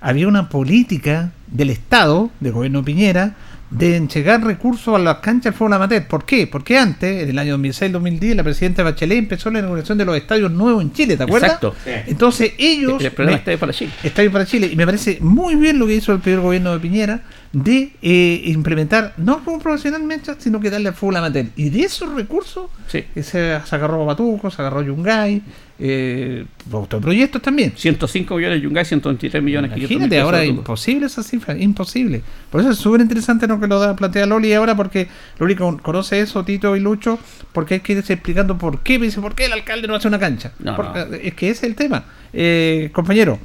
[0.00, 3.34] había una política del Estado, del gobierno Piñera,
[3.70, 6.06] de entregar recursos a las canchas del fútbol amateur.
[6.06, 6.46] ¿Por qué?
[6.46, 10.50] Porque antes, en el año 2006-2010, la presidenta Bachelet empezó la inauguración de los estadios
[10.50, 11.52] nuevos en Chile, ¿te acuerdas?
[11.52, 11.74] Exacto.
[12.06, 13.02] Entonces ellos...
[13.04, 13.92] El me- Estadio para Chile.
[14.02, 14.70] Estadio para Chile.
[14.72, 17.20] Y me parece muy bien lo que hizo el primer gobierno de Piñera
[17.52, 21.46] de eh, implementar, no como profesionalmente, sino que darle al fútbol amateur.
[21.56, 23.04] Y de esos recursos, Sí.
[23.12, 25.42] que se, se agarró Batuco, se agarró Yungay,
[25.80, 27.72] eh, otros proyectos también.
[27.76, 32.22] 105 millones de Yungay, 123 millones 500 mil Imagínate, ahora es imposible esa cifra, imposible.
[32.50, 35.78] Por eso es súper interesante lo que lo da, plantea Loli ahora, porque Loli con-
[35.78, 37.18] conoce eso, Tito y Lucho,
[37.52, 40.08] porque hay que irse explicando por qué, me dice, ¿por qué el alcalde no hace
[40.08, 40.52] una cancha?
[40.58, 42.04] No, Porque- Es que ese es el tema.
[42.32, 43.38] Eh, compañero,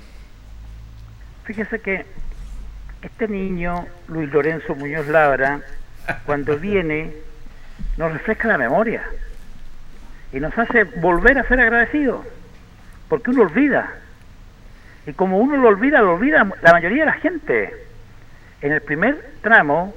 [1.46, 2.06] Fíjese que
[3.02, 5.62] este niño, Luis Lorenzo Muñoz Labra,
[6.26, 7.12] cuando viene,
[7.98, 9.04] nos refresca la memoria
[10.34, 12.26] y nos hace volver a ser agradecidos,
[13.08, 13.94] porque uno olvida.
[15.06, 17.74] Y como uno lo olvida, lo olvida la mayoría de la gente.
[18.62, 19.94] En el primer tramo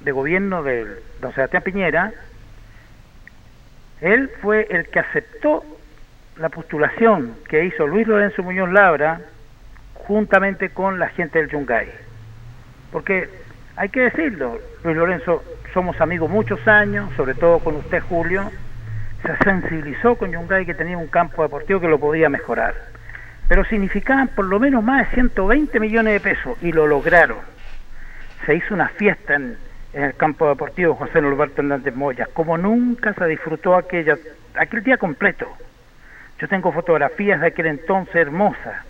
[0.00, 0.86] de gobierno de
[1.20, 2.12] don Sebastián Piñera,
[4.00, 5.64] él fue el que aceptó
[6.36, 9.20] la postulación que hizo Luis Lorenzo Muñoz Labra
[9.94, 11.88] juntamente con la gente del Yungay.
[12.92, 13.28] Porque
[13.76, 15.42] hay que decirlo, Luis Lorenzo,
[15.72, 18.50] somos amigos muchos años, sobre todo con usted Julio,
[19.22, 22.74] se sensibilizó con Yungay que tenía un campo deportivo que lo podía mejorar.
[23.48, 27.38] Pero significaban por lo menos más de 120 millones de pesos y lo lograron.
[28.46, 29.56] Se hizo una fiesta en,
[29.92, 34.16] el campo deportivo José Norberto Hernández Moya, como nunca se disfrutó aquella,
[34.54, 35.46] aquel día completo.
[36.38, 38.86] Yo tengo fotografías de aquel entonces hermosas.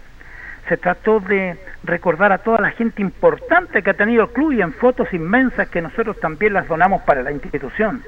[0.69, 4.63] Se trató de recordar a toda la gente importante que ha tenido el club y
[4.63, 8.03] en fotos inmensas que nosotros también las donamos para la institución.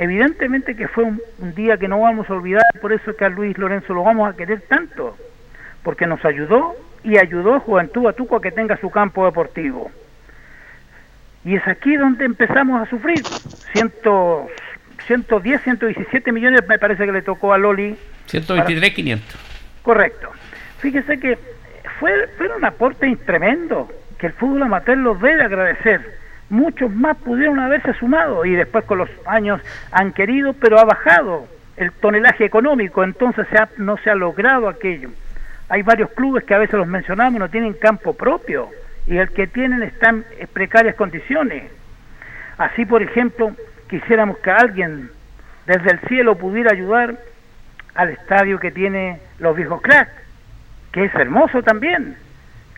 [0.00, 3.28] Evidentemente que fue un, un día que no vamos a olvidar, por eso que a
[3.28, 5.14] Luis Lorenzo lo vamos a querer tanto,
[5.82, 6.74] porque nos ayudó
[7.04, 9.90] y ayudó a Juventud Atuco a que tenga su campo deportivo.
[11.44, 13.22] Y es aquí donde empezamos a sufrir.
[13.74, 14.48] Ciento,
[15.06, 17.94] 110, 117 millones me parece que le tocó a Loli
[18.24, 19.36] 123, 500.
[19.82, 20.30] Correcto.
[20.78, 21.38] Fíjese que
[21.98, 26.19] fue, fueron aportes tremendos que el fútbol amateur los debe agradecer.
[26.50, 29.60] Muchos más pudieron haberse sumado y después con los años
[29.92, 31.46] han querido, pero ha bajado
[31.76, 35.10] el tonelaje económico, entonces se ha- no se ha logrado aquello.
[35.68, 38.68] Hay varios clubes que a veces los mencionamos no tienen campo propio
[39.06, 41.70] y el que tienen está en precarias condiciones.
[42.58, 43.52] Así, por ejemplo,
[43.88, 45.08] quisiéramos que alguien
[45.66, 47.14] desde el cielo pudiera ayudar
[47.94, 50.10] al estadio que tiene los viejos cracks,
[50.92, 52.16] que es hermoso también.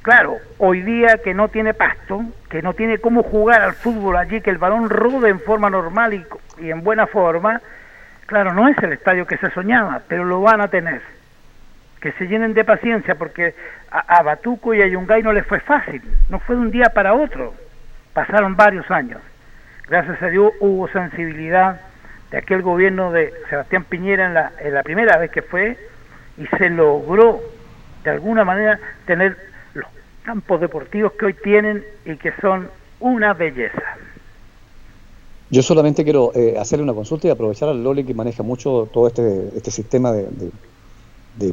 [0.02, 4.40] Claro, hoy día que no tiene pasto, que no tiene cómo jugar al fútbol allí,
[4.40, 6.26] que el balón rode en forma normal y,
[6.58, 7.60] y en buena forma,
[8.26, 11.02] claro, no es el estadio que se soñaba, pero lo van a tener.
[12.00, 13.54] Que se llenen de paciencia, porque
[13.92, 16.88] a, a Batuco y a Yungay no les fue fácil, no fue de un día
[16.88, 17.54] para otro,
[18.12, 19.20] pasaron varios años.
[19.88, 21.80] Gracias a Dios hubo sensibilidad
[22.32, 25.78] de aquel gobierno de Sebastián Piñera en la, en la primera vez que fue
[26.38, 27.40] y se logró
[28.02, 29.51] de alguna manera tener
[30.22, 32.70] campos deportivos que hoy tienen y que son
[33.00, 33.82] una belleza.
[35.50, 39.06] Yo solamente quiero eh, hacerle una consulta y aprovechar al Loli que maneja mucho todo
[39.06, 40.52] este, este sistema de, de-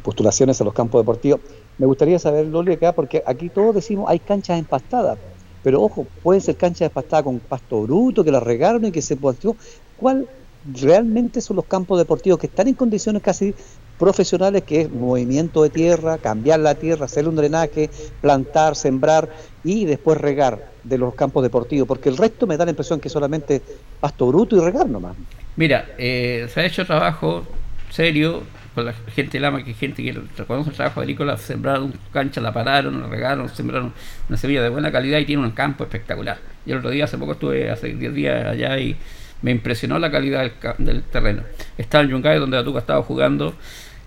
[0.01, 1.41] postulaciones a los campos deportivos.
[1.77, 5.19] Me gustaría saber, Loli, acá, porque aquí todos decimos hay canchas empastadas,
[5.61, 9.17] pero ojo, pueden ser canchas empastadas con pasto bruto, que las regaron y que se
[9.17, 9.55] partió.
[9.95, 10.27] ¿Cuál
[10.63, 13.55] realmente son los campos deportivos que están en condiciones casi
[13.99, 17.89] profesionales, que es movimiento de tierra, cambiar la tierra, hacer un drenaje,
[18.21, 19.30] plantar, sembrar
[19.63, 21.88] y después regar de los campos deportivos?
[21.88, 23.61] Porque el resto me da la impresión que solamente
[23.99, 25.15] pasto bruto y regar nomás.
[25.55, 27.43] Mira, eh, se ha hecho trabajo
[27.89, 28.43] serio
[28.73, 32.53] con la gente del AMA, que gente que reconoce el trabajo agrícola, sembraron cancha, la
[32.53, 33.93] pararon, la regaron, sembraron
[34.30, 36.38] una semilla de buena calidad y tiene un campo espectacular.
[36.65, 38.95] Yo el otro día, hace poco estuve, hace 10 días allá y
[39.41, 40.53] me impresionó la calidad del,
[40.85, 41.43] del terreno.
[41.77, 43.55] Estaba en Yungay, donde Batuco estaba jugando,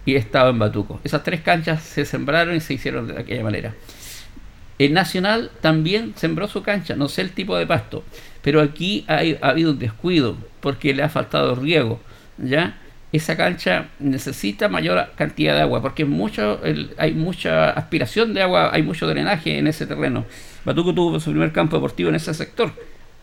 [0.05, 1.01] y estaba en Batuco.
[1.05, 3.75] Esas tres canchas se sembraron y se hicieron de aquella manera.
[4.79, 8.03] El Nacional también sembró su cancha, no sé el tipo de pasto,
[8.43, 12.01] pero aquí ha habido un descuido porque le ha faltado riego,
[12.39, 12.79] ¿ya?
[13.13, 16.03] Esa cancha necesita mayor cantidad de agua porque
[16.97, 20.25] hay mucha aspiración de agua, hay mucho drenaje en ese terreno.
[20.65, 22.73] Batuco tuvo su primer campo deportivo en ese sector.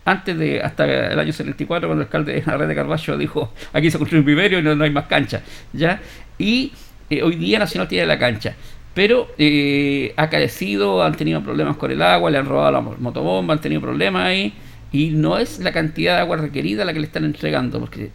[0.05, 4.21] Antes de, hasta el año 74, cuando el alcalde Arrede Carballo dijo, aquí se construye
[4.21, 5.41] un viverio y no, no hay más cancha,
[5.73, 6.01] ¿ya?
[6.37, 6.71] Y
[7.09, 8.55] eh, hoy día Nacional tiene la cancha
[8.91, 12.95] pero eh, ha carecido, han tenido problemas con el agua, le han robado la mo-
[12.99, 14.51] motobomba, han tenido problemas ahí,
[14.91, 18.09] y no es la cantidad de agua requerida la que le están entregando, porque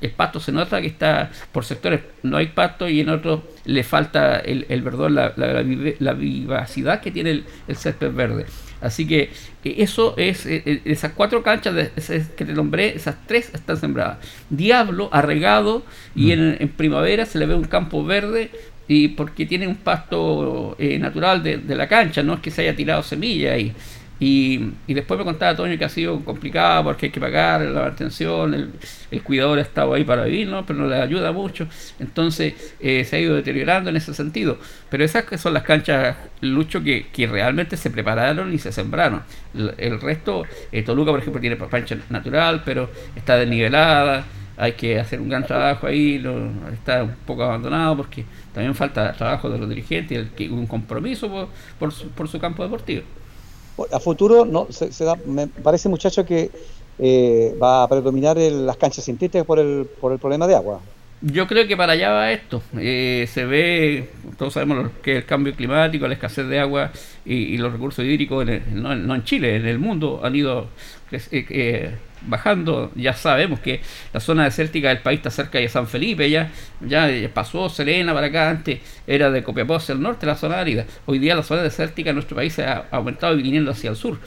[0.00, 3.82] el, pasto se nota que está por sectores, no hay pasto y en otros le
[3.82, 8.46] falta el, el verdor, la, la- la la vivacidad que tiene el césped verde.
[8.82, 9.30] Así que
[9.64, 13.76] eso es, eh, eh, esas cuatro canchas de- esas que te nombré, esas tres están
[13.76, 14.18] sembradas.
[14.50, 15.84] Diablo ha regado
[16.14, 18.50] y en, en primavera se le ve un campo verde
[18.88, 22.62] y porque tiene un pasto eh, natural de, de la cancha, no es que se
[22.62, 23.72] haya tirado semilla ahí.
[23.72, 27.80] Y, y después me contaba Toño que ha sido complicado porque hay que pagar la
[27.80, 28.54] mantención,
[29.10, 30.64] el, cuidador ha estado ahí para vivir, ¿no?
[30.64, 31.66] pero no le ayuda mucho.
[31.98, 34.58] Entonces eh, se ha ido deteriorando en ese sentido.
[34.90, 39.22] Pero esas que son las canchas, Lucho, que, realmente se prepararon y se sembraron.
[39.76, 44.24] El, resto, eh, Toluca, por ejemplo, tiene cancha natural, pero está desnivelada.
[44.56, 46.24] Hay que hacer un gran trabajo ahí,
[46.72, 48.24] está un poco abandonado porque
[48.54, 51.48] también falta trabajo de los dirigentes y un compromiso por,
[51.80, 53.02] por su, por su campo deportivo.
[53.90, 56.50] A futuro, no se, se da- me parece, muchacho, que
[56.98, 60.84] eh, va a predominar el- las canchas sintéticas por el, por el problema de agua.
[61.24, 62.62] Yo creo que para allá va esto.
[62.76, 66.90] Eh, se ve, todos sabemos lo que es el cambio climático, la escasez de agua
[67.24, 70.68] y, los recursos hídricos, en el- no, en Chile, en el mundo han ido
[71.12, 72.90] eh, eh, bajando.
[72.96, 73.80] Ya sabemos que
[74.12, 76.50] la zona desértica del país está cerca de San Felipe, ya,
[76.80, 80.86] ya pasó Serena para acá, antes era de Copiapó hacia el norte, la zona árida.
[81.06, 83.96] Hoy día la zona desértica en nuestro país se ha aumentado y viniendo hacia el
[83.96, 84.18] sur.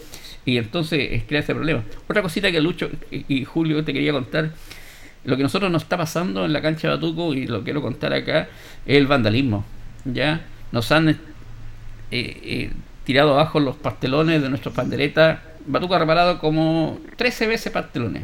[0.45, 1.83] Y entonces eh, crea ese problema.
[2.07, 4.51] Otra cosita que Lucho y Julio te quería contar
[5.25, 8.13] lo que nosotros nos está pasando en la cancha de Batuco y lo quiero contar
[8.13, 8.47] acá
[8.85, 9.65] es el vandalismo
[10.05, 11.17] ya nos han eh,
[12.11, 12.71] eh,
[13.03, 15.39] tirado abajo los pastelones de nuestras panderetas.
[15.65, 18.23] Batuco ha reparado como 13 veces pastelones.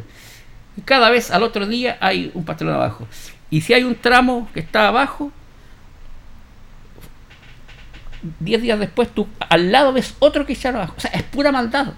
[0.86, 3.08] Cada vez al otro día hay un pastelón abajo.
[3.50, 5.32] Y si hay un tramo que está abajo
[8.40, 10.94] 10 días después tú al lado ves otro que está abajo.
[10.96, 11.94] O sea es pura maldad.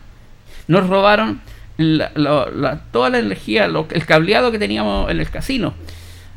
[0.67, 1.41] Nos robaron
[1.77, 5.73] la- la- la- toda la energía, lo- el cableado que teníamos en el casino.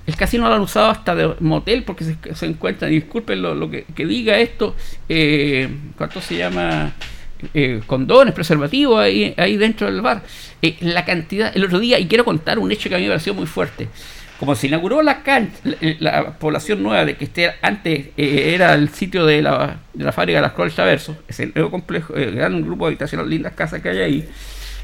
[0.06, 3.84] El casino lo han usado hasta de motel porque se, se encuentran, disculpen lo, que,
[4.06, 4.76] diga esto,
[5.08, 6.92] eh, ¿cuánto se llama?
[7.52, 10.22] Eh, condones, preservativos ahí, ahí dentro del bar.
[10.62, 13.10] Eh, la cantidad, el otro día, y quiero contar un hecho que a mí me
[13.10, 13.88] pareció muy fuerte.
[14.38, 15.76] Como se inauguró la cancha, la,
[16.22, 20.12] la población nueva de que este antes eh, era el sitio de la, de la
[20.12, 23.88] fábrica de las Cruel Traverso, ese nuevo complejo, eh, gran grupo habitacional, lindas casas que
[23.88, 24.28] hay ahí.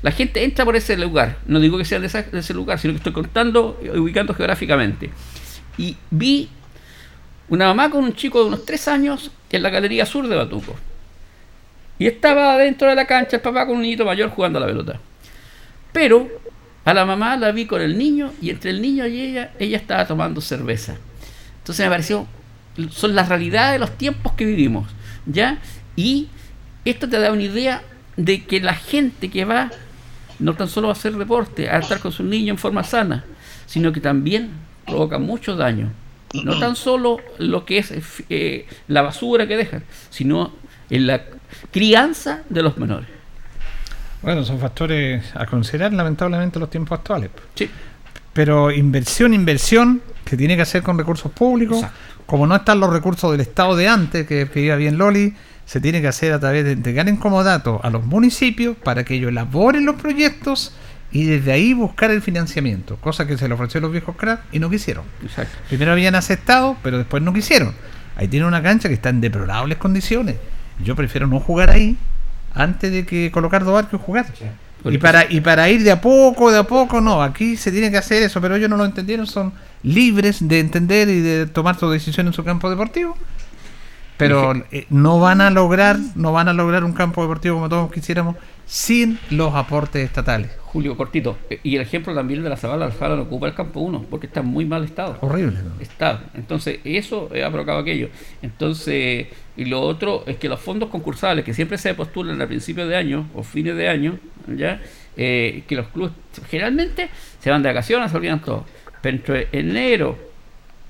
[0.03, 1.39] La gente entra por ese lugar.
[1.47, 5.11] No digo que sea de, ese lugar, sino que estoy contando, ubicando geográficamente.
[5.79, 6.49] Y vi
[7.49, 10.75] una mamá con un chico de unos tres años en la galería sur de Batuco.
[11.99, 14.67] Y estaba dentro de la cancha el papá con un niñito mayor jugando a la
[14.67, 14.99] pelota.
[15.93, 16.29] Pero
[16.85, 19.77] a la mamá la vi con el niño y entre el niño y ella, ella
[19.77, 20.97] estaba tomando cerveza.
[21.59, 22.27] Entonces me pareció,
[22.91, 24.89] son las realidades de los tiempos que vivimos,
[25.27, 25.59] ¿ya?
[25.95, 26.29] Y
[26.85, 27.83] esto te da una idea
[28.17, 29.71] de que la gente que va
[30.39, 33.25] no tan solo a hacer deporte, a estar con sus niños en forma sana,
[33.67, 34.51] sino que también
[34.87, 35.91] provoca mucho daño.
[36.45, 37.93] No tan solo lo que es
[38.31, 40.53] eh, la basura que dejan, sino
[40.89, 41.23] en la
[41.71, 43.09] crianza de los menores.
[44.23, 47.31] Bueno, son factores a considerar lamentablemente en los tiempos actuales.
[47.55, 47.69] Sí.
[48.33, 51.85] Pero inversión, inversión, que tiene que hacer con recursos públicos.
[52.25, 55.35] Como no están los recursos del Estado de antes, que pedía bien Loli,
[55.67, 59.15] se tiene que hacer a través de entregar en comodato a los municipios para que
[59.15, 60.75] ellos elaboren los proyectos
[61.13, 64.43] y desde ahí buscar el financiamiento, cosa que se le ofreció a los viejos cracks
[64.51, 65.05] y no quisieron.
[65.23, 65.57] Exacto.
[65.69, 67.75] Primero habían aceptado, pero después no quisieron.
[68.17, 70.37] Ahí tiene una cancha que está en deplorables condiciones.
[70.83, 71.97] Yo prefiero no jugar ahí
[72.55, 74.27] antes de que colocar dos arcos y jugar.
[74.85, 77.23] Y para, y para ir de a poco, de a poco, no.
[77.23, 79.27] Aquí se tiene que hacer eso, pero ellos no lo entendieron.
[79.27, 79.53] Son
[79.83, 83.17] libres de entender y de tomar su decisión en su campo deportivo.
[84.17, 87.91] Pero eh, no van a lograr, no van a lograr un campo deportivo como todos
[87.91, 88.37] quisiéramos
[88.67, 90.51] sin los aportes estatales.
[90.65, 91.37] Julio, cortito.
[91.51, 94.27] Eh, Y el ejemplo también de la Zabala Alfaro no ocupa el campo 1, porque
[94.27, 95.19] está en muy mal estado.
[95.21, 95.59] Horrible.
[95.81, 96.23] Está.
[96.35, 98.09] Entonces, eso eh, ha provocado aquello.
[98.41, 99.27] Entonces,
[99.57, 102.97] y lo otro es que los fondos concursales que siempre se postulan a principios de
[102.97, 104.81] año o fines de año, ¿ya?
[105.17, 106.13] Eh, que los clubes
[106.49, 107.11] generalmente
[107.41, 108.65] se van de vacaciones, se olvidan todo.
[109.03, 110.17] Pero entre enero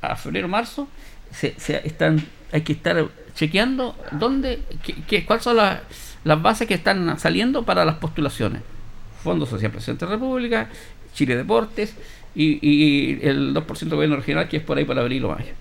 [0.00, 0.86] a febrero, marzo,
[1.32, 3.04] se, se están, hay que estar
[3.34, 5.80] chequeando dónde, qué, qué- cuáles son las,
[6.24, 8.62] las bases que están saliendo para las postulaciones.
[9.22, 10.68] Fondo Social Presidente de la República,
[11.14, 11.94] Chile Deportes
[12.34, 15.52] y, y el 2% del gobierno regional que es por ahí para abril o mayo.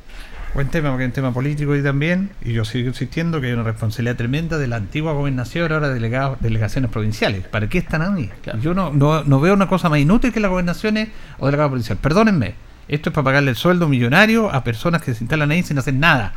[0.54, 3.54] Buen tema, porque hay un tema político y también, y yo sigo insistiendo que hay
[3.54, 7.48] una responsabilidad tremenda de la antigua gobernación, ahora delegados, delegaciones provinciales.
[7.48, 8.30] ¿Para qué están ahí?
[8.62, 11.08] Yo no, no, no veo una cosa más inútil que las gobernaciones
[11.40, 11.98] o delegado provincial.
[12.02, 12.56] Perdónenme,
[12.90, 15.94] esto es para pagarle el sueldo millonario a personas que se instalan ahí sin hacer
[15.94, 16.34] nada.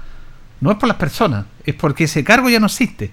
[0.61, 3.11] No es por las personas, es porque ese cargo ya no existe.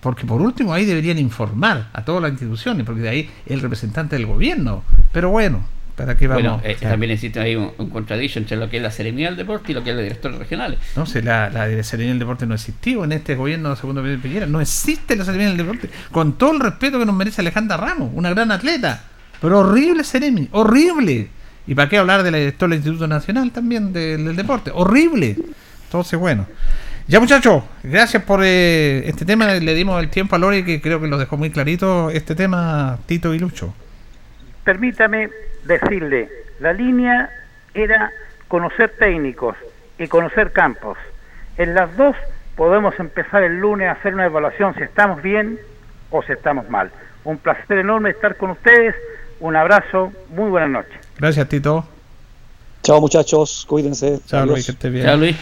[0.00, 4.16] Porque por último ahí deberían informar a todas las instituciones, porque de ahí el representante
[4.16, 4.84] del gobierno.
[5.12, 5.64] Pero bueno,
[5.96, 6.42] ¿para qué vamos?
[6.42, 9.72] Bueno, eh, también existe ahí un, un entre lo que es la Seremía del Deporte
[9.72, 10.78] y lo que es los directores regionales.
[10.94, 14.20] No sé, la, la de del Deporte no existió en este gobierno de segundo Pedro
[14.20, 14.46] Piñera.
[14.46, 15.88] No existe la Serena del Deporte.
[16.12, 19.04] Con todo el respeto que nos merece Alejandra Ramos, una gran atleta.
[19.40, 21.30] Pero horrible Seremi, horrible.
[21.66, 24.70] ¿Y para qué hablar de la directora del Instituto Nacional también del, del deporte?
[24.74, 25.38] Horrible.
[25.94, 26.44] Entonces, bueno.
[27.06, 29.46] Ya muchachos, gracias por eh, este tema.
[29.46, 32.98] Le dimos el tiempo a Lori que creo que lo dejó muy clarito este tema,
[33.06, 33.72] Tito y Lucho.
[34.64, 35.30] Permítame
[35.64, 37.30] decirle, la línea
[37.74, 38.10] era
[38.48, 39.54] conocer técnicos
[39.96, 40.98] y conocer campos.
[41.58, 42.16] En las dos
[42.56, 45.60] podemos empezar el lunes a hacer una evaluación si estamos bien
[46.10, 46.90] o si estamos mal.
[47.22, 48.96] Un placer enorme estar con ustedes.
[49.38, 50.98] Un abrazo, muy buenas noches.
[51.20, 51.86] Gracias, Tito.
[52.84, 54.20] Chao muchachos, cuídense.
[54.26, 54.52] Chao, Adiós.
[54.56, 55.06] Luis, que esté bien.
[55.06, 55.36] Chao, Luis.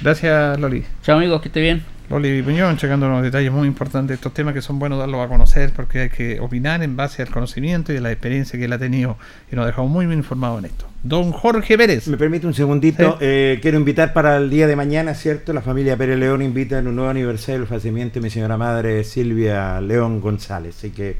[0.00, 0.84] Gracias, Loli.
[1.02, 1.84] Chao, amigos, que esté bien.
[2.08, 5.28] Loli Piñón, checando unos detalles muy importantes de estos temas que son buenos darlos a
[5.28, 8.72] conocer porque hay que opinar en base al conocimiento y a la experiencia que él
[8.72, 9.18] ha tenido
[9.52, 10.86] y nos ha dejado muy bien informado en esto.
[11.02, 12.08] Don Jorge Pérez.
[12.08, 13.12] Me permite un segundito.
[13.12, 13.16] Sí.
[13.20, 15.52] eh, quiero invitar para el día de mañana, ¿cierto?
[15.52, 19.04] La familia Pérez León invita en un nuevo aniversario del fallecimiento de mi señora madre
[19.04, 20.76] Silvia León González.
[20.78, 21.16] Así que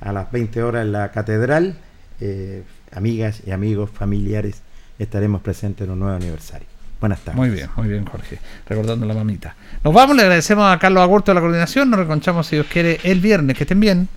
[0.00, 1.74] a las 20 horas en la catedral,
[2.20, 2.62] eh,
[2.92, 4.62] amigas y amigos, familiares,
[5.02, 6.66] estaremos presentes en un nuevo aniversario.
[7.00, 7.36] Buenas tardes.
[7.36, 8.38] Muy bien, muy bien, Jorge.
[8.68, 9.56] Recordando a la mamita.
[9.82, 11.90] Nos vamos, le agradecemos a Carlos Agurto de la coordinación.
[11.90, 13.56] Nos reconchamos, si Dios quiere, el viernes.
[13.56, 14.08] Que estén bien.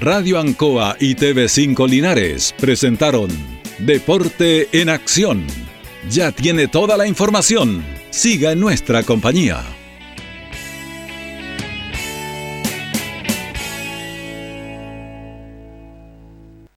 [0.00, 3.28] Radio Ancoa y TV5 Linares presentaron
[3.78, 5.44] Deporte en Acción.
[6.08, 7.82] Ya tiene toda la información.
[8.10, 9.64] Siga en nuestra compañía.